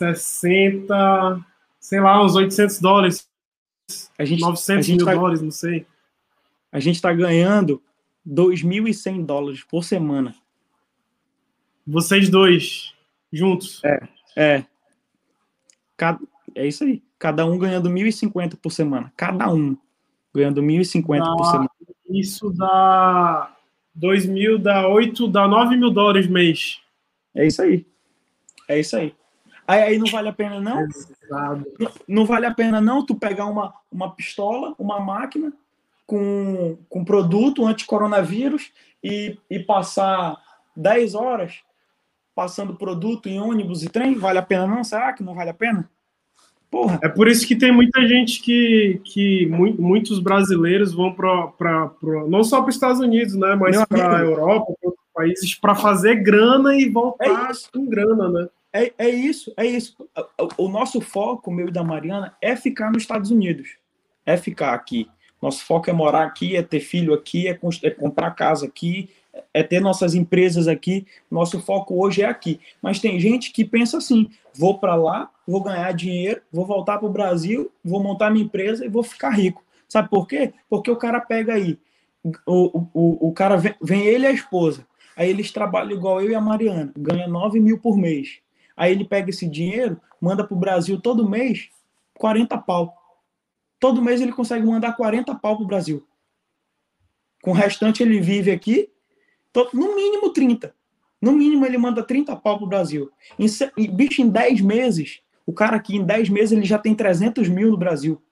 [0.00, 1.44] 160,
[1.78, 3.28] sei lá, uns 800 dólares.
[4.18, 5.86] A gente, 900 a gente mil tá, dólares, não sei.
[6.72, 7.82] A gente tá ganhando
[8.26, 10.34] 2.100 dólares por semana.
[11.86, 12.94] Vocês dois,
[13.32, 13.82] juntos.
[13.84, 14.64] É, é.
[15.96, 16.20] Cada,
[16.54, 17.02] é isso aí.
[17.18, 19.12] Cada um ganhando 1.050 por semana.
[19.16, 19.76] Cada um
[20.32, 21.70] ganhando 1.050 por semana.
[22.08, 23.56] Isso dá
[23.94, 26.80] 2 mil, dá 8, dá 9 mil dólares mês.
[27.34, 27.86] É isso aí.
[28.68, 29.14] É isso aí.
[29.70, 30.88] Aí, aí não vale a pena, não?
[31.78, 35.52] Não, não vale a pena, não, tu pegar uma, uma pistola, uma máquina,
[36.04, 40.36] com, com produto anti-coronavírus e, e passar
[40.76, 41.60] 10 horas
[42.34, 44.16] passando produto em ônibus e trem?
[44.18, 44.82] Vale a pena não?
[44.82, 45.88] Será que não vale a pena?
[46.68, 46.98] Porra.
[47.00, 51.92] É por isso que tem muita gente que, que muitos brasileiros vão para
[52.28, 55.76] não só para os Estados Unidos, né, mas para a Europa, para outros países, para
[55.76, 58.48] fazer grana e voltar é com grana, né?
[58.72, 59.96] É, é isso, é isso.
[60.58, 63.76] O, o nosso foco, meu e da Mariana, é ficar nos Estados Unidos.
[64.24, 65.08] É ficar aqui.
[65.40, 69.08] Nosso foco é morar aqui, é ter filho aqui, é, é comprar casa aqui,
[69.54, 71.06] é ter nossas empresas aqui.
[71.30, 72.60] Nosso foco hoje é aqui.
[72.82, 77.08] Mas tem gente que pensa assim: vou para lá, vou ganhar dinheiro, vou voltar para
[77.08, 79.64] o Brasil, vou montar minha empresa e vou ficar rico.
[79.88, 80.52] Sabe por quê?
[80.68, 81.76] Porque o cara pega aí,
[82.46, 84.86] o, o, o cara vem, vem ele e a esposa.
[85.16, 88.40] Aí eles trabalham igual eu e a Mariana, ganha 9 mil por mês.
[88.80, 91.68] Aí ele pega esse dinheiro, manda para o Brasil todo mês
[92.14, 92.96] 40 pau.
[93.78, 96.06] Todo mês ele consegue mandar 40 pau para o Brasil.
[97.42, 98.90] Com o restante ele vive aqui,
[99.74, 100.74] no mínimo 30.
[101.20, 103.10] No mínimo ele manda 30 pau para o Brasil.
[103.38, 103.46] Em,
[103.90, 107.70] bicho, em 10 meses, o cara aqui em 10 meses ele já tem 300 mil
[107.70, 108.22] no Brasil.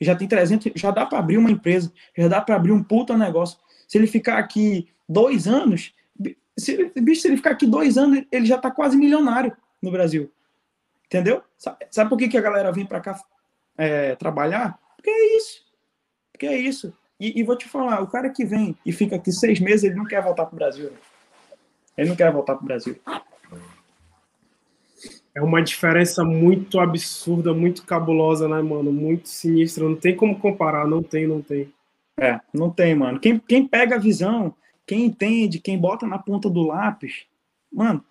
[0.00, 3.14] Já tem 300, já dá para abrir uma empresa, já dá para abrir um puta
[3.14, 3.58] negócio.
[3.86, 5.92] Se ele ficar aqui dois anos,
[6.58, 10.30] se, bicho, se ele ficar aqui dois anos, ele já está quase milionário no Brasil.
[11.06, 11.42] Entendeu?
[11.56, 13.18] Sabe, sabe por que, que a galera vem para cá
[13.76, 15.64] é, trabalhar, porque é isso.
[16.32, 16.92] Porque é isso.
[17.18, 19.94] E, e, vou te falar, o cara que vem e fica aqui seis meses, ele
[19.94, 20.90] não quer voltar para o Brasil.
[20.90, 20.96] Né?
[21.96, 22.96] Ele não quer voltar para o Brasil.
[25.34, 28.92] É uma diferença muito absurda, muito cabulosa, né, mano?
[28.92, 29.84] Muito sinistra.
[29.84, 31.72] Não tem como comparar, não tem, não tem.
[32.16, 33.18] É, não tem, mano.
[33.20, 34.54] Quem, quem pega a visão,
[34.88, 37.26] quem entende, quem bota na ponta do lápis,
[37.70, 38.02] mano,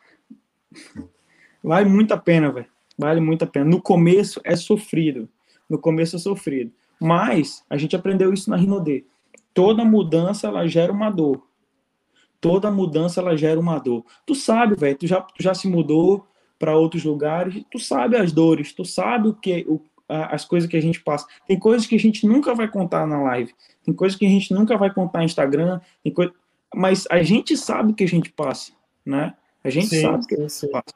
[1.63, 2.67] vale muito a pena, velho.
[2.95, 3.65] Vale muito a pena.
[3.65, 5.27] No começo é sofrido.
[5.67, 6.71] No começo é sofrido.
[6.99, 9.05] Mas a gente aprendeu isso na Rinodê.
[9.55, 11.47] Toda mudança ela gera uma dor.
[12.39, 14.05] Toda mudança ela gera uma dor.
[14.23, 16.27] Tu sabe, velho, tu já, tu já se mudou
[16.59, 20.77] para outros lugares, tu sabe as dores, tu sabe o que o, as coisas que
[20.77, 21.27] a gente passa.
[21.47, 23.53] Tem coisas que a gente nunca vai contar na live,
[23.83, 26.31] tem coisas que a gente nunca vai contar no Instagram, tem coisa...
[26.73, 28.71] mas a gente sabe que a gente passa,
[29.05, 29.35] né?
[29.63, 30.95] A gente sim, sabe que a gente passa.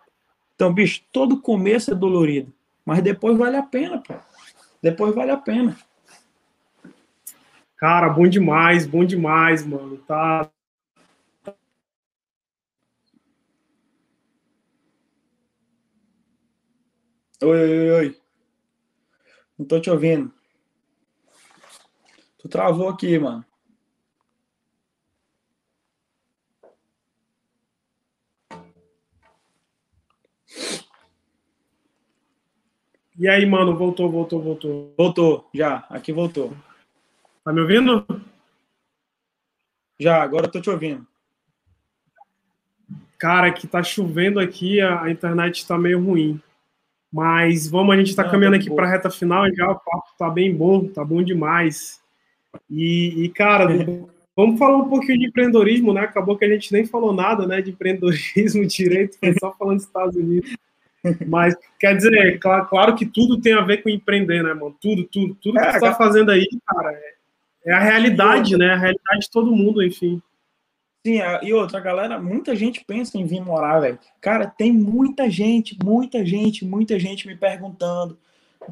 [0.55, 2.53] Então, bicho, todo começo é dolorido,
[2.85, 4.13] mas depois vale a pena, pô.
[4.81, 5.77] Depois vale a pena.
[7.77, 9.97] Cara, bom demais, bom demais, mano.
[9.97, 10.49] Tá.
[17.41, 18.21] Oi, oi, oi.
[19.57, 20.31] Não tô te ouvindo.
[22.37, 23.45] Tu travou aqui, mano.
[33.21, 34.95] E aí, mano, voltou, voltou, voltou.
[34.97, 36.53] Voltou, já, aqui voltou.
[37.45, 38.03] Tá me ouvindo?
[39.99, 41.05] Já, agora eu tô te ouvindo.
[43.19, 46.41] Cara, que tá chovendo aqui, a, a internet tá meio ruim.
[47.13, 49.75] Mas vamos, a gente tá Não, caminhando tá aqui para a reta final já, o
[49.75, 52.01] papo tá bem bom, tá bom demais.
[52.67, 53.67] E, e cara,
[54.35, 56.01] vamos falar um pouquinho de empreendedorismo, né?
[56.01, 59.85] Acabou que a gente nem falou nada, né, de empreendedorismo direito, foi só falando dos
[59.85, 60.57] Estados Unidos.
[61.27, 64.75] Mas, quer dizer, claro, claro, que tudo tem a ver com empreender, né, mano?
[64.79, 67.15] Tudo, tudo, tudo que é, você tá fazendo aí, cara, é,
[67.65, 68.71] é a realidade, né?
[68.71, 70.21] A realidade de todo mundo, enfim.
[71.05, 73.97] Sim, e outra, galera, muita gente pensa em vir morar, velho.
[74.19, 78.17] Cara, tem muita gente, muita gente, muita gente me perguntando,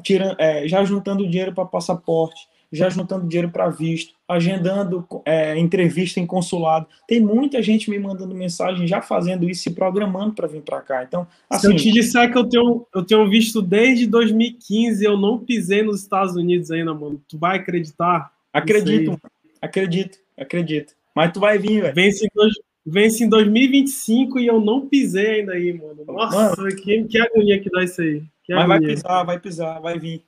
[0.00, 6.20] tirando, é, já juntando dinheiro para passaporte, já juntando dinheiro para visto, agendando é, entrevista
[6.20, 6.86] em consulado.
[7.06, 11.02] Tem muita gente me mandando mensagem, já fazendo isso, se programando para vir para cá.
[11.02, 15.16] Então, assim, se eu te disser que eu tenho, eu tenho visto desde 2015, eu
[15.16, 17.20] não pisei nos Estados Unidos ainda, mano.
[17.28, 18.30] Tu vai acreditar?
[18.52, 19.20] Acredito,
[19.60, 20.94] acredito, acredito.
[21.14, 21.94] Mas tu vai vir, velho.
[21.94, 22.28] Vence,
[22.86, 26.04] vence em 2025 e eu não pisei ainda aí, mano.
[26.06, 28.22] Nossa, mano, que, que agonia que dá isso aí.
[28.44, 30.22] Que mas vai pisar, vai pisar, vai vir.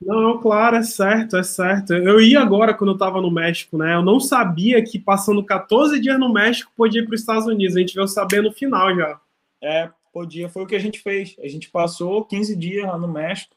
[0.00, 1.94] Não, claro, é certo, é certo.
[1.94, 3.94] Eu ia agora quando eu tava no México, né?
[3.94, 7.76] Eu não sabia que passando 14 dias no México podia ir para os Estados Unidos.
[7.76, 9.18] A gente veio saber no final já.
[9.62, 10.48] É, podia.
[10.48, 11.34] Foi o que a gente fez.
[11.42, 13.54] A gente passou 15 dias lá no México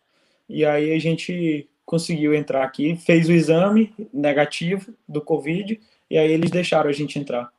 [0.47, 5.79] e aí a gente conseguiu entrar aqui, fez o exame negativo do Covid
[6.09, 7.51] e aí eles deixaram a gente entrar.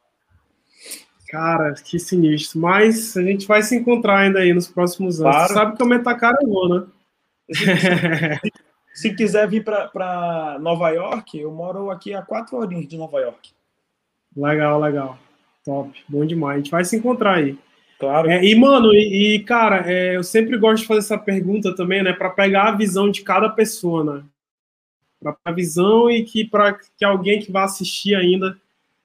[1.28, 2.58] Cara, que sinistro.
[2.58, 5.32] Mas a gente vai se encontrar ainda aí nos próximos anos.
[5.32, 5.48] Claro.
[5.48, 6.86] Você sabe que eu meto a cara eu vou, né?
[9.00, 13.50] Se quiser vir para Nova York, eu moro aqui a quatro horinhas de Nova York.
[14.36, 15.18] Legal, legal.
[15.64, 15.90] Top.
[16.08, 16.54] Bom demais.
[16.54, 17.58] A gente vai se encontrar aí.
[17.98, 18.30] Claro.
[18.30, 22.02] É, e, mano, e, e cara, é, eu sempre gosto de fazer essa pergunta também,
[22.02, 22.12] né?
[22.12, 24.24] Para pegar a visão de cada pessoa, né?
[25.20, 28.58] para a visão e que para que alguém que vai assistir ainda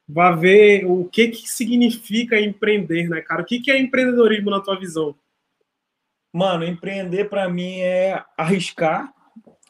[0.08, 3.42] vá ver o que que significa empreender, né, cara?
[3.42, 5.16] O que que é empreendedorismo na tua visão?
[6.32, 9.14] Mano, empreender para mim é arriscar,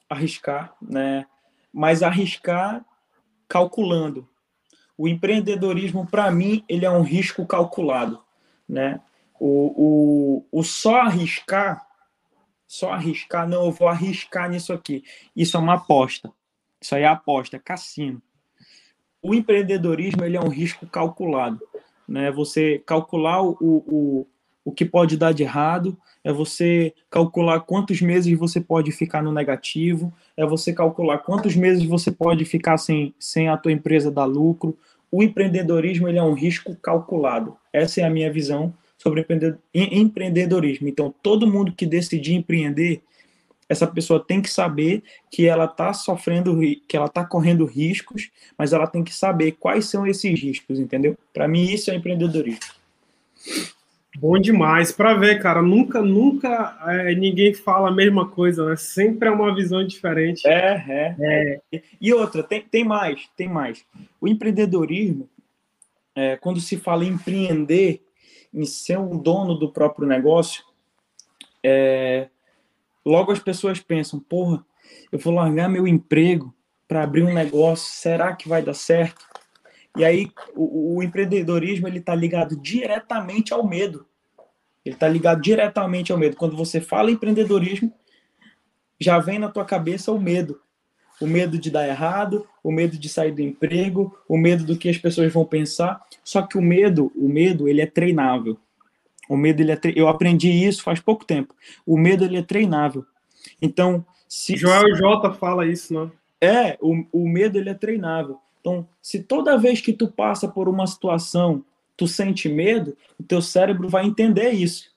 [0.10, 1.26] arriscar, né?
[1.72, 2.86] Mas arriscar
[3.48, 4.28] calculando.
[4.98, 8.24] O empreendedorismo para mim ele é um risco calculado,
[8.68, 9.02] né?
[9.40, 11.86] O, o, o só arriscar
[12.68, 15.04] só arriscar, não, eu vou arriscar nisso aqui.
[15.36, 16.32] Isso é uma aposta.
[16.82, 18.22] Isso aí é aposta, é cassino.
[19.22, 21.60] O empreendedorismo ele é um risco calculado.
[22.08, 22.32] Né?
[22.32, 24.28] Você calcular o, o,
[24.66, 29.32] o que pode dar de errado, é você calcular quantos meses você pode ficar no
[29.32, 34.26] negativo, é você calcular quantos meses você pode ficar sem, sem a tua empresa dar
[34.26, 34.76] lucro.
[35.12, 37.56] O empreendedorismo ele é um risco calculado.
[37.72, 39.24] Essa é a minha visão sobre
[39.76, 40.88] empreendedorismo.
[40.88, 43.04] Então, todo mundo que decidir empreender,
[43.70, 48.74] essa pessoa tem que saber que ela está sofrendo, que ela está correndo riscos, mas
[48.74, 51.16] ela tem que saber quais são esses riscos, entendeu?
[51.32, 52.62] Para mim, isso é empreendedorismo.
[54.28, 55.62] Bom demais para ver, cara.
[55.62, 58.76] Nunca, nunca é, ninguém fala a mesma coisa, né?
[58.76, 60.48] Sempre é uma visão diferente.
[60.48, 61.62] É, é.
[61.72, 61.84] é.
[62.02, 63.86] E outra, tem, tem mais, tem mais.
[64.20, 65.30] O empreendedorismo,
[66.16, 68.04] é, quando se fala em empreender,
[68.52, 70.64] em ser um dono do próprio negócio,
[71.64, 72.28] é,
[73.06, 74.66] logo as pessoas pensam, porra,
[75.12, 76.52] eu vou largar meu emprego
[76.88, 79.24] para abrir um negócio, será que vai dar certo?
[79.96, 84.08] E aí o, o empreendedorismo ele está ligado diretamente ao medo.
[84.86, 86.38] Ele está ligado diretamente ao medo.
[86.38, 87.92] Quando você fala empreendedorismo,
[89.00, 90.62] já vem na tua cabeça o medo
[91.20, 94.90] o medo de dar errado, o medo de sair do emprego, o medo do que
[94.90, 96.02] as pessoas vão pensar.
[96.24, 98.58] Só que o medo, o medo, ele é treinável.
[99.30, 99.94] O medo, ele é tre...
[99.96, 101.56] eu aprendi isso faz pouco tempo.
[101.86, 103.06] O medo, ele é treinável.
[103.62, 106.12] Então, se Joel J fala isso, né?
[106.42, 108.40] É, o, o medo ele é treinável.
[108.60, 111.64] Então, se toda vez que tu passa por uma situação,
[111.96, 114.94] tu sente medo, o teu cérebro vai entender isso.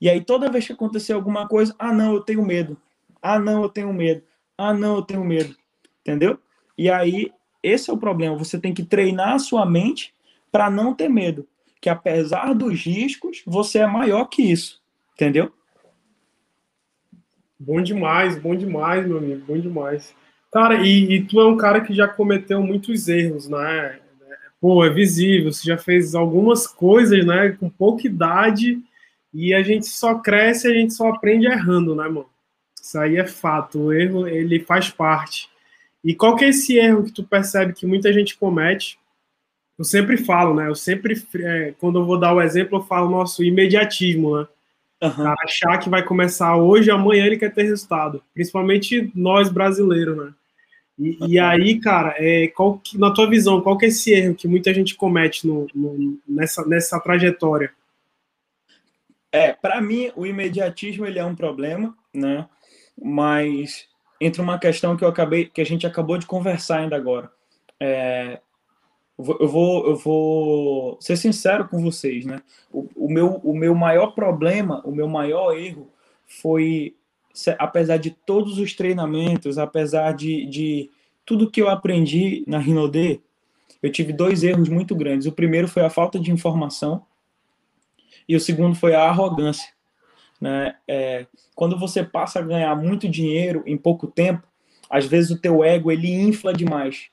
[0.00, 2.76] E aí toda vez que acontecer alguma coisa, ah, não, eu tenho medo.
[3.20, 4.22] Ah, não, eu tenho medo.
[4.58, 5.54] Ah, não, eu tenho medo.
[6.00, 6.38] Entendeu?
[6.76, 7.32] E aí,
[7.62, 8.36] esse é o problema.
[8.36, 10.12] Você tem que treinar a sua mente
[10.50, 11.46] para não ter medo.
[11.80, 14.82] Que apesar dos riscos, você é maior que isso.
[15.14, 15.52] Entendeu?
[17.58, 20.12] Bom demais, bom demais, meu amigo, bom demais.
[20.52, 24.00] Cara, e, e tu é um cara que já cometeu muitos erros, né?
[24.62, 28.78] Pô, é visível, você já fez algumas coisas, né, com pouca idade,
[29.34, 32.26] e a gente só cresce, a gente só aprende errando, né, mano?
[32.80, 33.80] Isso aí é fato.
[33.80, 35.50] O erro, ele faz parte.
[36.04, 39.00] E qual que é esse erro que tu percebe que muita gente comete?
[39.76, 40.68] Eu sempre falo, né?
[40.68, 44.46] Eu sempre, é, quando eu vou dar o exemplo, eu falo nosso imediatismo, né?
[45.02, 45.34] Uhum.
[45.44, 48.22] Achar que vai começar hoje, amanhã ele quer ter resultado.
[48.32, 50.32] Principalmente nós brasileiros, né?
[51.02, 54.36] E, e aí, cara, é, qual que, na tua visão, qual que é esse erro
[54.36, 57.72] que muita gente comete no, no, nessa, nessa trajetória?
[59.32, 62.48] É, para mim, o imediatismo ele é um problema, né?
[63.02, 63.88] Mas
[64.20, 67.32] entra uma questão que eu acabei, que a gente acabou de conversar ainda agora.
[67.80, 68.38] É,
[69.18, 72.40] eu vou, eu vou ser sincero com vocês, né?
[72.70, 75.90] O, o, meu, o meu maior problema, o meu maior erro
[76.26, 76.94] foi,
[77.58, 80.90] apesar de todos os treinamentos, apesar de, de
[81.24, 83.20] tudo que eu aprendi na Rinode,
[83.82, 85.26] eu tive dois erros muito grandes.
[85.26, 87.04] O primeiro foi a falta de informação
[88.28, 89.72] e o segundo foi a arrogância.
[90.40, 90.74] Né?
[90.86, 94.46] É, quando você passa a ganhar muito dinheiro em pouco tempo,
[94.88, 97.08] às vezes o teu ego ele infla demais,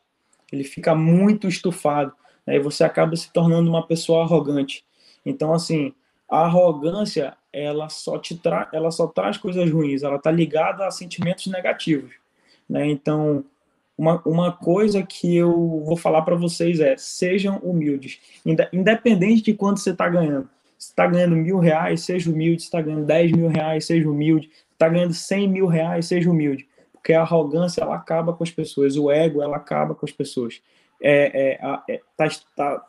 [0.52, 2.12] ele fica muito estufado,
[2.46, 2.56] né?
[2.56, 4.84] e você acaba se tornando uma pessoa arrogante.
[5.26, 5.94] Então, assim,
[6.30, 10.92] a arrogância ela só te tra ela só traz coisas ruins, ela está ligada a
[10.92, 12.14] sentimentos negativos,
[12.70, 12.86] né?
[12.88, 13.44] Então,
[13.98, 18.20] uma, uma coisa que eu vou falar para vocês é: sejam humildes,
[18.72, 20.50] independente de quanto você está ganhando.
[20.78, 22.62] Se está ganhando mil reais, seja humilde.
[22.62, 24.50] Se está ganhando dez mil reais, seja humilde.
[24.72, 26.66] Está ganhando cem mil reais, seja humilde.
[26.94, 30.62] Porque a arrogância ela acaba com as pessoas, o ego ela acaba com as pessoas.
[31.02, 32.86] É, é, é, tá, tá,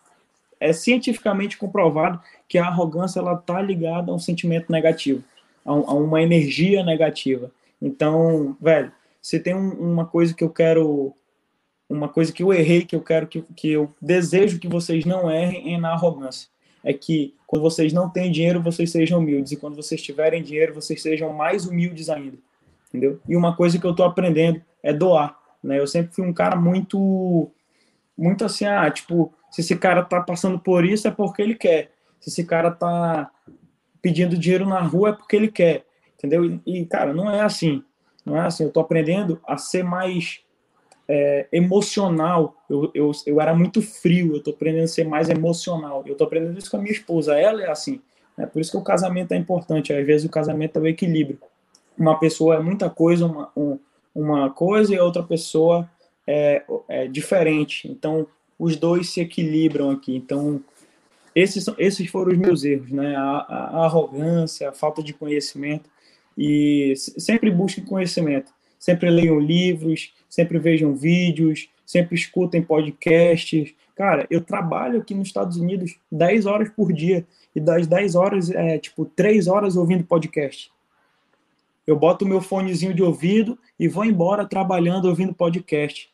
[0.60, 5.24] é cientificamente comprovado que a arrogância ela tá ligada a um sentimento negativo,
[5.64, 7.50] a, a uma energia negativa.
[7.80, 8.92] Então, velho,
[9.22, 11.14] se tem um, uma coisa que eu quero,
[11.88, 15.30] uma coisa que eu errei, que eu quero que, que eu desejo que vocês não
[15.30, 16.48] errem é na arrogância.
[16.84, 20.74] É que quando vocês não têm dinheiro, vocês sejam humildes, e quando vocês tiverem dinheiro,
[20.74, 22.38] vocês sejam mais humildes ainda.
[22.88, 23.20] Entendeu?
[23.28, 25.78] E uma coisa que eu tô aprendendo é doar, né?
[25.78, 27.50] Eu sempre fui um cara muito
[28.16, 31.90] muito assim, ah, tipo, se esse cara tá passando por isso é porque ele quer.
[32.20, 33.30] Se esse cara tá
[34.00, 35.84] pedindo dinheiro na rua é porque ele quer,
[36.16, 36.60] entendeu?
[36.66, 37.82] E, cara, não é assim.
[38.24, 38.64] Não é assim.
[38.64, 40.40] Eu tô aprendendo a ser mais
[41.08, 42.56] é, emocional.
[42.68, 46.04] Eu, eu, eu era muito frio, eu tô aprendendo a ser mais emocional.
[46.06, 47.38] Eu tô aprendendo isso com a minha esposa.
[47.38, 48.00] Ela é assim.
[48.38, 49.92] É por isso que o casamento é importante.
[49.92, 51.38] Às vezes o casamento é o equilíbrio.
[51.98, 53.78] Uma pessoa é muita coisa, uma, um,
[54.14, 55.90] uma coisa, e outra pessoa
[56.26, 57.90] é, é diferente.
[57.90, 58.26] Então,
[58.60, 60.14] os dois se equilibram aqui.
[60.14, 60.62] Então,
[61.34, 63.16] esses, esses foram os meus erros, né?
[63.16, 65.88] A, a, a arrogância, a falta de conhecimento.
[66.36, 68.52] E sempre busquem conhecimento.
[68.78, 73.72] Sempre leiam livros, sempre vejam vídeos, sempre escutem podcasts.
[73.96, 77.26] Cara, eu trabalho aqui nos Estados Unidos 10 horas por dia.
[77.56, 80.70] E das 10 horas, é tipo 3 horas ouvindo podcast.
[81.86, 86.10] Eu boto o meu fonezinho de ouvido e vou embora trabalhando ouvindo podcast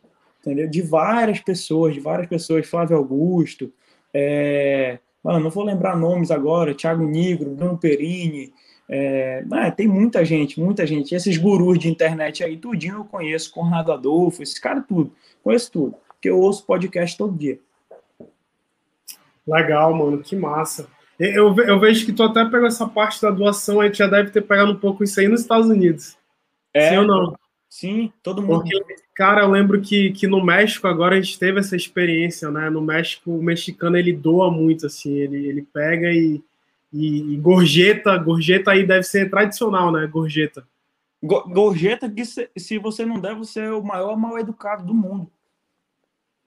[0.46, 0.68] entendeu?
[0.68, 3.72] De várias pessoas, de várias pessoas, Flávio Augusto,
[4.14, 8.52] é, mano, não vou lembrar nomes agora, Thiago Nigro, Bruno Perini,
[8.88, 11.14] é, é, tem muita gente, muita gente.
[11.14, 15.96] Esses gurus de internet aí, tudinho eu conheço, Conrado Adolfo, esses caras tudo, conheço tudo,
[16.08, 17.58] porque eu ouço podcast todo dia.
[19.46, 20.88] Legal, mano, que massa.
[21.18, 24.30] Eu, eu vejo que tu até pegou essa parte da doação, aí tu já deve
[24.30, 26.16] ter pegado um pouco isso aí nos Estados Unidos.
[26.74, 27.36] É, Sim ou não?
[27.78, 28.62] Sim, todo mundo.
[28.62, 32.70] Porque, cara, eu lembro que, que no México agora a gente teve essa experiência, né?
[32.70, 36.42] No México, o mexicano ele doa muito, assim, ele, ele pega e,
[36.90, 40.06] e, e gorjeta, gorjeta aí deve ser tradicional, né?
[40.06, 40.66] Gorjeta.
[41.22, 45.30] Gorjeta que se, se você não der, você é o maior mal educado do mundo.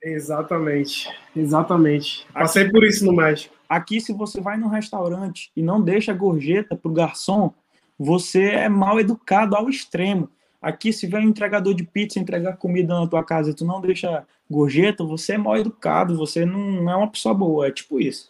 [0.01, 2.25] Exatamente, exatamente.
[2.33, 3.53] Passei aqui, por isso no México.
[3.69, 7.53] Aqui, se você vai num restaurante e não deixa gorjeta pro garçom,
[7.99, 10.27] você é mal educado ao extremo.
[10.61, 13.79] Aqui, se vem um entregador de pizza entregar comida na tua casa e tu não
[13.79, 17.67] deixa gorjeta, você é mal educado, você não é uma pessoa boa.
[17.67, 18.29] É tipo isso.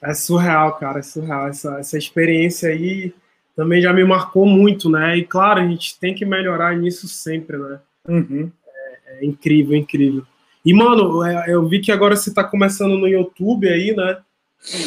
[0.00, 1.48] É surreal, cara, é surreal.
[1.48, 3.12] Essa, essa experiência aí
[3.56, 5.16] também já me marcou muito, né?
[5.16, 7.80] E claro, a gente tem que melhorar nisso sempre, né?
[8.08, 8.50] Uhum.
[8.66, 10.24] É, é, incrível, incrível.
[10.64, 14.18] E, mano, é, eu vi que agora você tá começando no YouTube aí, né?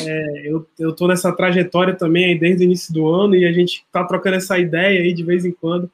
[0.07, 3.51] É, eu, eu tô nessa trajetória também aí desde o início do ano e a
[3.51, 5.91] gente tá trocando essa ideia aí de vez em quando.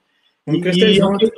[0.52, 1.32] Vamos crescer junto.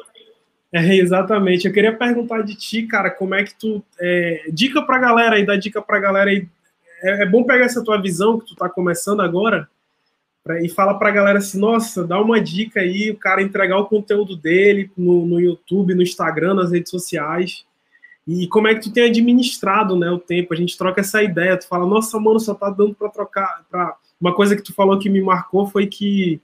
[0.73, 1.67] É, exatamente.
[1.67, 3.83] Eu queria perguntar de ti, cara, como é que tu.
[3.99, 6.47] É, dica pra galera aí, dá dica pra galera aí.
[7.03, 9.69] É, é, bom pegar essa tua visão que tu tá começando agora
[10.43, 13.85] pra, e fala pra galera assim: nossa, dá uma dica aí, o cara entregar o
[13.85, 17.65] conteúdo dele no, no YouTube, no Instagram, nas redes sociais.
[18.27, 20.53] E como é que tu tem administrado né, o tempo?
[20.53, 23.63] A gente troca essa ideia, tu fala, nossa, mano, só tá dando para trocar.
[23.69, 23.95] Pra...
[24.19, 26.41] Uma coisa que tu falou que me marcou foi que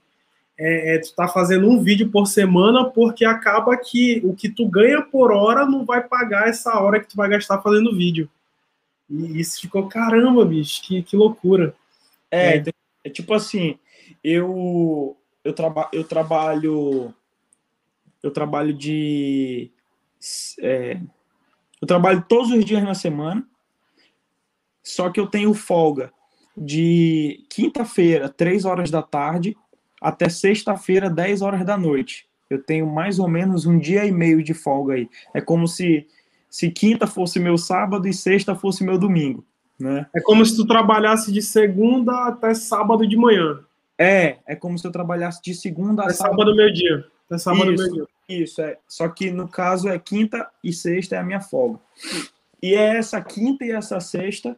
[0.62, 4.68] é, é, tu tá fazendo um vídeo por semana porque acaba que o que tu
[4.68, 8.28] ganha por hora não vai pagar essa hora que tu vai gastar fazendo vídeo.
[9.08, 11.74] E isso ficou, caramba, bicho, que, que loucura.
[12.30, 12.64] É, é,
[13.04, 13.78] é tipo assim,
[14.22, 17.14] eu, eu, traba, eu trabalho
[18.22, 19.70] eu trabalho de
[20.60, 21.00] é,
[21.80, 23.48] eu trabalho todos os dias na semana,
[24.82, 26.12] só que eu tenho folga
[26.54, 29.56] de quinta-feira, 3 horas da tarde,
[30.00, 32.26] até sexta-feira, 10 horas da noite.
[32.48, 35.08] Eu tenho mais ou menos um dia e meio de folga aí.
[35.32, 36.06] É como se,
[36.48, 39.44] se quinta fosse meu sábado e sexta fosse meu domingo.
[39.78, 40.06] Né?
[40.14, 43.60] É como se tu trabalhasse de segunda até sábado de manhã.
[43.96, 46.38] É, é como se eu trabalhasse de segunda a sábado.
[46.38, 47.06] sábado meio-dia.
[47.26, 48.06] Até sábado meio-dia.
[48.28, 48.78] Isso, é.
[48.88, 51.78] Só que no caso é quinta e sexta é a minha folga.
[52.62, 54.56] E é essa quinta e essa sexta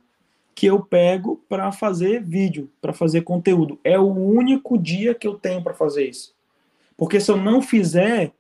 [0.55, 3.81] que eu pego para fazer vídeo, para fazer conteúdo.
[3.83, 6.35] É o único dia que eu tenho para fazer isso.
[6.97, 8.33] Porque se eu não fizer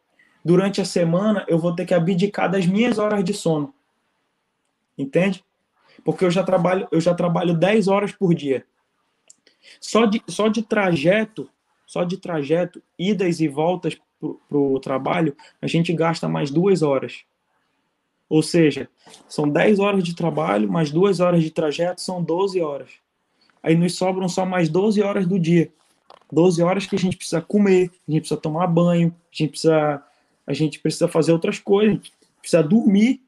[0.44, 3.74] durante a semana, eu vou ter que abdicar das minhas horas de sono.
[4.96, 5.44] Entende?
[6.04, 8.64] Porque eu já trabalho, eu já trabalho 10 horas por dia.
[9.80, 11.48] Só de, só de trajeto,
[11.86, 17.24] só de trajeto, idas e voltas para o trabalho, a gente gasta mais duas horas.
[18.32, 18.88] Ou seja,
[19.28, 22.88] são 10 horas de trabalho, mais duas horas de trajeto, são 12 horas.
[23.62, 25.70] Aí nos sobram só mais 12 horas do dia.
[26.32, 30.02] 12 horas que a gente precisa comer, a gente precisa tomar banho, a gente precisa,
[30.46, 32.10] a gente precisa fazer outras coisas,
[32.40, 33.20] precisa dormir,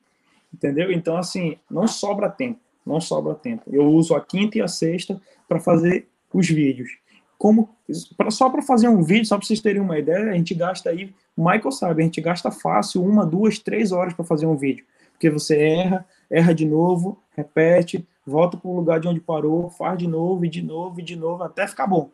[0.50, 0.90] entendeu?
[0.90, 3.64] Então, assim, não sobra tempo, não sobra tempo.
[3.70, 6.88] Eu uso a quinta e a sexta para fazer os vídeos.
[7.36, 7.76] Como
[8.16, 10.88] pra, só para fazer um vídeo, só para vocês terem uma ideia, a gente gasta
[10.88, 14.56] aí, o Michael sabe, a gente gasta fácil uma, duas, três horas para fazer um
[14.56, 14.82] vídeo,
[15.14, 19.98] porque você erra, erra de novo, repete, volta para o lugar de onde parou, faz
[19.98, 22.10] de novo e de novo e de novo até ficar bom.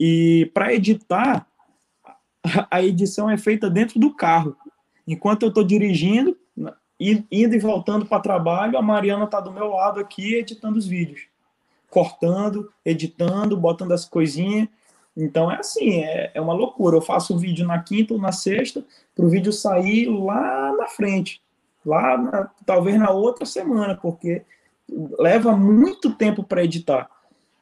[0.00, 1.46] E para editar,
[2.70, 4.56] a edição é feita dentro do carro.
[5.06, 6.36] Enquanto eu estou dirigindo,
[6.98, 11.32] indo e voltando para trabalho, a Mariana está do meu lado aqui editando os vídeos
[11.92, 14.66] cortando, editando, botando as coisinhas.
[15.14, 16.96] Então é assim, é, é uma loucura.
[16.96, 18.82] Eu faço o vídeo na quinta ou na sexta,
[19.14, 21.42] para o vídeo sair lá na frente,
[21.84, 24.42] lá na, talvez na outra semana, porque
[25.18, 27.10] leva muito tempo para editar.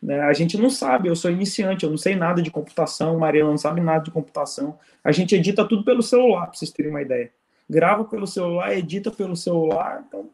[0.02, 0.20] Né?
[0.20, 3.58] A gente não sabe, eu sou iniciante, eu não sei nada de computação, Mariana não
[3.58, 4.78] sabe nada de computação.
[5.04, 7.30] A gente edita tudo pelo celular, para vocês terem uma ideia.
[7.68, 10.28] Grava pelo celular, edita pelo celular, então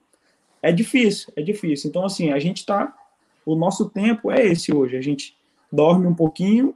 [0.62, 1.90] é difícil, é difícil.
[1.90, 2.94] Então, assim, a gente está
[3.46, 4.96] o nosso tempo é esse hoje.
[4.96, 5.36] A gente
[5.70, 6.74] dorme um pouquinho,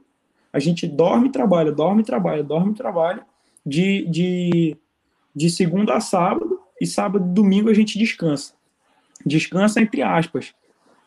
[0.53, 3.25] a gente dorme e trabalha, dorme e trabalha, dorme e trabalha,
[3.65, 4.77] de, de,
[5.35, 6.50] de segunda a sábado,
[6.81, 8.53] e sábado e domingo a gente descansa.
[9.23, 10.51] Descansa entre aspas.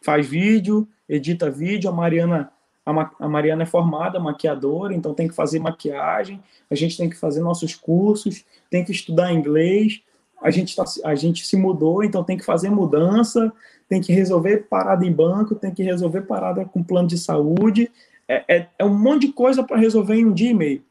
[0.00, 2.50] Faz vídeo, edita vídeo, a Mariana
[2.86, 6.38] a, Mariana é formada maquiadora, então tem que fazer maquiagem,
[6.70, 10.02] a gente tem que fazer nossos cursos, tem que estudar inglês,
[10.42, 13.50] a gente, tá, a gente se mudou, então tem que fazer mudança,
[13.88, 17.90] tem que resolver parada em banco, tem que resolver parada com plano de saúde.
[18.28, 20.82] É, é, é um monte de coisa para resolver em um dia e meio.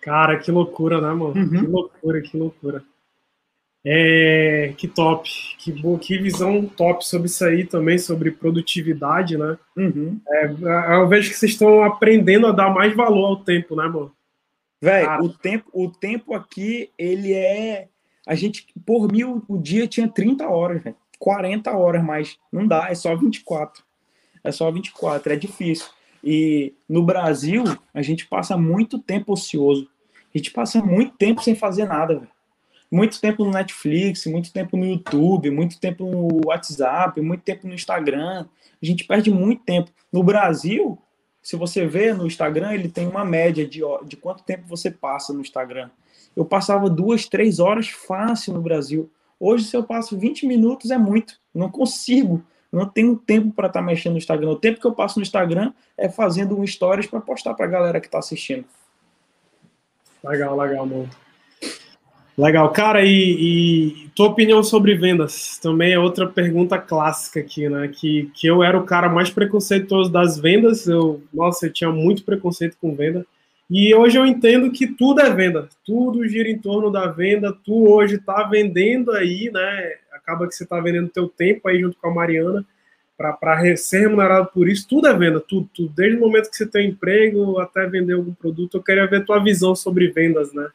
[0.00, 1.34] Cara, que loucura, né, mano?
[1.34, 1.48] Uhum.
[1.48, 2.84] Que loucura, que loucura.
[3.88, 9.56] É, que top, que, boa, que visão top sobre isso aí também, sobre produtividade, né?
[9.76, 10.20] Uhum.
[10.28, 14.10] É, eu vejo que vocês estão aprendendo a dar mais valor ao tempo, né, mano?
[14.82, 17.86] Velho, o tempo, o tempo aqui, ele é.
[18.26, 20.96] A gente, por mil, o dia tinha 30 horas, velho.
[21.20, 23.84] 40 horas, mas não dá, é só 24.
[24.42, 25.86] É só 24, é difícil.
[26.24, 27.62] E no Brasil,
[27.94, 29.88] a gente passa muito tempo ocioso.
[30.34, 32.35] A gente passa muito tempo sem fazer nada, velho.
[32.90, 37.74] Muito tempo no Netflix, muito tempo no YouTube, muito tempo no WhatsApp, muito tempo no
[37.74, 38.46] Instagram.
[38.80, 39.90] A gente perde muito tempo.
[40.12, 40.98] No Brasil,
[41.42, 45.32] se você vê no Instagram, ele tem uma média de, de quanto tempo você passa
[45.32, 45.90] no Instagram.
[46.34, 49.10] Eu passava duas, três horas fácil no Brasil.
[49.38, 51.40] Hoje, se eu passo 20 minutos, é muito.
[51.54, 52.42] Não consigo.
[52.70, 54.50] Não tenho tempo para estar tá mexendo no Instagram.
[54.50, 57.68] O tempo que eu passo no Instagram é fazendo um stories para postar para a
[57.68, 58.64] galera que está assistindo.
[60.22, 61.08] Legal, legal, mano.
[62.38, 67.88] Legal, cara, e, e, tua opinião sobre vendas também é outra pergunta clássica aqui, né?
[67.88, 72.24] Que, que eu era o cara mais preconceituoso das vendas, eu, nossa, eu tinha muito
[72.24, 73.24] preconceito com venda.
[73.70, 77.56] E hoje eu entendo que tudo é venda, tudo gira em torno da venda.
[77.64, 79.94] Tu hoje está vendendo aí, né?
[80.12, 82.64] Acaba que você está vendendo teu tempo aí junto com a Mariana
[83.16, 84.86] para ser remunerado por isso.
[84.86, 85.92] Tudo é venda, tudo, tudo.
[85.96, 88.76] Desde o momento que você tem emprego até vender algum produto.
[88.76, 90.68] Eu queria ver tua visão sobre vendas, né?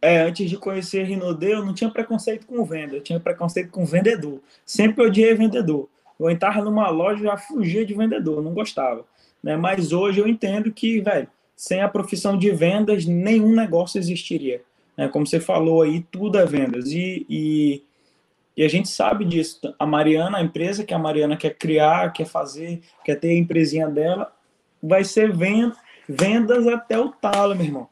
[0.00, 3.70] É, antes de conhecer a Rinode, eu não tinha preconceito com venda, eu tinha preconceito
[3.70, 4.40] com vendedor.
[4.64, 5.88] Sempre odiei vendedor.
[6.18, 9.04] Eu entrava numa loja e já fugia de vendedor, não gostava.
[9.42, 9.56] Né?
[9.56, 14.62] Mas hoje eu entendo que, velho, sem a profissão de vendas, nenhum negócio existiria.
[14.96, 15.08] Né?
[15.08, 16.90] Como você falou aí, tudo é vendas.
[16.90, 17.82] E, e,
[18.56, 19.60] e, a gente sabe disso.
[19.78, 23.88] A Mariana, a empresa que a Mariana quer criar, quer fazer, quer ter a empresinha
[23.88, 24.32] dela,
[24.82, 25.76] vai ser venda,
[26.08, 27.88] vendas até o talo, meu irmão.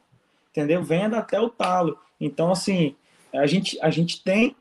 [0.57, 0.81] Entendeu?
[0.81, 1.99] Venda até o talo.
[2.19, 2.95] Então, assim,
[3.31, 4.55] a gente, a gente tem,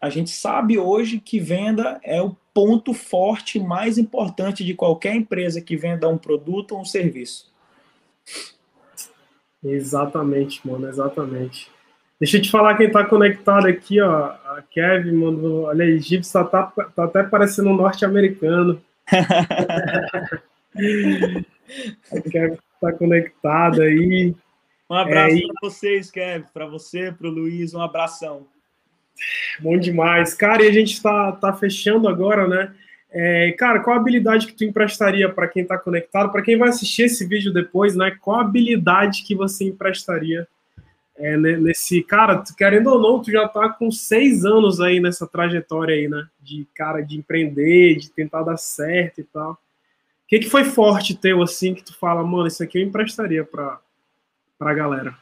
[0.00, 5.60] a gente sabe hoje que venda é o ponto forte mais importante de qualquer empresa
[5.60, 7.52] que venda um produto ou um serviço.
[9.62, 11.70] Exatamente, mano, exatamente.
[12.18, 14.24] Deixa eu te falar quem tá conectado aqui, ó.
[14.24, 15.66] A Kevin mandou.
[15.66, 18.82] Olha aí, Gibbs tá, tá, tá até parecendo um norte-americano.
[22.10, 24.34] a Kevin tá conectada aí.
[24.90, 28.46] Um abraço é, para vocês, Kevin, para você, para o Luiz, um abração.
[29.60, 30.34] Bom demais.
[30.34, 32.74] Cara, e a gente está tá fechando agora, né?
[33.10, 36.30] É, cara, qual a habilidade que tu emprestaria para quem está conectado?
[36.30, 38.16] Para quem vai assistir esse vídeo depois, né?
[38.20, 40.46] Qual a habilidade que você emprestaria
[41.16, 42.02] é, nesse.
[42.02, 46.26] Cara, querendo ou não, tu já está com seis anos aí nessa trajetória aí, né?
[46.40, 49.52] De cara, de empreender, de tentar dar certo e tal.
[49.52, 53.44] O que, que foi forte teu, assim, que tu fala, mano, isso aqui eu emprestaria
[53.44, 53.80] para
[54.58, 55.16] para a galera?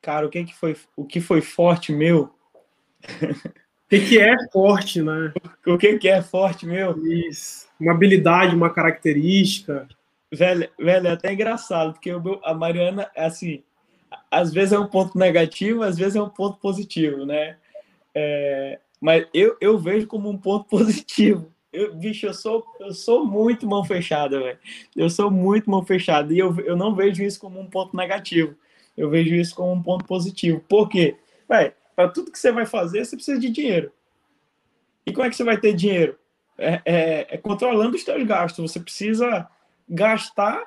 [0.00, 2.34] Cara, o que, que foi o que foi forte meu?
[3.04, 5.32] O que, que é forte, né?
[5.66, 6.96] O que, que é forte meu?
[7.06, 7.68] Isso.
[7.78, 9.86] Uma habilidade, uma característica.
[10.32, 13.62] Velho, velho, é até engraçado, porque meu, a Mariana, assim,
[14.30, 17.58] às vezes é um ponto negativo, às vezes é um ponto positivo, né?
[18.14, 21.52] É, mas eu, eu vejo como um ponto positivo.
[21.72, 24.58] Eu, bicho, eu sou, eu sou muito mão fechada, velho.
[24.94, 26.32] Eu sou muito mão fechada.
[26.32, 28.54] E eu, eu não vejo isso como um ponto negativo.
[28.96, 30.60] Eu vejo isso como um ponto positivo.
[30.68, 31.16] Por quê?
[31.96, 33.90] Para tudo que você vai fazer, você precisa de dinheiro.
[35.06, 36.18] E como é que você vai ter dinheiro?
[36.58, 38.70] É, é, é controlando os seus gastos.
[38.70, 39.48] Você precisa
[39.88, 40.62] gastar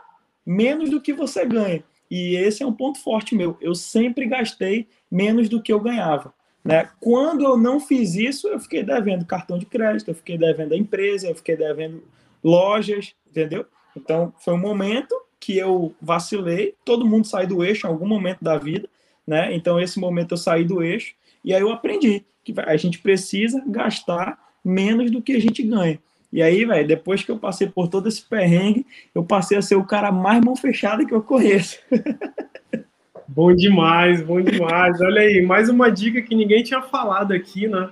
[0.46, 1.84] menos do que você ganha.
[2.10, 3.58] E esse é um ponto forte meu.
[3.62, 6.34] Eu sempre gastei menos do que eu ganhava.
[6.66, 6.90] Né?
[7.00, 10.78] Quando eu não fiz isso, eu fiquei devendo cartão de crédito, eu fiquei devendo a
[10.78, 12.04] empresa, eu fiquei devendo
[12.44, 13.68] lojas, entendeu?
[13.96, 18.44] Então, foi um momento que eu vacilei, todo mundo sai do eixo em algum momento
[18.44, 18.90] da vida,
[19.28, 19.54] né?
[19.54, 21.14] Então, esse momento eu saí do eixo
[21.44, 26.00] e aí eu aprendi que a gente precisa gastar menos do que a gente ganha.
[26.34, 29.76] E aí, velho, depois que eu passei por todo esse perrengue, eu passei a ser
[29.76, 31.80] o cara mais mão fechada que eu conheço.
[33.28, 35.02] Bom demais, bom demais.
[35.02, 37.90] Olha aí, mais uma dica que ninguém tinha falado aqui, né?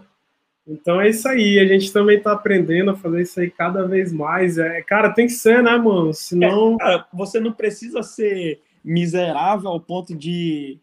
[0.66, 4.14] Então é isso aí, a gente também tá aprendendo a fazer isso aí cada vez
[4.14, 4.58] mais.
[4.58, 6.14] É, cara, tem que ser, né, mano?
[6.14, 6.76] Senão.
[6.76, 10.80] É, cara, você não precisa ser miserável ao ponto de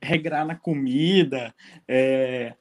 [0.00, 1.52] regrar na comida,
[1.86, 2.54] é,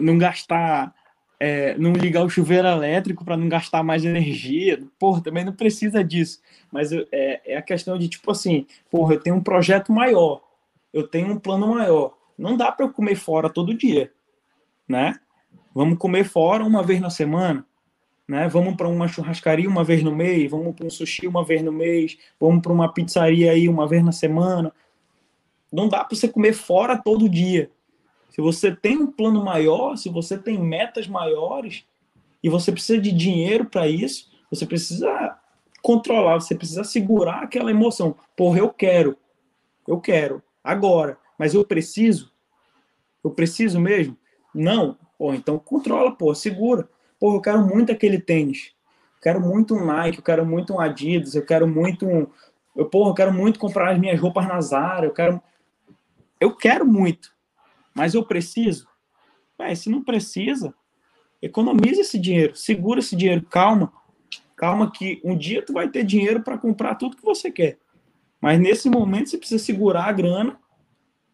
[0.00, 0.94] não gastar,
[1.38, 4.82] é, não ligar o chuveiro elétrico para não gastar mais energia.
[4.98, 6.40] Porra, também não precisa disso.
[6.72, 10.43] Mas é, é a questão de, tipo assim, porra, eu tenho um projeto maior
[10.94, 12.16] eu tenho um plano maior.
[12.38, 14.12] Não dá para eu comer fora todo dia,
[14.88, 15.16] né?
[15.74, 17.66] Vamos comer fora uma vez na semana,
[18.28, 18.48] né?
[18.48, 21.72] Vamos para uma churrascaria uma vez no mês, vamos para um sushi uma vez no
[21.72, 24.72] mês, vamos para uma pizzaria aí uma vez na semana.
[25.72, 27.72] Não dá para você comer fora todo dia.
[28.30, 31.84] Se você tem um plano maior, se você tem metas maiores
[32.40, 35.36] e você precisa de dinheiro para isso, você precisa
[35.82, 38.16] controlar, você precisa segurar aquela emoção.
[38.36, 39.16] Porra, eu quero.
[39.86, 42.32] Eu quero agora, mas eu preciso?
[43.22, 44.16] Eu preciso mesmo?
[44.54, 44.98] Não.
[45.18, 46.88] Pô, então controla, pô, segura.
[47.20, 48.74] Pô, eu quero muito aquele tênis.
[49.16, 52.26] Eu quero muito um Nike, eu quero muito um Adidas, eu quero muito um.
[52.76, 55.40] Eu, porra, eu quero muito comprar as minhas roupas na Zara, eu quero.
[56.40, 57.32] Eu quero muito,
[57.94, 58.86] mas eu preciso?
[59.58, 60.74] Ué, se não precisa,
[61.40, 63.92] economize esse dinheiro, segura esse dinheiro, calma.
[64.56, 67.78] Calma que um dia tu vai ter dinheiro para comprar tudo que você quer.
[68.44, 70.58] Mas nesse momento você precisa segurar a grana,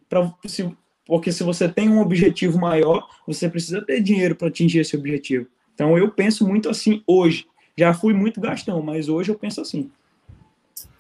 [0.09, 0.71] pra, se,
[1.05, 5.49] porque se você tem um objetivo maior, você precisa ter dinheiro para atingir esse objetivo.
[5.75, 7.49] Então eu penso muito assim hoje.
[7.77, 9.91] Já fui muito gastão, mas hoje eu penso assim.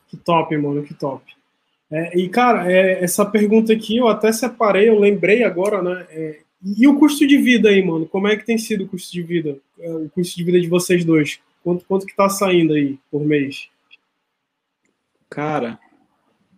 [0.08, 1.32] Que top, mano, que top.
[1.88, 6.08] É, e, cara, é, essa pergunta aqui eu até separei, eu lembrei agora, né?
[6.10, 6.40] É,
[6.76, 8.04] e o custo de vida aí, mano?
[8.04, 9.58] Como é que tem sido o custo de vida?
[9.78, 11.38] É, o custo de vida de vocês dois?
[11.62, 13.68] Quanto, quanto que tá saindo aí por mês?
[15.28, 15.78] Cara,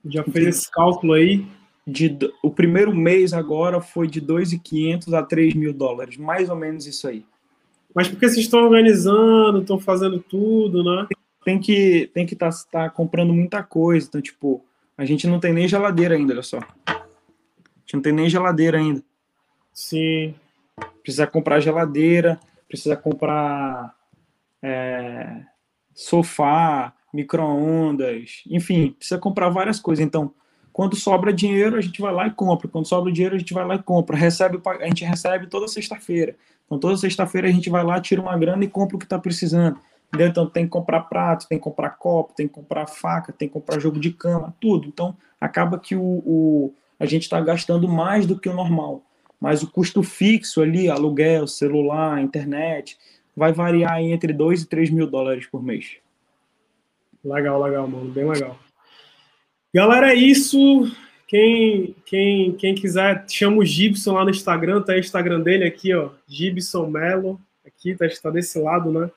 [0.04, 1.46] já fez esse cálculo aí?
[1.86, 6.86] De, o primeiro mês agora foi de 2.500 a 3 mil dólares, mais ou menos
[6.86, 7.24] isso aí.
[7.94, 11.08] Mas porque vocês estão organizando, estão fazendo tudo, né?
[11.44, 14.64] Tem que tem que estar tá, tá comprando muita coisa, então tipo,
[14.96, 16.58] a gente não tem nem geladeira ainda, olha só.
[16.86, 16.92] A
[17.80, 19.02] gente não tem nem geladeira ainda.
[19.72, 20.34] Sim.
[21.02, 22.38] Precisa comprar geladeira,
[22.68, 23.94] precisa comprar
[24.62, 25.42] é,
[25.94, 30.04] sofá, micro-ondas, enfim, precisa comprar várias coisas.
[30.04, 30.32] Então,
[30.72, 32.66] quando sobra dinheiro, a gente vai lá e compra.
[32.68, 34.16] Quando sobra dinheiro, a gente vai lá e compra.
[34.16, 36.34] Recebe, a gente recebe toda sexta-feira.
[36.64, 39.18] Então, toda sexta-feira a gente vai lá, tira uma grana e compra o que está
[39.18, 39.78] precisando.
[40.08, 40.28] Entendeu?
[40.28, 43.54] Então, tem que comprar prato, tem que comprar copo, tem que comprar faca, tem que
[43.54, 44.88] comprar jogo de cama, tudo.
[44.88, 49.02] Então, acaba que o, o a gente está gastando mais do que o normal.
[49.40, 52.96] Mas o custo fixo ali, aluguel, celular, internet,
[53.36, 55.96] vai variar entre 2 e 3 mil dólares por mês.
[57.24, 58.10] Legal, legal, mano.
[58.10, 58.58] Bem legal.
[59.74, 60.90] Galera, é isso.
[61.26, 65.64] Quem, quem, quem quiser, chama o Gibson lá no Instagram, tá aí o Instagram dele
[65.64, 66.10] aqui, ó.
[66.28, 67.40] Gibson Melo.
[67.66, 69.10] Aqui, tá, tá desse lado, né?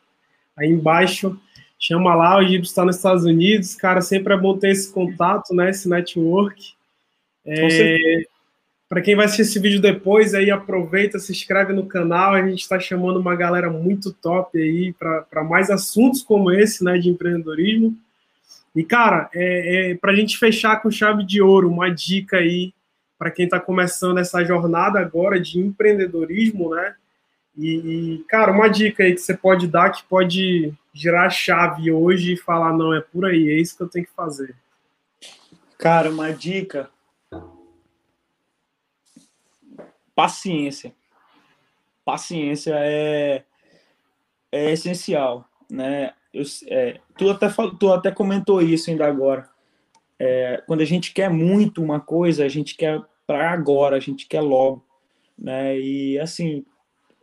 [0.58, 1.38] Aí embaixo.
[1.78, 3.76] Chama lá, o Gibson está nos Estados Unidos.
[3.76, 5.70] Cara, sempre é bom ter esse contato, né?
[5.70, 6.74] Esse network.
[7.46, 8.24] É,
[8.88, 12.34] para quem vai assistir esse vídeo depois, aí aproveita, se inscreve no canal.
[12.34, 16.98] A gente está chamando uma galera muito top aí para mais assuntos como esse, né?
[16.98, 17.98] De empreendedorismo.
[18.76, 22.74] E, cara, é, é, para a gente fechar com chave de ouro, uma dica aí
[23.18, 26.94] para quem está começando essa jornada agora de empreendedorismo, né?
[27.58, 27.76] E,
[28.18, 32.34] e, cara, uma dica aí que você pode dar que pode girar a chave hoje
[32.34, 34.54] e falar, não, é por aí, é isso que eu tenho que fazer.
[35.78, 36.90] Cara, uma dica.
[40.16, 40.96] Paciência.
[42.06, 43.44] Paciência é,
[44.52, 46.14] é essencial, né?
[46.34, 47.48] Eu, é, tu, até,
[47.80, 49.50] tu até comentou isso ainda agora.
[50.18, 54.28] É, quando a gente quer muito uma coisa, a gente quer para agora, a gente
[54.28, 54.86] quer logo,
[55.38, 55.78] né?
[55.80, 56.66] E assim,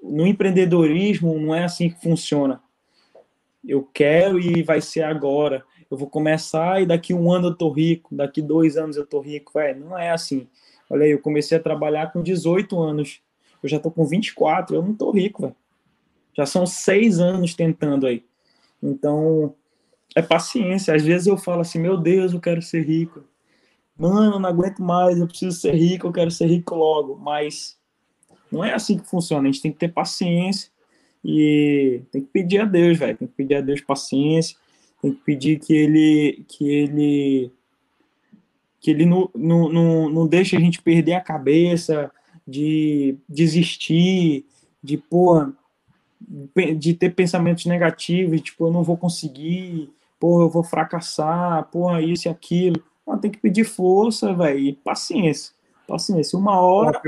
[0.02, 2.60] no empreendedorismo não é assim que funciona.
[3.66, 5.64] Eu quero e vai ser agora.
[5.90, 9.20] Eu vou começar e daqui um ano eu tô rico, daqui dois anos eu tô
[9.20, 9.52] rico.
[9.55, 10.48] Véio, não é assim.
[10.93, 13.23] Olha aí, eu comecei a trabalhar com 18 anos.
[13.62, 15.56] Eu já tô com 24, eu não tô rico, velho.
[16.36, 18.23] Já são seis anos tentando aí.
[18.82, 19.55] Então,
[20.14, 20.94] é paciência.
[20.94, 23.24] Às vezes eu falo assim, meu Deus, eu quero ser rico.
[23.97, 27.16] Mano, não aguento mais, eu preciso ser rico, eu quero ser rico logo.
[27.16, 27.78] Mas
[28.51, 29.48] não é assim que funciona.
[29.48, 30.70] A gente tem que ter paciência
[31.24, 33.16] e tem que pedir a Deus, velho.
[33.16, 34.59] Tem que pedir a Deus paciência.
[35.01, 37.51] Tem que pedir que ele que ele
[38.82, 42.10] que ele não, não, não, não deixe a gente perder a cabeça,
[42.46, 44.44] de desistir,
[44.82, 45.52] de, pô,
[46.76, 49.88] de ter pensamentos negativos, tipo, eu não vou conseguir,
[50.18, 52.82] porra, eu vou fracassar, porra, isso e aquilo.
[53.06, 55.54] Não, tem que pedir força, velho, e paciência.
[55.86, 56.38] Paciência.
[56.38, 57.00] Uma hora,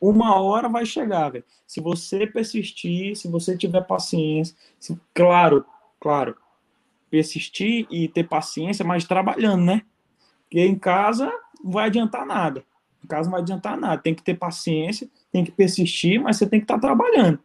[0.00, 1.44] uma hora vai chegar, velho.
[1.66, 5.64] Se você persistir, se você tiver paciência, se, claro,
[6.00, 6.36] claro,
[7.10, 9.82] persistir e ter paciência, mas trabalhando, né?
[10.50, 11.32] Porque em casa
[11.62, 12.64] não vai adiantar nada.
[13.04, 14.02] Em casa não vai adiantar nada.
[14.02, 17.38] Tem que ter paciência, tem que persistir, mas você tem que estar tá trabalhando.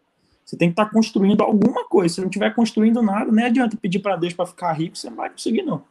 [0.44, 2.16] Você tem que estar tá construindo alguma coisa.
[2.16, 5.18] Se não estiver construindo nada, nem adianta pedir para Deus para ficar rico, você não
[5.18, 5.84] vai conseguir, não.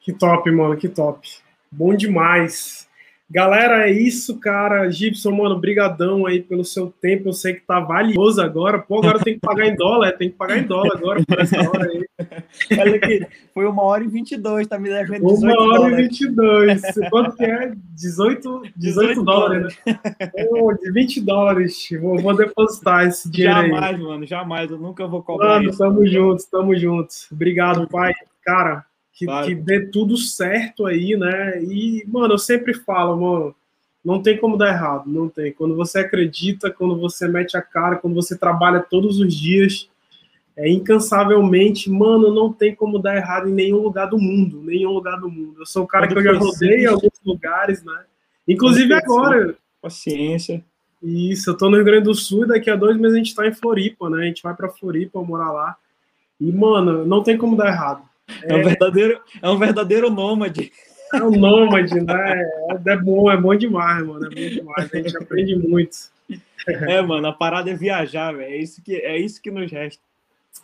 [0.00, 1.28] Que top, mano, que top.
[1.70, 2.88] Bom demais.
[3.32, 4.90] Galera, é isso, cara.
[4.90, 7.30] Gibson, mano, brigadão aí pelo seu tempo.
[7.30, 8.78] Eu sei que tá valioso agora.
[8.78, 10.12] Pô, agora tem que pagar em dólar.
[10.12, 12.04] Tem que pagar em dólar agora por essa hora aí.
[12.78, 15.78] Olha aqui, foi uma hora e vinte e dois, tá me devendo 18 Uma hora
[15.78, 15.98] dólares.
[15.98, 16.82] e vinte e dois.
[17.08, 17.72] Quanto que é?
[17.94, 19.98] 18, 18, 18 dólares, né?
[20.50, 21.88] Pô, de 20 dólares.
[22.00, 23.98] Vou, vou depositar esse dinheiro Jamais, aí.
[24.02, 24.70] mano, jamais.
[24.70, 25.78] Eu nunca vou cobrar Mano, isso.
[25.78, 27.28] tamo juntos, tamo juntos.
[27.32, 28.12] Obrigado, pai.
[28.44, 29.46] Cara, que, claro.
[29.46, 31.62] que dê tudo certo aí, né?
[31.62, 33.54] E, mano, eu sempre falo, mano,
[34.04, 35.52] não tem como dar errado, não tem.
[35.52, 39.88] Quando você acredita, quando você mete a cara, quando você trabalha todos os dias,
[40.56, 45.20] é, incansavelmente, mano, não tem como dar errado em nenhum lugar do mundo, nenhum lugar
[45.20, 45.60] do mundo.
[45.60, 48.04] Eu sou um cara que eu já rodei em alguns lugares, né?
[48.46, 49.56] Inclusive agora.
[49.80, 50.64] Paciência.
[51.02, 53.34] Isso, eu tô no Rio Grande do Sul e daqui a dois meses a gente
[53.34, 54.22] tá em Floripa, né?
[54.22, 55.76] A gente vai pra Floripa morar lá.
[56.40, 58.02] E, mano, não tem como dar errado.
[58.42, 60.72] É, um verdadeiro, é um verdadeiro nômade.
[61.12, 62.42] É um nômade, né?
[62.86, 64.26] É, é bom, é bom demais, mano.
[64.26, 64.90] É bom demais.
[64.92, 65.96] A gente aprende muito.
[66.66, 68.52] É, mano, a parada é viajar, velho.
[68.52, 70.02] É isso que é isso que nos resta.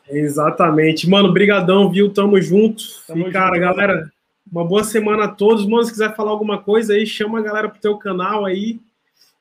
[0.08, 1.08] Exatamente.
[1.08, 2.12] Mano, brigadão, viu?
[2.12, 2.82] Tamo junto.
[3.06, 4.12] Tamo e, cara, junto, galera,
[4.50, 5.66] uma boa semana a todos.
[5.66, 8.80] Mano, se quiser falar alguma coisa aí, chama a galera pro teu canal aí.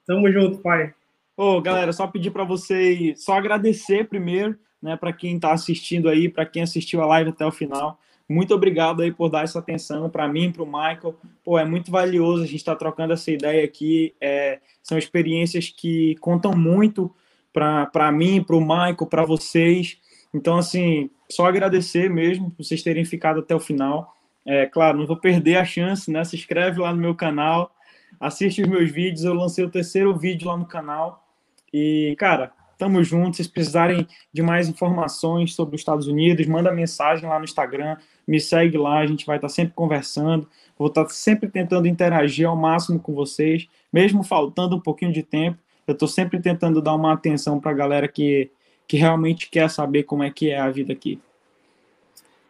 [0.05, 0.93] Tamo junto, pai.
[1.35, 6.27] Ô, galera, só pedir para vocês, só agradecer primeiro, né, para quem tá assistindo aí,
[6.27, 7.99] para quem assistiu a live até o final.
[8.29, 11.15] Muito obrigado aí por dar essa atenção para mim, para o Michael.
[11.43, 14.13] Pô, é muito valioso a gente estar tá trocando essa ideia aqui.
[14.19, 17.13] É, são experiências que contam muito
[17.53, 19.97] para mim, para o Michael, para vocês.
[20.33, 24.13] Então, assim, só agradecer mesmo por vocês terem ficado até o final.
[24.45, 26.23] É, claro, não vou perder a chance, né?
[26.25, 27.71] Se inscreve lá no meu canal,
[28.19, 29.23] assiste os meus vídeos.
[29.23, 31.25] Eu lancei o terceiro vídeo lá no canal.
[31.73, 33.37] E, cara, Tamo junto.
[33.37, 37.97] Se precisarem de mais informações sobre os Estados Unidos, manda mensagem lá no Instagram,
[38.27, 40.47] me segue lá, a gente vai estar sempre conversando.
[40.77, 45.57] Vou estar sempre tentando interagir ao máximo com vocês, mesmo faltando um pouquinho de tempo.
[45.87, 48.51] Eu estou sempre tentando dar uma atenção para a galera que,
[48.87, 51.19] que realmente quer saber como é que é a vida aqui.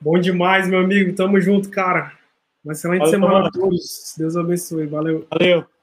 [0.01, 1.15] Bom demais, meu amigo.
[1.15, 2.11] Tamo junto, cara.
[2.63, 4.15] Uma excelente Valeu, semana a todos.
[4.17, 4.87] Deus abençoe.
[4.87, 5.27] Valeu.
[5.31, 5.76] Valeu.